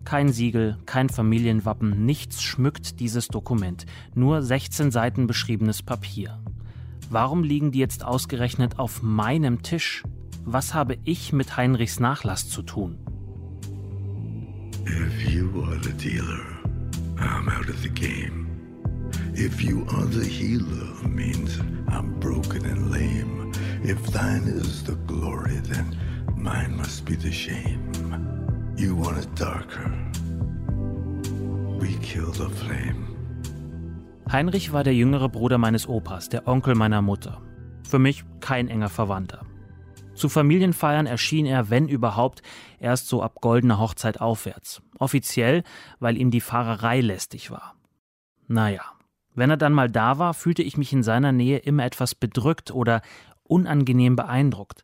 Kein 0.07 0.31
Siegel, 0.31 0.77
kein 0.85 1.09
Familienwappen, 1.09 2.05
nichts 2.05 2.41
schmückt 2.41 3.01
dieses 3.01 3.27
Dokument, 3.27 3.85
nur 4.15 4.41
16 4.41 4.89
Seiten 4.89 5.27
beschriebenes 5.27 5.83
Papier. 5.83 6.41
Warum 7.09 7.43
liegen 7.43 7.73
die 7.73 7.79
jetzt 7.79 8.05
ausgerechnet 8.05 8.79
auf 8.79 9.01
meinem 9.01 9.63
Tisch? 9.63 10.03
Was 10.45 10.73
habe 10.73 10.97
ich 11.03 11.33
mit 11.33 11.57
Heinrichs 11.57 11.99
Nachlass 11.99 12.47
zu 12.47 12.61
tun? 12.61 12.97
If 14.85 15.29
you 15.29 15.61
are 15.65 15.77
the 15.83 15.91
dealer, 15.91 16.39
I'm 17.17 17.49
out 17.49 17.67
of 17.67 17.81
the 17.81 17.89
game. 17.89 18.47
If 19.33 19.61
you 19.61 19.85
are 19.89 20.07
the 20.07 20.23
healer, 20.23 21.05
means 21.05 21.59
I'm 21.89 22.17
broken 22.21 22.65
and 22.65 22.91
lame. 22.91 23.51
If 23.83 24.01
thine 24.13 24.47
is 24.47 24.85
the 24.85 24.95
glory, 25.05 25.59
then 25.67 25.97
mine 26.37 26.77
must 26.77 27.03
be 27.03 27.17
the 27.17 27.29
shame. 27.29 28.36
You 28.77 28.95
want 28.95 29.17
it 29.17 29.27
darker. 29.39 29.91
We 31.79 31.97
kill 31.99 32.31
the 32.31 32.47
flame. 32.47 33.07
Heinrich 34.31 34.71
war 34.71 34.83
der 34.83 34.93
jüngere 34.93 35.29
Bruder 35.29 35.57
meines 35.57 35.87
Opas, 35.89 36.29
der 36.29 36.47
Onkel 36.47 36.75
meiner 36.75 37.01
Mutter. 37.01 37.41
Für 37.89 37.97
mich 37.97 38.23
kein 38.39 38.67
enger 38.67 38.89
Verwandter. 38.89 39.47
Zu 40.13 40.29
Familienfeiern 40.29 41.07
erschien 41.07 41.47
er, 41.47 41.71
wenn 41.71 41.87
überhaupt, 41.87 42.43
erst 42.79 43.07
so 43.07 43.23
ab 43.23 43.41
goldener 43.41 43.79
Hochzeit 43.79 44.21
aufwärts. 44.21 44.83
Offiziell, 44.99 45.63
weil 45.99 46.15
ihm 46.15 46.29
die 46.29 46.41
Fahrerei 46.41 47.01
lästig 47.01 47.49
war. 47.49 47.73
Naja, 48.47 48.83
wenn 49.33 49.49
er 49.49 49.57
dann 49.57 49.73
mal 49.73 49.89
da 49.89 50.19
war, 50.19 50.35
fühlte 50.35 50.61
ich 50.61 50.77
mich 50.77 50.93
in 50.93 51.01
seiner 51.01 51.31
Nähe 51.31 51.57
immer 51.57 51.83
etwas 51.83 52.13
bedrückt 52.13 52.69
oder 52.69 53.01
unangenehm 53.41 54.15
beeindruckt. 54.15 54.83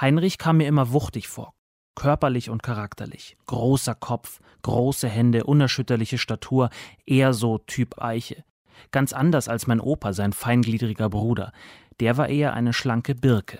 Heinrich 0.00 0.38
kam 0.38 0.56
mir 0.56 0.66
immer 0.66 0.92
wuchtig 0.92 1.28
vor, 1.28 1.54
körperlich 1.98 2.48
und 2.48 2.62
charakterlich. 2.62 3.36
Großer 3.46 3.96
Kopf, 3.96 4.38
große 4.62 5.08
Hände, 5.08 5.42
unerschütterliche 5.42 6.16
Statur, 6.16 6.70
eher 7.06 7.32
so 7.34 7.58
Typ 7.58 8.00
Eiche. 8.00 8.44
Ganz 8.92 9.12
anders 9.12 9.48
als 9.48 9.66
mein 9.66 9.80
Opa, 9.80 10.12
sein 10.12 10.32
feingliedriger 10.32 11.10
Bruder. 11.10 11.52
Der 11.98 12.16
war 12.16 12.28
eher 12.28 12.54
eine 12.54 12.72
schlanke 12.72 13.16
Birke. 13.16 13.58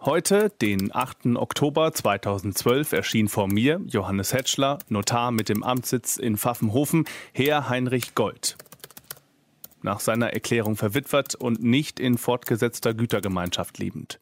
Heute, 0.00 0.50
den 0.60 0.94
8. 0.94 1.36
Oktober 1.36 1.94
2012, 1.94 2.92
erschien 2.92 3.28
vor 3.28 3.48
mir 3.48 3.80
Johannes 3.86 4.34
Hetschler, 4.34 4.78
Notar 4.90 5.30
mit 5.30 5.48
dem 5.48 5.62
Amtssitz 5.62 6.18
in 6.18 6.36
Pfaffenhofen, 6.36 7.06
Herr 7.32 7.70
Heinrich 7.70 8.14
Gold. 8.14 8.58
Nach 9.80 10.00
seiner 10.00 10.34
Erklärung 10.34 10.76
verwitwet 10.76 11.34
und 11.34 11.62
nicht 11.62 12.00
in 12.00 12.18
fortgesetzter 12.18 12.92
Gütergemeinschaft 12.92 13.78
lebend. 13.78 14.20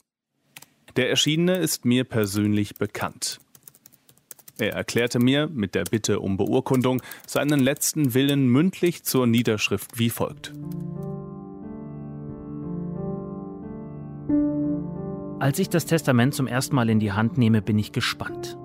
Der 0.97 1.11
Erschienene 1.11 1.57
ist 1.57 1.85
mir 1.85 2.05
persönlich 2.05 2.77
bekannt. 2.77 3.41
Er 4.59 4.75
erklärte 4.75 5.19
mir 5.19 5.49
mit 5.49 5.75
der 5.75 5.83
Bitte 5.83 6.21
um 6.21 6.37
Beurkundung 6.37 7.03
seinen 7.27 7.59
letzten 7.59 8.15
Willen 8.15 8.47
mündlich 8.47 9.03
zur 9.03 9.27
Niederschrift 9.27 9.99
wie 9.99 10.11
folgt. 10.11 10.53
Als 15.41 15.59
ich 15.59 15.69
das 15.69 15.85
Testament 15.85 16.33
zum 16.35 16.47
ersten 16.47 16.77
Mal 16.77 16.89
in 16.89 17.01
die 17.01 17.11
Hand 17.11 17.39
nehme, 17.39 17.61
bin 17.61 17.79
ich 17.79 17.91
gespannt. 17.91 18.57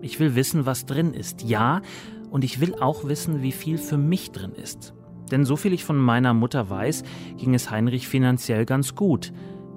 Ich 0.00 0.18
will 0.18 0.34
wissen, 0.34 0.64
was 0.64 0.86
drin 0.86 1.12
ist, 1.12 1.42
ja, 1.42 1.82
und 2.30 2.44
ich 2.44 2.60
will 2.60 2.74
auch 2.76 3.04
wissen, 3.04 3.42
wie 3.42 3.52
viel 3.52 3.76
für 3.76 3.98
mich 3.98 4.32
drin 4.32 4.52
ist. 4.52 4.94
Denn 5.30 5.44
so 5.44 5.56
viel 5.56 5.74
ich 5.74 5.84
von 5.84 5.98
meiner 5.98 6.32
Mutter 6.32 6.70
weiß, 6.70 7.02
ging 7.36 7.54
es 7.54 7.70
Heinrich 7.70 8.08
finanziell 8.08 8.64
ganz 8.64 8.94
gut. 8.94 9.32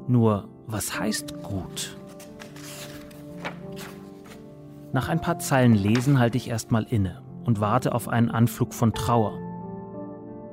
Nur, 0.08 0.48
was 0.72 1.00
heißt 1.00 1.42
gut? 1.42 1.98
Nach 4.94 5.10
ein 5.10 5.22
paar 5.22 5.40
Zeilen 5.40 5.74
lesen 5.74 6.20
halte 6.20 6.38
ich 6.38 6.50
erstmal 6.50 6.84
inne 6.84 7.22
und 7.44 7.60
warte 7.60 7.94
auf 7.94 8.08
einen 8.08 8.30
Anflug 8.30 8.74
von 8.74 8.94
Trauer. 8.94 9.38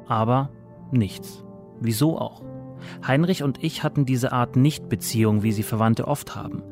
Aber 0.08 0.50
nichts. 0.90 1.44
Wieso 1.80 2.18
auch? 2.18 2.42
Heinrich 3.06 3.42
und 3.42 3.62
ich 3.62 3.82
hatten 3.82 4.06
diese 4.06 4.32
Art 4.32 4.56
Nicht-Beziehung, 4.56 5.42
wie 5.42 5.52
sie 5.52 5.62
Verwandte 5.62 6.06
oft 6.06 6.34
haben. 6.34 6.62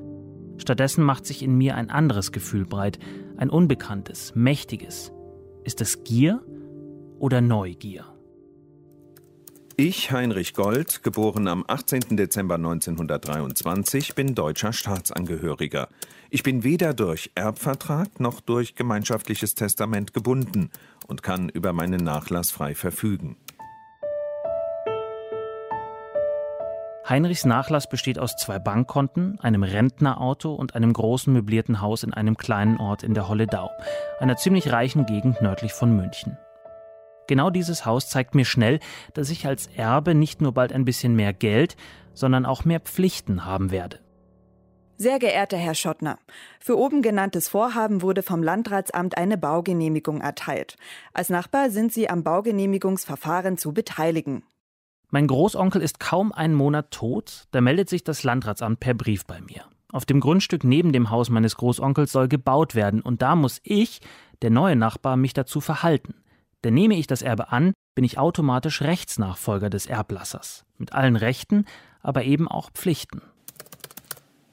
Stattdessen 0.57 1.05
macht 1.05 1.27
sich 1.27 1.43
in 1.43 1.57
mir 1.57 1.75
ein 1.75 1.91
anderes 1.91 2.33
Gefühl 2.33 2.65
breit, 2.65 2.99
ein 3.37 3.51
unbekanntes, 3.51 4.35
mächtiges. 4.35 5.13
Ist 5.65 5.81
es 5.81 6.05
Gier 6.05 6.43
oder 7.19 7.41
Neugier? 7.41 8.14
Ich, 9.77 10.13
Heinrich 10.13 10.55
Gold, 10.55 11.03
geboren 11.03 11.49
am 11.49 11.65
18. 11.67 12.17
Dezember 12.17 12.55
1923, 12.55 14.15
bin 14.15 14.37
deutscher 14.37 14.73
Staatsangehöriger. 14.73 15.89
Ich 16.31 16.45
bin 16.45 16.63
weder 16.63 16.95
durch 16.95 17.33
Erbvertrag 17.35 18.21
noch 18.21 18.41
durch 18.41 18.77
gemeinschaftliches 18.77 19.57
Testament 19.57 20.15
gebunden 20.15 20.71
und 21.09 21.25
kann 21.25 21.49
über 21.49 21.73
meinen 21.73 22.05
Nachlass 22.05 22.53
frei 22.53 22.77
verfügen. 22.77 23.37
Heinrichs 27.09 27.45
Nachlass 27.45 27.89
besteht 27.89 28.21
aus 28.21 28.37
zwei 28.37 28.61
Bankkonten, 28.61 29.41
einem 29.41 29.65
Rentnerauto 29.65 30.55
und 30.55 30.77
einem 30.77 30.93
großen 30.93 31.33
möblierten 31.33 31.81
Haus 31.81 32.05
in 32.05 32.15
einem 32.15 32.37
kleinen 32.37 32.77
Ort 32.77 33.03
in 33.03 33.13
der 33.13 33.27
Holledau, 33.27 33.71
einer 34.21 34.37
ziemlich 34.37 34.71
reichen 34.71 35.05
Gegend 35.05 35.43
nördlich 35.43 35.73
von 35.73 35.97
München. 35.97 36.39
Genau 37.27 37.51
dieses 37.51 37.87
Haus 37.87 38.09
zeigt 38.09 38.35
mir 38.35 38.45
schnell, 38.45 38.81
dass 39.15 39.31
ich 39.31 39.47
als 39.47 39.69
Erbe 39.69 40.15
nicht 40.15 40.43
nur 40.43 40.53
bald 40.53 40.73
ein 40.73 40.85
bisschen 40.85 41.17
mehr 41.17 41.33
Geld, 41.33 41.77
sondern 42.13 42.47
auch 42.47 42.65
mehr 42.65 42.81
Pflichten 42.81 43.45
haben 43.45 43.71
werde. 43.71 44.01
Sehr 44.97 45.19
geehrter 45.19 45.57
Herr 45.57 45.75
Schottner, 45.75 46.19
für 46.61 46.79
oben 46.79 47.03
genanntes 47.03 47.49
Vorhaben 47.49 48.01
wurde 48.01 48.23
vom 48.23 48.45
Landratsamt 48.45 49.19
eine 49.19 49.37
Baugenehmigung 49.37 50.21
erteilt. 50.21 50.77
Als 51.13 51.31
Nachbar 51.31 51.71
sind 51.71 51.93
Sie 51.93 52.09
am 52.09 52.23
Baugenehmigungsverfahren 52.23 53.59
zu 53.59 53.73
beteiligen. 53.73 54.45
Mein 55.11 55.27
Großonkel 55.27 55.83
ist 55.83 55.99
kaum 55.99 56.33
einen 56.33 56.55
Monat 56.55 56.93
tot, 56.93 57.45
da 57.51 57.61
meldet 57.61 57.89
sich 57.89 58.05
das 58.05 58.23
Landratsamt 58.23 58.79
per 58.79 58.95
Brief 58.95 59.27
bei 59.27 59.41
mir. 59.41 59.65
Auf 59.93 60.07
dem 60.07 60.21
Grundstück 60.21 60.65
neben 60.65 60.93
dem 60.93 61.11
Haus 61.11 61.29
meines 61.29 61.57
Großonkels 61.57 62.13
soll 62.13 62.29
gebaut 62.29 62.75
werden 62.75 63.01
und 63.01 63.23
da 63.23 63.37
muss 63.37 63.61
ich, 63.65 64.01
der 64.43 64.51
neue 64.51 64.77
Nachbar, 64.77 65.17
mich 65.17 65.33
dazu 65.33 65.61
verhalten. 65.61 66.15
Denn 66.65 66.75
nehme 66.75 66.97
ich 66.97 67.07
das 67.07 67.23
Erbe 67.23 67.53
an, 67.53 67.73
bin 67.95 68.05
ich 68.05 68.19
automatisch 68.19 68.83
Rechtsnachfolger 68.83 69.71
des 69.71 69.87
Erblassers. 69.87 70.65
Mit 70.79 70.93
allen 70.95 71.15
Rechten, 71.17 71.67
aber 72.03 72.25
eben 72.25 72.49
auch 72.49 72.73
Pflichten. 72.73 73.23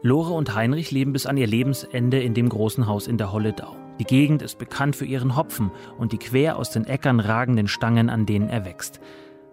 Lore 0.02 0.32
und 0.32 0.54
Heinrich 0.54 0.92
leben 0.92 1.12
bis 1.12 1.26
an 1.26 1.36
ihr 1.36 1.48
Lebensende 1.48 2.22
in 2.22 2.34
dem 2.34 2.50
großen 2.50 2.86
Haus 2.86 3.08
in 3.08 3.18
der 3.18 3.32
Holledau. 3.32 3.74
Die 3.98 4.04
Gegend 4.04 4.42
ist 4.42 4.58
bekannt 4.58 4.94
für 4.96 5.06
ihren 5.06 5.36
Hopfen 5.36 5.70
und 5.98 6.12
die 6.12 6.18
quer 6.18 6.56
aus 6.58 6.70
den 6.70 6.84
Äckern 6.84 7.20
ragenden 7.20 7.68
Stangen, 7.68 8.10
an 8.10 8.26
denen 8.26 8.48
er 8.48 8.64
wächst. 8.64 9.00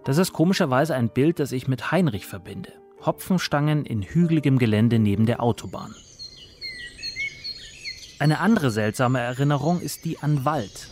Das 0.04 0.18
ist 0.18 0.34
komischerweise 0.34 0.96
ein 0.96 1.10
Bild, 1.10 1.40
das 1.40 1.54
ich 1.54 1.68
mit 1.68 1.92
Heinrich 1.92 2.26
verbinde. 2.26 2.74
Hopfenstangen 3.06 3.86
in 3.86 4.02
hügeligem 4.02 4.58
Gelände 4.58 5.00
neben 5.00 5.26
der 5.26 5.42
Autobahn. 5.42 5.96
Eine 8.20 8.40
andere 8.40 8.72
seltsame 8.72 9.20
Erinnerung 9.20 9.82
ist 9.82 10.06
die 10.06 10.20
an 10.20 10.46
Wald. 10.46 10.90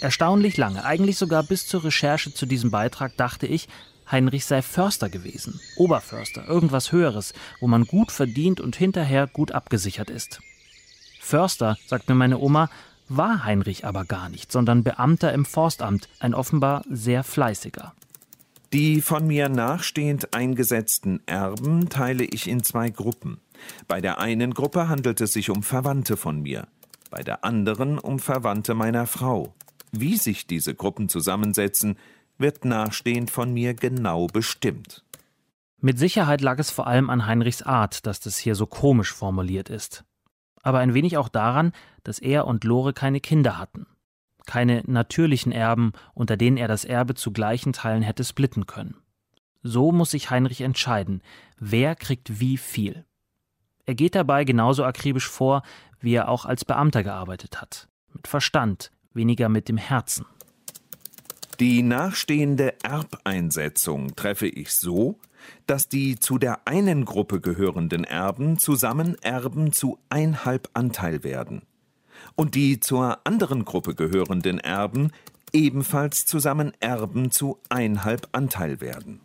Erstaunlich 0.00 0.56
lange, 0.56 0.84
eigentlich 0.84 1.16
sogar 1.16 1.42
bis 1.42 1.66
zur 1.66 1.84
Recherche 1.84 2.32
zu 2.32 2.46
diesem 2.46 2.70
Beitrag, 2.70 3.16
dachte 3.16 3.46
ich, 3.46 3.68
Heinrich 4.10 4.44
sei 4.44 4.62
Förster 4.62 5.08
gewesen, 5.08 5.60
Oberförster, 5.76 6.46
irgendwas 6.46 6.92
Höheres, 6.92 7.32
wo 7.60 7.66
man 7.66 7.84
gut 7.84 8.12
verdient 8.12 8.60
und 8.60 8.76
hinterher 8.76 9.26
gut 9.26 9.52
abgesichert 9.52 10.10
ist. 10.10 10.40
Förster, 11.26 11.76
sagt 11.86 12.08
mir 12.08 12.14
meine 12.14 12.38
Oma, 12.38 12.70
war 13.08 13.44
Heinrich 13.44 13.84
aber 13.84 14.04
gar 14.04 14.28
nicht, 14.28 14.50
sondern 14.50 14.84
Beamter 14.84 15.32
im 15.32 15.44
Forstamt, 15.44 16.08
ein 16.20 16.34
offenbar 16.34 16.84
sehr 16.88 17.24
fleißiger. 17.24 17.92
Die 18.72 19.00
von 19.00 19.26
mir 19.26 19.48
nachstehend 19.48 20.34
eingesetzten 20.34 21.20
Erben 21.26 21.88
teile 21.88 22.24
ich 22.24 22.48
in 22.48 22.62
zwei 22.62 22.90
Gruppen. 22.90 23.38
Bei 23.86 24.00
der 24.00 24.18
einen 24.18 24.54
Gruppe 24.54 24.88
handelt 24.88 25.20
es 25.20 25.32
sich 25.32 25.50
um 25.50 25.62
Verwandte 25.62 26.16
von 26.16 26.42
mir, 26.42 26.66
bei 27.10 27.22
der 27.22 27.44
anderen 27.44 27.98
um 27.98 28.18
Verwandte 28.18 28.74
meiner 28.74 29.06
Frau. 29.06 29.54
Wie 29.92 30.16
sich 30.16 30.46
diese 30.46 30.74
Gruppen 30.74 31.08
zusammensetzen, 31.08 31.96
wird 32.38 32.64
nachstehend 32.64 33.30
von 33.30 33.52
mir 33.52 33.74
genau 33.74 34.26
bestimmt. 34.26 35.04
Mit 35.80 35.98
Sicherheit 35.98 36.40
lag 36.40 36.58
es 36.58 36.70
vor 36.70 36.86
allem 36.86 37.08
an 37.08 37.26
Heinrichs 37.26 37.62
Art, 37.62 38.06
dass 38.06 38.20
das 38.20 38.36
hier 38.36 38.54
so 38.54 38.66
komisch 38.66 39.12
formuliert 39.12 39.70
ist. 39.70 40.04
Aber 40.62 40.78
ein 40.80 40.94
wenig 40.94 41.16
auch 41.16 41.28
daran, 41.28 41.72
dass 42.02 42.18
er 42.18 42.46
und 42.46 42.64
Lore 42.64 42.92
keine 42.92 43.20
Kinder 43.20 43.58
hatten. 43.58 43.86
Keine 44.46 44.82
natürlichen 44.86 45.52
Erben, 45.52 45.92
unter 46.14 46.36
denen 46.36 46.56
er 46.56 46.68
das 46.68 46.84
Erbe 46.84 47.14
zu 47.14 47.32
gleichen 47.32 47.72
Teilen 47.72 48.02
hätte 48.02 48.24
splitten 48.24 48.66
können. 48.66 48.96
So 49.62 49.90
muss 49.90 50.12
sich 50.12 50.30
Heinrich 50.30 50.60
entscheiden, 50.60 51.22
wer 51.58 51.96
kriegt 51.96 52.40
wie 52.40 52.56
viel. 52.56 53.04
Er 53.84 53.94
geht 53.94 54.14
dabei 54.14 54.44
genauso 54.44 54.84
akribisch 54.84 55.28
vor, 55.28 55.62
wie 56.00 56.14
er 56.14 56.28
auch 56.28 56.44
als 56.44 56.64
Beamter 56.64 57.02
gearbeitet 57.02 57.60
hat. 57.60 57.88
Mit 58.12 58.28
Verstand, 58.28 58.90
weniger 59.12 59.48
mit 59.48 59.68
dem 59.68 59.76
Herzen. 59.76 60.26
Die 61.58 61.82
nachstehende 61.82 62.74
Erbeinsetzung 62.82 64.14
treffe 64.14 64.46
ich 64.46 64.72
so, 64.74 65.18
dass 65.66 65.88
die 65.88 66.18
zu 66.18 66.38
der 66.38 66.66
einen 66.66 67.04
Gruppe 67.04 67.40
gehörenden 67.40 68.04
Erben 68.04 68.58
zusammen 68.58 69.16
Erben 69.22 69.72
zu 69.72 69.98
einhalb 70.08 70.70
Anteil 70.74 71.24
werden 71.24 71.62
und 72.34 72.54
die 72.54 72.80
zur 72.80 73.18
anderen 73.24 73.64
Gruppe 73.64 73.94
gehörenden 73.94 74.58
Erben 74.58 75.10
ebenfalls 75.52 76.26
zusammen 76.26 76.72
Erben 76.80 77.30
zu 77.30 77.60
einhalb 77.68 78.28
Anteil 78.32 78.80
werden. 78.80 79.20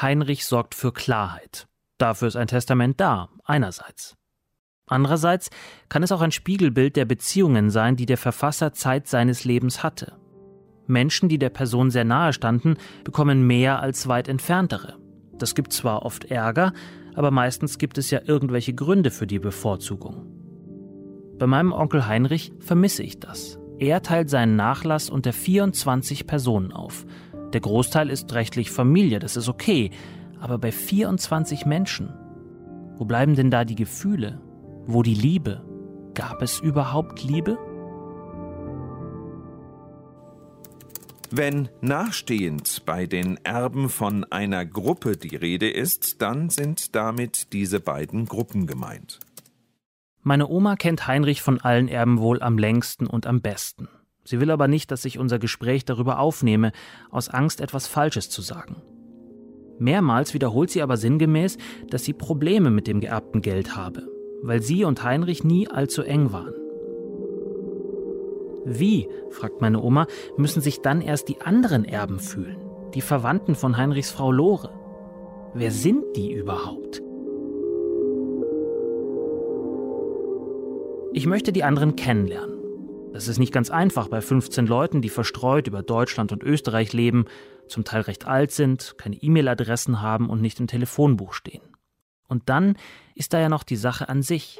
Heinrich 0.00 0.46
sorgt 0.46 0.74
für 0.74 0.92
Klarheit. 0.92 1.66
Dafür 1.98 2.28
ist 2.28 2.36
ein 2.36 2.48
Testament 2.48 3.00
da, 3.00 3.28
einerseits. 3.44 4.16
Andererseits 4.86 5.50
kann 5.88 6.02
es 6.02 6.12
auch 6.12 6.20
ein 6.20 6.32
Spiegelbild 6.32 6.96
der 6.96 7.04
Beziehungen 7.04 7.70
sein, 7.70 7.96
die 7.96 8.06
der 8.06 8.18
Verfasser 8.18 8.72
Zeit 8.72 9.06
seines 9.06 9.44
Lebens 9.44 9.82
hatte. 9.82 10.16
Menschen, 10.86 11.28
die 11.28 11.38
der 11.38 11.48
Person 11.48 11.90
sehr 11.90 12.04
nahe 12.04 12.32
standen, 12.32 12.76
bekommen 13.04 13.46
mehr 13.46 13.80
als 13.80 14.08
weit 14.08 14.28
entferntere. 14.28 14.98
Das 15.38 15.54
gibt 15.54 15.72
zwar 15.72 16.04
oft 16.04 16.26
Ärger, 16.26 16.72
aber 17.14 17.30
meistens 17.30 17.78
gibt 17.78 17.98
es 17.98 18.10
ja 18.10 18.20
irgendwelche 18.24 18.74
Gründe 18.74 19.10
für 19.10 19.26
die 19.26 19.38
Bevorzugung. 19.38 20.26
Bei 21.38 21.46
meinem 21.46 21.72
Onkel 21.72 22.06
Heinrich 22.06 22.52
vermisse 22.60 23.02
ich 23.02 23.18
das. 23.18 23.58
Er 23.78 24.02
teilt 24.02 24.30
seinen 24.30 24.56
Nachlass 24.56 25.10
unter 25.10 25.32
24 25.32 26.26
Personen 26.26 26.72
auf. 26.72 27.06
Der 27.52 27.60
Großteil 27.60 28.08
ist 28.08 28.32
rechtlich 28.34 28.70
Familie, 28.70 29.18
das 29.18 29.36
ist 29.36 29.48
okay, 29.48 29.90
aber 30.40 30.58
bei 30.58 30.72
24 30.72 31.66
Menschen, 31.66 32.12
wo 32.96 33.04
bleiben 33.04 33.34
denn 33.34 33.50
da 33.50 33.64
die 33.64 33.74
Gefühle? 33.74 34.40
Wo 34.86 35.02
die 35.02 35.14
Liebe? 35.14 35.62
Gab 36.14 36.42
es 36.42 36.60
überhaupt 36.60 37.24
Liebe? 37.24 37.58
Wenn 41.36 41.68
nachstehend 41.80 42.84
bei 42.86 43.06
den 43.06 43.44
Erben 43.44 43.88
von 43.88 44.22
einer 44.22 44.64
Gruppe 44.64 45.16
die 45.16 45.34
Rede 45.34 45.68
ist, 45.68 46.22
dann 46.22 46.48
sind 46.48 46.94
damit 46.94 47.52
diese 47.52 47.80
beiden 47.80 48.26
Gruppen 48.26 48.68
gemeint. 48.68 49.18
Meine 50.22 50.46
Oma 50.46 50.76
kennt 50.76 51.08
Heinrich 51.08 51.42
von 51.42 51.60
allen 51.60 51.88
Erben 51.88 52.20
wohl 52.20 52.40
am 52.40 52.56
längsten 52.56 53.08
und 53.08 53.26
am 53.26 53.40
besten. 53.40 53.88
Sie 54.22 54.38
will 54.38 54.52
aber 54.52 54.68
nicht, 54.68 54.92
dass 54.92 55.04
ich 55.04 55.18
unser 55.18 55.40
Gespräch 55.40 55.84
darüber 55.84 56.20
aufnehme, 56.20 56.70
aus 57.10 57.28
Angst, 57.28 57.60
etwas 57.60 57.88
Falsches 57.88 58.30
zu 58.30 58.40
sagen. 58.40 58.76
Mehrmals 59.80 60.34
wiederholt 60.34 60.70
sie 60.70 60.82
aber 60.82 60.96
sinngemäß, 60.96 61.58
dass 61.90 62.04
sie 62.04 62.12
Probleme 62.12 62.70
mit 62.70 62.86
dem 62.86 63.00
geerbten 63.00 63.42
Geld 63.42 63.74
habe, 63.74 64.06
weil 64.44 64.62
sie 64.62 64.84
und 64.84 65.02
Heinrich 65.02 65.42
nie 65.42 65.66
allzu 65.66 66.02
eng 66.02 66.30
waren. 66.30 66.54
Wie, 68.64 69.08
fragt 69.30 69.60
meine 69.60 69.82
Oma, 69.82 70.06
müssen 70.36 70.62
sich 70.62 70.80
dann 70.80 71.02
erst 71.02 71.28
die 71.28 71.40
anderen 71.40 71.84
Erben 71.84 72.18
fühlen, 72.18 72.56
die 72.94 73.02
Verwandten 73.02 73.54
von 73.54 73.76
Heinrichs 73.76 74.10
Frau 74.10 74.32
Lore? 74.32 74.70
Wer 75.52 75.70
sind 75.70 76.04
die 76.16 76.32
überhaupt? 76.32 77.02
Ich 81.12 81.26
möchte 81.26 81.52
die 81.52 81.62
anderen 81.62 81.94
kennenlernen. 81.94 82.58
Das 83.12 83.28
ist 83.28 83.38
nicht 83.38 83.52
ganz 83.52 83.70
einfach 83.70 84.08
bei 84.08 84.20
15 84.20 84.66
Leuten, 84.66 85.00
die 85.00 85.08
verstreut 85.08 85.68
über 85.68 85.82
Deutschland 85.82 86.32
und 86.32 86.42
Österreich 86.42 86.92
leben, 86.92 87.26
zum 87.68 87.84
Teil 87.84 88.00
recht 88.00 88.26
alt 88.26 88.50
sind, 88.50 88.96
keine 88.98 89.16
E-Mail-Adressen 89.16 90.02
haben 90.02 90.28
und 90.28 90.40
nicht 90.40 90.58
im 90.58 90.66
Telefonbuch 90.66 91.32
stehen. 91.32 91.62
Und 92.26 92.48
dann 92.48 92.76
ist 93.14 93.32
da 93.32 93.38
ja 93.38 93.48
noch 93.48 93.62
die 93.62 93.76
Sache 93.76 94.08
an 94.08 94.22
sich. 94.22 94.58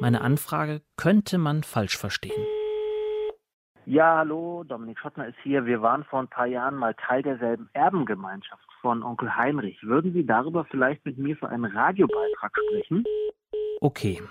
Meine 0.00 0.22
Anfrage 0.22 0.82
könnte 0.96 1.38
man 1.38 1.62
falsch 1.62 1.96
verstehen. 1.96 2.32
Ja, 3.86 4.16
hallo, 4.16 4.64
Dominik 4.64 4.98
Schottner 4.98 5.28
ist 5.28 5.36
hier. 5.42 5.66
Wir 5.66 5.82
waren 5.82 6.04
vor 6.04 6.20
ein 6.20 6.28
paar 6.28 6.46
Jahren 6.46 6.74
mal 6.74 6.94
Teil 6.94 7.22
derselben 7.22 7.68
Erbengemeinschaft 7.74 8.64
von 8.80 9.02
Onkel 9.02 9.36
Heinrich. 9.36 9.82
Würden 9.82 10.14
Sie 10.14 10.24
darüber 10.24 10.64
vielleicht 10.64 11.04
mit 11.04 11.18
mir 11.18 11.36
für 11.36 11.50
einen 11.50 11.66
Radiobeitrag 11.66 12.52
sprechen? 12.66 13.04
Okay, 13.82 14.22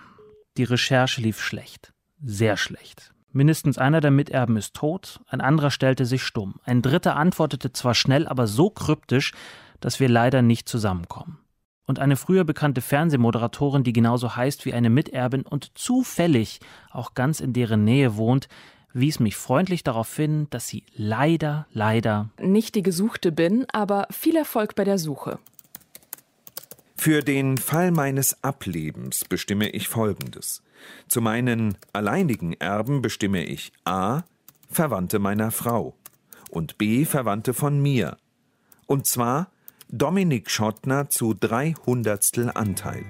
die 0.58 0.64
Recherche 0.64 1.22
lief 1.22 1.40
schlecht. 1.40 1.94
Sehr 2.20 2.58
schlecht. 2.58 3.14
Mindestens 3.32 3.78
einer 3.78 4.02
der 4.02 4.10
Miterben 4.10 4.58
ist 4.58 4.76
tot, 4.76 5.20
ein 5.28 5.42
anderer 5.42 5.70
stellte 5.70 6.06
sich 6.06 6.24
stumm. 6.24 6.56
Ein 6.64 6.82
dritter 6.82 7.16
antwortete 7.16 7.72
zwar 7.72 7.94
schnell, 7.94 8.28
aber 8.28 8.48
so 8.48 8.72
kryptisch, 8.72 9.34
dass 9.80 10.00
wir 10.00 10.10
leider 10.10 10.42
nicht 10.42 10.68
zusammenkommen. 10.68 11.38
Und 11.86 12.00
eine 12.00 12.16
früher 12.16 12.44
bekannte 12.44 12.82
Fernsehmoderatorin, 12.82 13.84
die 13.84 13.94
genauso 13.94 14.36
heißt 14.36 14.66
wie 14.66 14.74
eine 14.74 14.90
Miterbin 14.90 15.44
und 15.44 15.78
zufällig 15.78 16.60
auch 16.90 17.14
ganz 17.14 17.40
in 17.40 17.54
deren 17.54 17.84
Nähe 17.84 18.16
wohnt, 18.16 18.48
wies 18.94 19.20
mich 19.20 19.36
freundlich 19.36 19.84
darauf 19.84 20.16
hin, 20.16 20.48
dass 20.50 20.68
sie 20.68 20.84
leider, 20.96 21.68
leider 21.72 22.30
nicht 22.40 22.76
die 22.76 22.84
Gesuchte 22.84 23.32
bin, 23.32 23.66
aber 23.72 24.08
viel 24.12 24.36
Erfolg 24.36 24.76
bei 24.76 24.84
der 24.84 24.98
Suche. 24.98 25.40
Für 26.96 27.22
den 27.22 27.58
Fall 27.58 27.92
meines 27.92 28.44
Ablebens 28.44 29.26
bestimme 29.26 29.70
ich 29.70 29.90
Folgendes. 29.90 30.64
Zu 31.08 31.22
meinen 31.22 31.78
alleinigen 31.92 32.54
Erben 32.54 33.02
bestimme 33.02 33.44
ich 33.44 33.74
a. 33.84 34.22
Verwandte 34.70 35.20
meiner 35.20 35.52
Frau 35.52 35.96
und 36.50 36.78
b. 36.78 37.06
Verwandte 37.06 37.54
von 37.54 37.82
mir. 37.82 38.18
Und 38.86 39.06
zwar 39.06 39.52
Dominik 39.90 40.50
Schottner 40.50 41.10
zu 41.10 41.34
drei 41.34 41.74
Hundertstel 41.86 42.50
Anteil. 42.54 43.04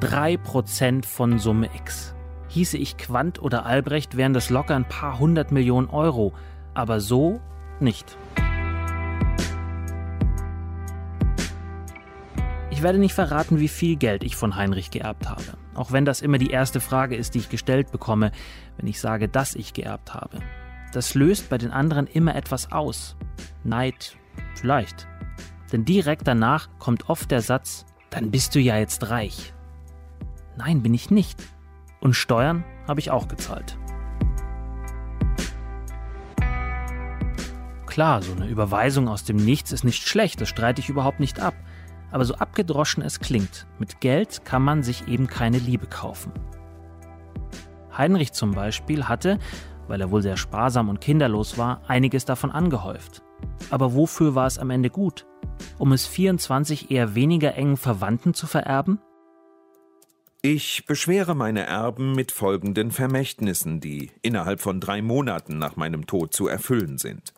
Drei 0.00 0.36
Prozent 0.36 1.04
von 1.04 1.38
Summe 1.38 1.68
X. 1.74 2.14
Hieße 2.48 2.78
ich 2.78 2.96
Quandt 2.96 3.40
oder 3.42 3.66
Albrecht, 3.66 4.16
wären 4.16 4.32
das 4.32 4.50
locker 4.50 4.74
ein 4.74 4.88
paar 4.88 5.18
hundert 5.18 5.52
Millionen 5.52 5.88
Euro. 5.88 6.32
Aber 6.74 7.00
so 7.00 7.40
nicht. 7.80 8.16
Ich 12.70 12.82
werde 12.82 12.98
nicht 12.98 13.14
verraten, 13.14 13.58
wie 13.58 13.68
viel 13.68 13.96
Geld 13.96 14.22
ich 14.22 14.36
von 14.36 14.56
Heinrich 14.56 14.90
geerbt 14.90 15.28
habe. 15.28 15.42
Auch 15.74 15.92
wenn 15.92 16.04
das 16.04 16.20
immer 16.20 16.38
die 16.38 16.50
erste 16.50 16.80
Frage 16.80 17.16
ist, 17.16 17.34
die 17.34 17.38
ich 17.38 17.48
gestellt 17.48 17.90
bekomme, 17.90 18.30
wenn 18.76 18.86
ich 18.86 19.00
sage, 19.00 19.28
dass 19.28 19.54
ich 19.54 19.72
geerbt 19.72 20.14
habe. 20.14 20.38
Das 20.92 21.14
löst 21.14 21.50
bei 21.50 21.58
den 21.58 21.72
anderen 21.72 22.06
immer 22.06 22.34
etwas 22.34 22.72
aus. 22.72 23.16
Neid, 23.64 24.16
vielleicht. 24.54 25.06
Denn 25.72 25.84
direkt 25.84 26.26
danach 26.26 26.68
kommt 26.78 27.10
oft 27.10 27.30
der 27.30 27.42
Satz, 27.42 27.84
dann 28.10 28.30
bist 28.30 28.54
du 28.54 28.60
ja 28.60 28.78
jetzt 28.78 29.10
reich. 29.10 29.52
Nein, 30.56 30.82
bin 30.82 30.94
ich 30.94 31.10
nicht. 31.10 31.42
Und 32.00 32.14
Steuern 32.14 32.64
habe 32.86 33.00
ich 33.00 33.10
auch 33.10 33.28
gezahlt. 33.28 33.78
Klar, 37.86 38.22
so 38.22 38.32
eine 38.32 38.46
Überweisung 38.46 39.08
aus 39.08 39.24
dem 39.24 39.36
Nichts 39.36 39.72
ist 39.72 39.82
nicht 39.82 40.06
schlecht, 40.06 40.40
das 40.40 40.48
streite 40.48 40.80
ich 40.80 40.88
überhaupt 40.88 41.18
nicht 41.18 41.40
ab. 41.40 41.54
Aber 42.10 42.24
so 42.24 42.34
abgedroschen 42.34 43.02
es 43.02 43.20
klingt, 43.20 43.66
mit 43.78 44.00
Geld 44.00 44.44
kann 44.44 44.62
man 44.62 44.82
sich 44.82 45.08
eben 45.08 45.26
keine 45.26 45.58
Liebe 45.58 45.86
kaufen. 45.86 46.32
Heinrich 47.96 48.32
zum 48.32 48.52
Beispiel 48.52 49.08
hatte, 49.08 49.38
weil 49.88 50.00
er 50.00 50.10
wohl 50.10 50.22
sehr 50.22 50.36
sparsam 50.36 50.88
und 50.88 51.00
kinderlos 51.00 51.58
war, 51.58 51.82
einiges 51.88 52.24
davon 52.24 52.52
angehäuft. 52.52 53.22
Aber 53.70 53.94
wofür 53.94 54.34
war 54.34 54.46
es 54.46 54.58
am 54.58 54.70
Ende 54.70 54.90
gut? 54.90 55.26
Um 55.78 55.92
es 55.92 56.06
24 56.06 56.90
eher 56.90 57.14
weniger 57.14 57.54
engen 57.56 57.76
Verwandten 57.76 58.32
zu 58.32 58.46
vererben? 58.46 59.00
Ich 60.50 60.86
beschwere 60.86 61.34
meine 61.34 61.66
Erben 61.66 62.14
mit 62.14 62.32
folgenden 62.32 62.90
Vermächtnissen, 62.90 63.80
die 63.80 64.10
innerhalb 64.22 64.62
von 64.62 64.80
drei 64.80 65.02
Monaten 65.02 65.58
nach 65.58 65.76
meinem 65.76 66.06
Tod 66.06 66.32
zu 66.32 66.48
erfüllen 66.48 66.96
sind. 66.96 67.34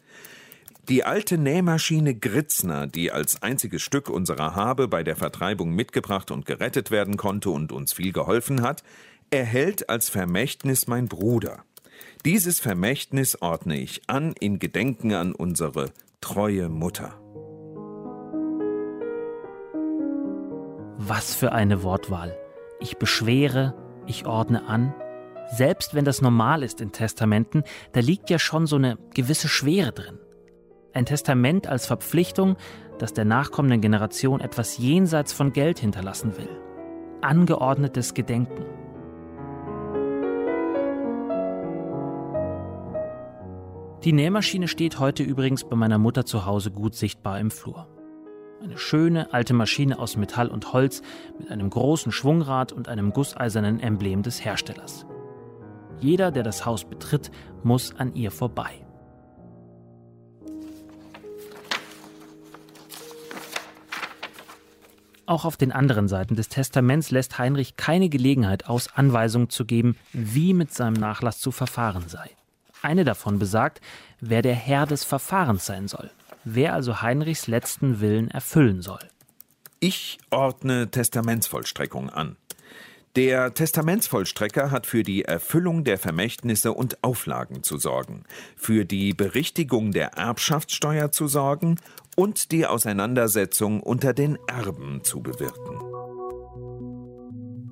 Die 0.88 1.02
alte 1.02 1.36
Nähmaschine 1.36 2.14
Gritzner, 2.14 2.86
die 2.86 3.10
als 3.10 3.42
einziges 3.42 3.82
Stück 3.82 4.10
unserer 4.10 4.54
Habe 4.54 4.86
bei 4.86 5.02
der 5.02 5.16
Vertreibung 5.16 5.74
mitgebracht 5.74 6.30
und 6.30 6.46
gerettet 6.46 6.92
werden 6.92 7.16
konnte 7.16 7.50
und 7.50 7.72
uns 7.72 7.94
viel 7.94 8.12
geholfen 8.12 8.62
hat, 8.62 8.84
erhält 9.30 9.88
als 9.88 10.08
Vermächtnis 10.08 10.86
mein 10.86 11.08
Bruder. 11.08 11.64
Dieses 12.24 12.60
Vermächtnis 12.60 13.42
ordne 13.42 13.80
ich 13.80 14.02
an 14.06 14.34
in 14.38 14.60
Gedenken 14.60 15.14
an 15.14 15.32
unsere 15.32 15.90
treue 16.20 16.68
Mutter. 16.68 17.20
Was 20.96 21.34
für 21.34 21.50
eine 21.50 21.82
Wortwahl. 21.82 22.36
Ich 22.80 22.96
beschwere, 22.96 23.74
ich 24.06 24.26
ordne 24.26 24.66
an. 24.66 24.94
Selbst 25.52 25.94
wenn 25.94 26.06
das 26.06 26.22
normal 26.22 26.62
ist 26.62 26.80
in 26.80 26.92
Testamenten, 26.92 27.62
da 27.92 28.00
liegt 28.00 28.30
ja 28.30 28.38
schon 28.38 28.66
so 28.66 28.76
eine 28.76 28.96
gewisse 29.14 29.48
Schwere 29.48 29.92
drin. 29.92 30.18
Ein 30.94 31.04
Testament 31.04 31.66
als 31.66 31.86
Verpflichtung, 31.86 32.56
das 32.98 33.12
der 33.12 33.26
nachkommenden 33.26 33.82
Generation 33.82 34.40
etwas 34.40 34.78
jenseits 34.78 35.34
von 35.34 35.52
Geld 35.52 35.78
hinterlassen 35.78 36.38
will. 36.38 36.48
Angeordnetes 37.20 38.14
Gedenken. 38.14 38.64
Die 44.04 44.14
Nähmaschine 44.14 44.68
steht 44.68 44.98
heute 44.98 45.22
übrigens 45.22 45.64
bei 45.64 45.76
meiner 45.76 45.98
Mutter 45.98 46.24
zu 46.24 46.46
Hause 46.46 46.70
gut 46.70 46.94
sichtbar 46.94 47.38
im 47.38 47.50
Flur. 47.50 47.99
Eine 48.62 48.76
schöne 48.76 49.32
alte 49.32 49.54
Maschine 49.54 49.98
aus 49.98 50.16
Metall 50.16 50.48
und 50.48 50.74
Holz 50.74 51.00
mit 51.38 51.50
einem 51.50 51.70
großen 51.70 52.12
Schwungrad 52.12 52.72
und 52.72 52.88
einem 52.88 53.12
gusseisernen 53.12 53.80
Emblem 53.80 54.22
des 54.22 54.44
Herstellers. 54.44 55.06
Jeder, 55.98 56.30
der 56.30 56.42
das 56.42 56.66
Haus 56.66 56.84
betritt, 56.84 57.30
muss 57.62 57.94
an 57.96 58.14
ihr 58.14 58.30
vorbei. 58.30 58.84
Auch 65.24 65.44
auf 65.44 65.56
den 65.56 65.72
anderen 65.72 66.08
Seiten 66.08 66.36
des 66.36 66.48
Testaments 66.48 67.10
lässt 67.10 67.38
Heinrich 67.38 67.76
keine 67.76 68.10
Gelegenheit 68.10 68.66
aus, 68.66 68.88
Anweisungen 68.94 69.48
zu 69.48 69.64
geben, 69.64 69.96
wie 70.12 70.52
mit 70.52 70.74
seinem 70.74 70.94
Nachlass 70.94 71.38
zu 71.38 71.50
verfahren 71.50 72.08
sei. 72.08 72.30
Eine 72.82 73.04
davon 73.04 73.38
besagt, 73.38 73.80
wer 74.20 74.42
der 74.42 74.54
Herr 74.54 74.86
des 74.86 75.04
Verfahrens 75.04 75.64
sein 75.64 75.88
soll 75.88 76.10
wer 76.44 76.74
also 76.74 77.02
Heinrichs 77.02 77.46
letzten 77.46 78.00
Willen 78.00 78.30
erfüllen 78.30 78.82
soll. 78.82 79.00
Ich 79.80 80.18
ordne 80.30 80.90
Testamentsvollstreckung 80.90 82.10
an. 82.10 82.36
Der 83.16 83.54
Testamentsvollstrecker 83.54 84.70
hat 84.70 84.86
für 84.86 85.02
die 85.02 85.24
Erfüllung 85.24 85.82
der 85.82 85.98
Vermächtnisse 85.98 86.72
und 86.72 87.02
Auflagen 87.02 87.64
zu 87.64 87.76
sorgen, 87.76 88.22
für 88.56 88.84
die 88.84 89.14
Berichtigung 89.14 89.90
der 89.90 90.12
Erbschaftssteuer 90.12 91.10
zu 91.10 91.26
sorgen 91.26 91.80
und 92.14 92.52
die 92.52 92.66
Auseinandersetzung 92.66 93.80
unter 93.80 94.12
den 94.12 94.38
Erben 94.46 95.02
zu 95.02 95.22
bewirken. 95.22 95.80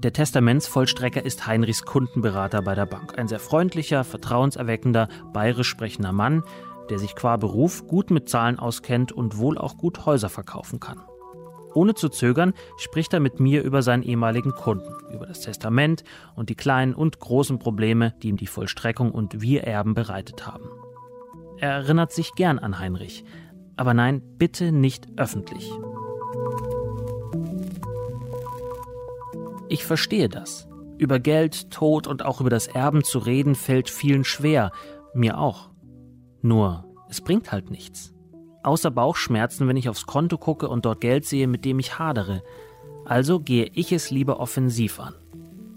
Der 0.03 0.13
Testamentsvollstrecker 0.13 1.25
ist 1.25 1.47
Heinrichs 1.47 1.83
Kundenberater 1.83 2.63
bei 2.63 2.75
der 2.75 2.87
Bank. 2.87 3.19
Ein 3.19 3.27
sehr 3.27 3.41
freundlicher, 3.41 4.05
vertrauenserweckender, 4.05 5.09
bayerisch 5.33 5.69
sprechender 5.69 6.13
Mann, 6.13 6.45
der 6.91 6.99
sich 6.99 7.15
qua 7.15 7.37
Beruf 7.37 7.87
gut 7.87 8.11
mit 8.11 8.29
Zahlen 8.29 8.59
auskennt 8.59 9.13
und 9.13 9.39
wohl 9.39 9.59
auch 9.59 9.77
gut 9.77 10.07
Häuser 10.07 10.29
verkaufen 10.29 10.81
kann. 10.81 11.01
Ohne 11.75 11.95
zu 11.95 12.09
zögern 12.09 12.55
spricht 12.77 13.13
er 13.13 13.21
mit 13.21 13.41
mir 13.41 13.63
über 13.63 13.83
seinen 13.83 14.03
ehemaligen 14.03 14.53
Kunden, 14.53 14.95
über 15.13 15.27
das 15.27 15.41
Testament 15.41 16.03
und 16.35 16.49
die 16.49 16.55
kleinen 16.55 16.95
und 16.95 17.21
großen 17.21 17.59
Probleme, 17.59 18.15
die 18.23 18.29
ihm 18.29 18.37
die 18.37 18.47
Vollstreckung 18.47 19.13
und 19.13 19.41
wir 19.43 19.65
Erben 19.65 19.95
bereitet 19.95 20.47
haben. 20.47 20.69
Er 21.59 21.71
erinnert 21.71 22.13
sich 22.13 22.35
gern 22.35 22.59
an 22.59 22.79
Heinrich, 22.79 23.25
aber 23.77 23.95
nein, 23.95 24.23
bitte 24.39 24.73
nicht 24.73 25.07
öffentlich. 25.17 25.71
Ich 29.69 29.85
verstehe 29.85 30.29
das. 30.29 30.69
Über 30.97 31.21
Geld, 31.21 31.71
Tod 31.71 32.07
und 32.07 32.25
auch 32.25 32.41
über 32.41 32.51
das 32.51 32.67
Erben 32.67 33.05
zu 33.05 33.19
reden 33.19 33.55
fällt 33.55 33.91
vielen 33.91 34.25
schwer, 34.25 34.73
mir 35.15 35.39
auch. 35.39 35.71
Nur, 36.43 36.85
es 37.09 37.21
bringt 37.21 37.53
halt 37.53 37.71
nichts. 37.71 38.15
Außer 38.63 38.91
Bauchschmerzen, 38.91 39.69
wenn 39.69 39.77
ich 39.77 39.89
aufs 39.89 40.07
Konto 40.07 40.37
gucke 40.39 40.69
und 40.69 40.85
dort 40.85 41.01
Geld 41.01 41.25
sehe, 41.25 41.47
mit 41.47 41.65
dem 41.65 41.79
ich 41.79 41.99
hadere. 41.99 42.43
Also 43.05 43.41
gehe 43.41 43.71
ich 43.73 43.93
es 43.93 44.11
lieber 44.11 44.41
offensiv 44.41 45.01
an. 45.01 45.15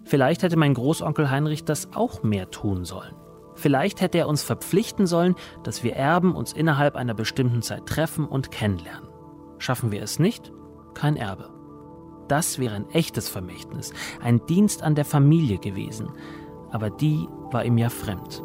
Vielleicht 0.03 0.43
hätte 0.43 0.57
mein 0.57 0.73
Großonkel 0.73 1.29
Heinrich 1.29 1.63
das 1.63 1.93
auch 1.93 2.23
mehr 2.23 2.51
tun 2.51 2.83
sollen. 2.83 3.15
Vielleicht 3.55 4.01
hätte 4.01 4.17
er 4.17 4.27
uns 4.27 4.43
verpflichten 4.43 5.05
sollen, 5.05 5.35
dass 5.63 5.83
wir 5.83 5.95
Erben 5.95 6.35
uns 6.35 6.53
innerhalb 6.53 6.95
einer 6.95 7.13
bestimmten 7.13 7.61
Zeit 7.61 7.85
treffen 7.85 8.25
und 8.25 8.51
kennenlernen. 8.51 9.09
Schaffen 9.59 9.91
wir 9.91 10.01
es 10.01 10.19
nicht? 10.19 10.51
Kein 10.93 11.15
Erbe. 11.15 11.49
Das 12.27 12.59
wäre 12.59 12.75
ein 12.75 12.89
echtes 12.89 13.29
Vermächtnis, 13.29 13.93
ein 14.21 14.45
Dienst 14.47 14.83
an 14.83 14.95
der 14.95 15.05
Familie 15.05 15.59
gewesen. 15.59 16.11
Aber 16.71 16.89
die 16.89 17.27
war 17.51 17.65
ihm 17.65 17.77
ja 17.77 17.89
fremd. 17.89 18.43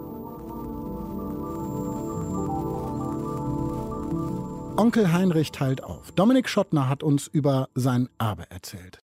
Onkel 4.78 5.10
Heinrich 5.10 5.52
teilt 5.52 5.82
auf. 5.82 6.12
Dominik 6.12 6.50
Schottner 6.50 6.86
hat 6.88 7.02
uns 7.02 7.28
über 7.28 7.68
sein 7.74 8.10
Erbe 8.18 8.50
erzählt. 8.50 9.05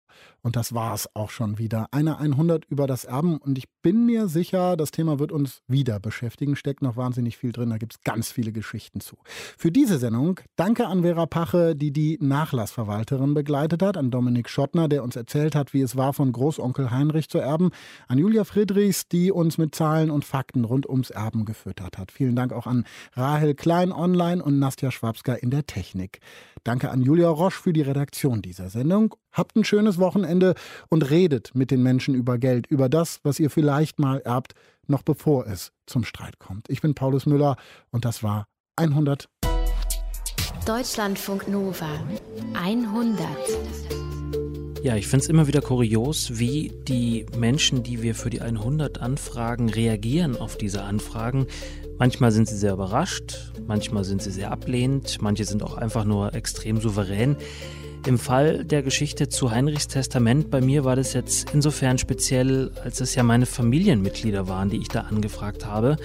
Und 0.44 0.56
das 0.56 0.74
war 0.74 0.94
es 0.96 1.08
auch 1.14 1.30
schon 1.30 1.60
wieder. 1.60 1.88
Eine 1.92 2.18
100 2.18 2.66
über 2.66 2.88
das 2.88 3.06
Erben. 3.06 3.38
Und 3.38 3.58
ich 3.58 3.66
bin 3.84 4.06
mir 4.06 4.28
sicher, 4.28 4.76
das 4.76 4.90
Thema 4.90 5.20
wird 5.20 5.32
uns 5.32 5.62
wieder 5.68 6.00
beschäftigen. 6.00 6.56
Steckt 6.56 6.82
noch 6.82 6.98
wahnsinnig 6.98 7.38
viel 7.38 7.52
drin. 7.52 7.70
Da 7.70 7.78
gibt 7.78 7.94
es 7.94 8.02
ganz 8.04 8.32
viele 8.32 8.52
Geschichten 8.52 9.02
zu. 9.02 9.18
Für 9.58 9.72
diese 9.72 10.00
Sendung 10.00 10.40
danke 10.56 10.88
an 10.88 11.04
Vera 11.04 11.28
Pache, 11.28 11.76
die 11.76 11.92
die 11.92 12.18
Nachlassverwalterin 12.20 13.36
begleitet 13.36 13.84
hat. 13.84 13.98
An 13.98 14.10
Dominik 14.10 14.50
Schottner, 14.50 14.88
der 14.88 15.04
uns 15.04 15.16
erzählt 15.16 15.54
hat, 15.54 15.74
wie 15.74 15.82
es 15.82 15.96
war, 15.96 16.14
von 16.14 16.32
Großonkel 16.32 16.90
Heinrich 16.90 17.30
zu 17.30 17.38
erben. 17.38 17.70
An 18.08 18.18
Julia 18.18 18.44
Friedrichs, 18.44 19.08
die 19.08 19.32
uns 19.32 19.60
mit 19.60 19.76
Zahlen 19.76 20.10
und 20.10 20.26
Fakten 20.26 20.66
rund 20.66 20.90
ums 20.90 21.12
Erben 21.12 21.46
gefüttert 21.46 22.00
hat. 22.00 22.12
Vielen 22.12 22.36
Dank 22.36 22.52
auch 22.52 22.66
an 22.66 22.86
Rahel 23.14 23.54
Klein 23.54 23.92
online 23.92 24.44
und 24.44 24.58
Nastja 24.58 24.90
Schwabska 24.90 25.34
in 25.34 25.52
der 25.52 25.68
Technik. 25.68 26.20
Danke 26.64 26.90
an 26.90 27.02
Julia 27.02 27.30
Roche 27.30 27.62
für 27.62 27.74
die 27.74 27.82
Redaktion 27.82 28.42
dieser 28.42 28.70
Sendung. 28.70 29.16
Habt 29.32 29.56
ein 29.56 29.64
schönes 29.64 29.98
Wochenende 29.98 30.56
und 30.90 31.10
redet 31.10 31.52
mit 31.56 31.72
den 31.72 31.82
Menschen 31.82 32.16
über 32.16 32.38
Geld, 32.38 32.68
über 32.68 32.90
das, 32.90 33.20
was 33.24 33.40
ihr 33.40 33.50
vielleicht 33.50 33.98
mal 33.98 34.20
erbt, 34.20 34.54
noch 34.88 35.04
bevor 35.04 35.48
es 35.48 35.72
zum 35.86 36.04
Streit 36.04 36.38
kommt. 36.40 36.70
Ich 36.70 36.82
bin 36.82 36.96
Paulus 36.96 37.26
Müller 37.26 37.56
und 37.92 38.04
das 38.04 38.24
war 38.24 38.48
100. 38.76 39.30
Deutschlandfunk 40.66 41.48
Nova 41.48 41.90
100. 42.54 43.28
Ja, 44.84 44.96
ich 44.96 45.08
finde 45.08 45.24
es 45.24 45.30
immer 45.30 45.48
wieder 45.48 45.62
kurios, 45.62 46.40
wie 46.40 46.74
die 46.88 47.26
Menschen, 47.38 47.84
die 47.84 48.02
wir 48.02 48.16
für 48.16 48.32
die 48.32 48.42
100 48.42 49.00
anfragen, 49.00 49.70
reagieren 49.70 50.36
auf 50.36 50.58
diese 50.58 50.84
Anfragen. 50.84 51.48
Manchmal 52.00 52.32
sind 52.32 52.48
sie 52.48 52.58
sehr 52.58 52.74
überrascht, 52.74 53.54
manchmal 53.68 54.04
sind 54.04 54.24
sie 54.24 54.32
sehr 54.32 54.52
ablehnend, 54.52 55.22
manche 55.22 55.46
sind 55.46 55.62
auch 55.62 55.78
einfach 55.78 56.04
nur 56.04 56.34
extrem 56.34 56.82
souverän. 56.82 57.38
Im 58.08 58.18
Fall 58.18 58.66
der 58.66 58.82
Geschichte 58.82 59.30
zu 59.30 59.52
Heinrichs 59.52 59.88
Testament 59.88 60.50
bei 60.50 60.60
mir 60.60 60.84
war 60.84 60.96
das 60.96 61.14
jetzt 61.14 61.54
insofern 61.54 62.00
speziell, 62.00 62.72
als 62.84 63.00
es 63.00 63.14
ja 63.14 63.22
meine 63.22 63.46
Familienmitglieder 63.46 64.48
waren, 64.48 64.72
die 64.72 64.78
ich 64.78 64.88
da 64.88 65.02
angefragt 65.02 65.68
habe. 65.68 65.98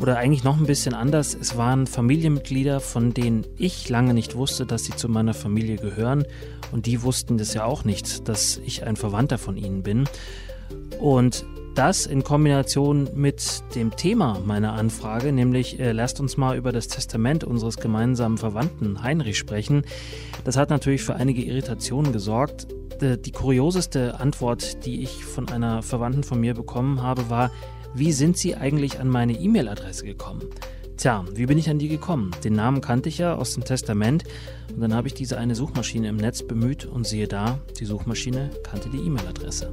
Oder 0.00 0.16
eigentlich 0.18 0.44
noch 0.44 0.58
ein 0.58 0.66
bisschen 0.66 0.94
anders, 0.94 1.34
es 1.34 1.56
waren 1.56 1.88
Familienmitglieder, 1.88 2.78
von 2.78 3.14
denen 3.14 3.44
ich 3.56 3.88
lange 3.88 4.14
nicht 4.14 4.36
wusste, 4.36 4.64
dass 4.64 4.84
sie 4.84 4.94
zu 4.94 5.08
meiner 5.08 5.34
Familie 5.34 5.76
gehören. 5.76 6.24
Und 6.70 6.86
die 6.86 7.02
wussten 7.02 7.36
das 7.36 7.52
ja 7.52 7.64
auch 7.64 7.84
nicht, 7.84 8.28
dass 8.28 8.60
ich 8.64 8.84
ein 8.84 8.94
Verwandter 8.94 9.38
von 9.38 9.56
ihnen 9.56 9.82
bin. 9.82 10.04
Und 11.00 11.44
das 11.78 12.06
in 12.06 12.24
Kombination 12.24 13.08
mit 13.14 13.62
dem 13.76 13.94
Thema 13.94 14.40
meiner 14.44 14.72
Anfrage, 14.72 15.32
nämlich 15.32 15.78
äh, 15.78 15.92
lasst 15.92 16.18
uns 16.18 16.36
mal 16.36 16.56
über 16.56 16.72
das 16.72 16.88
Testament 16.88 17.44
unseres 17.44 17.76
gemeinsamen 17.76 18.36
Verwandten 18.36 19.00
Heinrich 19.04 19.38
sprechen, 19.38 19.84
das 20.42 20.56
hat 20.56 20.70
natürlich 20.70 21.04
für 21.04 21.14
einige 21.14 21.42
Irritationen 21.42 22.12
gesorgt. 22.12 22.66
Äh, 23.00 23.16
die 23.16 23.30
kurioseste 23.30 24.18
Antwort, 24.18 24.84
die 24.86 25.04
ich 25.04 25.24
von 25.24 25.48
einer 25.50 25.82
Verwandten 25.82 26.24
von 26.24 26.40
mir 26.40 26.54
bekommen 26.54 27.00
habe, 27.00 27.30
war, 27.30 27.52
wie 27.94 28.10
sind 28.10 28.36
Sie 28.36 28.56
eigentlich 28.56 28.98
an 28.98 29.08
meine 29.08 29.34
E-Mail-Adresse 29.34 30.04
gekommen? 30.04 30.42
Tja, 30.96 31.24
wie 31.32 31.46
bin 31.46 31.58
ich 31.58 31.70
an 31.70 31.78
die 31.78 31.88
gekommen? 31.88 32.32
Den 32.42 32.54
Namen 32.54 32.80
kannte 32.80 33.08
ich 33.08 33.18
ja 33.18 33.36
aus 33.36 33.54
dem 33.54 33.62
Testament 33.62 34.24
und 34.74 34.80
dann 34.80 34.94
habe 34.94 35.06
ich 35.06 35.14
diese 35.14 35.38
eine 35.38 35.54
Suchmaschine 35.54 36.08
im 36.08 36.16
Netz 36.16 36.42
bemüht 36.42 36.86
und 36.86 37.06
siehe 37.06 37.28
da, 37.28 37.60
die 37.78 37.84
Suchmaschine 37.84 38.50
kannte 38.64 38.88
die 38.88 38.98
E-Mail-Adresse. 38.98 39.72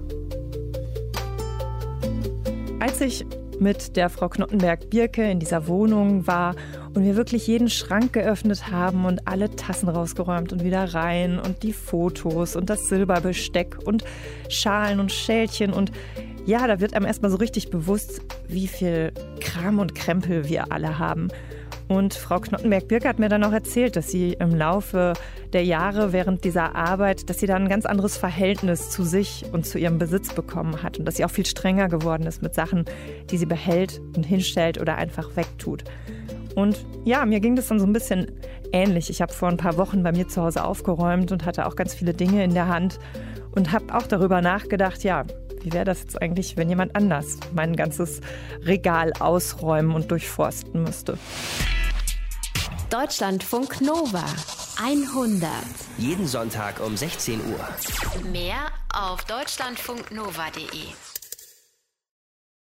Als 2.80 3.02
ich 3.02 3.26
mit 3.60 3.96
der 3.96 4.10
Frau 4.10 4.28
Knottenberg-Birke 4.28 5.24
in 5.30 5.40
dieser 5.40 5.68
Wohnung 5.68 6.28
war 6.28 6.56
und 6.94 7.04
wir 7.06 7.16
wirklich 7.16 7.48
jeden 7.48 7.70
Schrank 7.70 8.14
geöffnet 8.14 8.70
haben 8.70 9.06
und 9.06 9.28
alle 9.28 9.50
Tassen 9.56 9.88
rausgeräumt 9.88 10.52
und 10.52 10.64
wieder 10.64 10.94
rein 10.94 11.40
und 11.40 11.64
die 11.64 11.74
Fotos 11.74 12.56
und 12.56 12.70
das 12.70 12.90
Silberbesteck 12.90 13.78
und 13.86 14.04
Schalen 14.50 15.00
und 15.00 15.12
Schälchen 15.12 15.72
und 15.72 15.92
ja, 16.46 16.68
da 16.68 16.80
wird 16.80 16.94
einem 16.94 17.06
erstmal 17.08 17.32
so 17.32 17.38
richtig 17.38 17.72
bewusst, 17.72 18.22
wie 18.48 18.68
viel 18.68 19.12
Kram 19.40 19.80
und 19.80 19.96
Krempel 19.96 20.48
wir 20.48 20.72
alle 20.72 21.00
haben. 21.00 21.30
Und 21.88 22.16
Frau 22.16 22.40
Knottenberg-Birke 22.40 23.08
hat 23.08 23.20
mir 23.20 23.30
dann 23.30 23.44
auch 23.44 23.52
erzählt, 23.52 23.96
dass 23.96 24.10
sie 24.10 24.34
im 24.34 24.56
Laufe 24.56 25.14
der 25.54 25.64
Jahre 25.64 26.14
während 26.14 26.44
dieser 26.44 26.76
Arbeit, 26.76 27.30
dass 27.30 27.40
sie 27.40 27.46
dann 27.46 27.64
ein 27.64 27.70
ganz 27.70 27.86
anderes 27.86 28.18
Verhältnis 28.18 28.90
zu 28.90 29.04
sich 29.04 29.46
und 29.52 29.66
zu 29.66 29.78
ihrem 29.78 30.00
Besitz 30.00 30.34
bekommen 30.34 30.82
hat 30.82 30.98
und 30.98 31.06
dass 31.06 31.18
sie 31.18 31.26
auch 31.26 31.32
viel 31.32 31.46
strenger 31.46 31.88
geworden 31.88 32.26
ist 32.26 32.42
mit 32.42 32.56
Sachen, 32.56 32.86
die 33.30 33.38
sie 33.38 33.46
behält 33.46 34.02
und 34.16 34.26
hinstellt 34.26 34.82
oder 34.82 34.96
einfach 34.96 35.36
wegtut. 35.36 35.84
Und 36.56 36.86
ja, 37.04 37.26
mir 37.26 37.40
ging 37.40 37.56
das 37.56 37.68
dann 37.68 37.80
so 37.80 37.86
ein 37.86 37.94
bisschen 37.94 38.32
ähnlich. 38.72 39.10
Ich 39.10 39.22
habe 39.22 39.34
vor 39.34 39.50
ein 39.50 39.58
paar 39.58 39.78
Wochen 39.78 40.04
bei 40.04 40.12
mir 40.12 40.28
zu 40.28 40.42
Hause 40.42 40.64
aufgeräumt 40.64 41.32
und 41.32 41.46
hatte 41.46 41.68
auch 41.68 41.76
ganz 41.76 41.94
viele 41.94 42.14
Dinge 42.14 42.44
in 42.44 42.54
der 42.54 42.68
Hand 42.68 43.00
und 43.56 43.72
habe 43.72 43.94
auch 43.94 44.08
darüber 44.08 44.42
nachgedacht, 44.42 45.04
ja, 45.04 45.26
wie 45.66 45.74
wäre 45.74 45.86
das 45.86 46.02
jetzt 46.02 46.22
eigentlich, 46.22 46.58
wenn 46.58 46.70
jemand 46.70 46.96
anders 46.96 47.38
mein 47.54 47.76
ganzes 47.76 48.22
Regal 48.62 49.12
ausräumen 49.20 49.96
und 49.96 50.12
durchforsten 50.12 50.84
müsste? 50.84 51.18
Deutschlandfunk 52.92 53.82
Nova 53.82 54.24
100. 54.82 55.50
Jeden 55.98 56.28
Sonntag 56.28 56.80
um 56.80 56.96
16 56.96 57.40
Uhr. 57.52 58.30
Mehr 58.32 58.68
auf 58.94 59.24
deutschlandfunknova.de. 59.26 61.05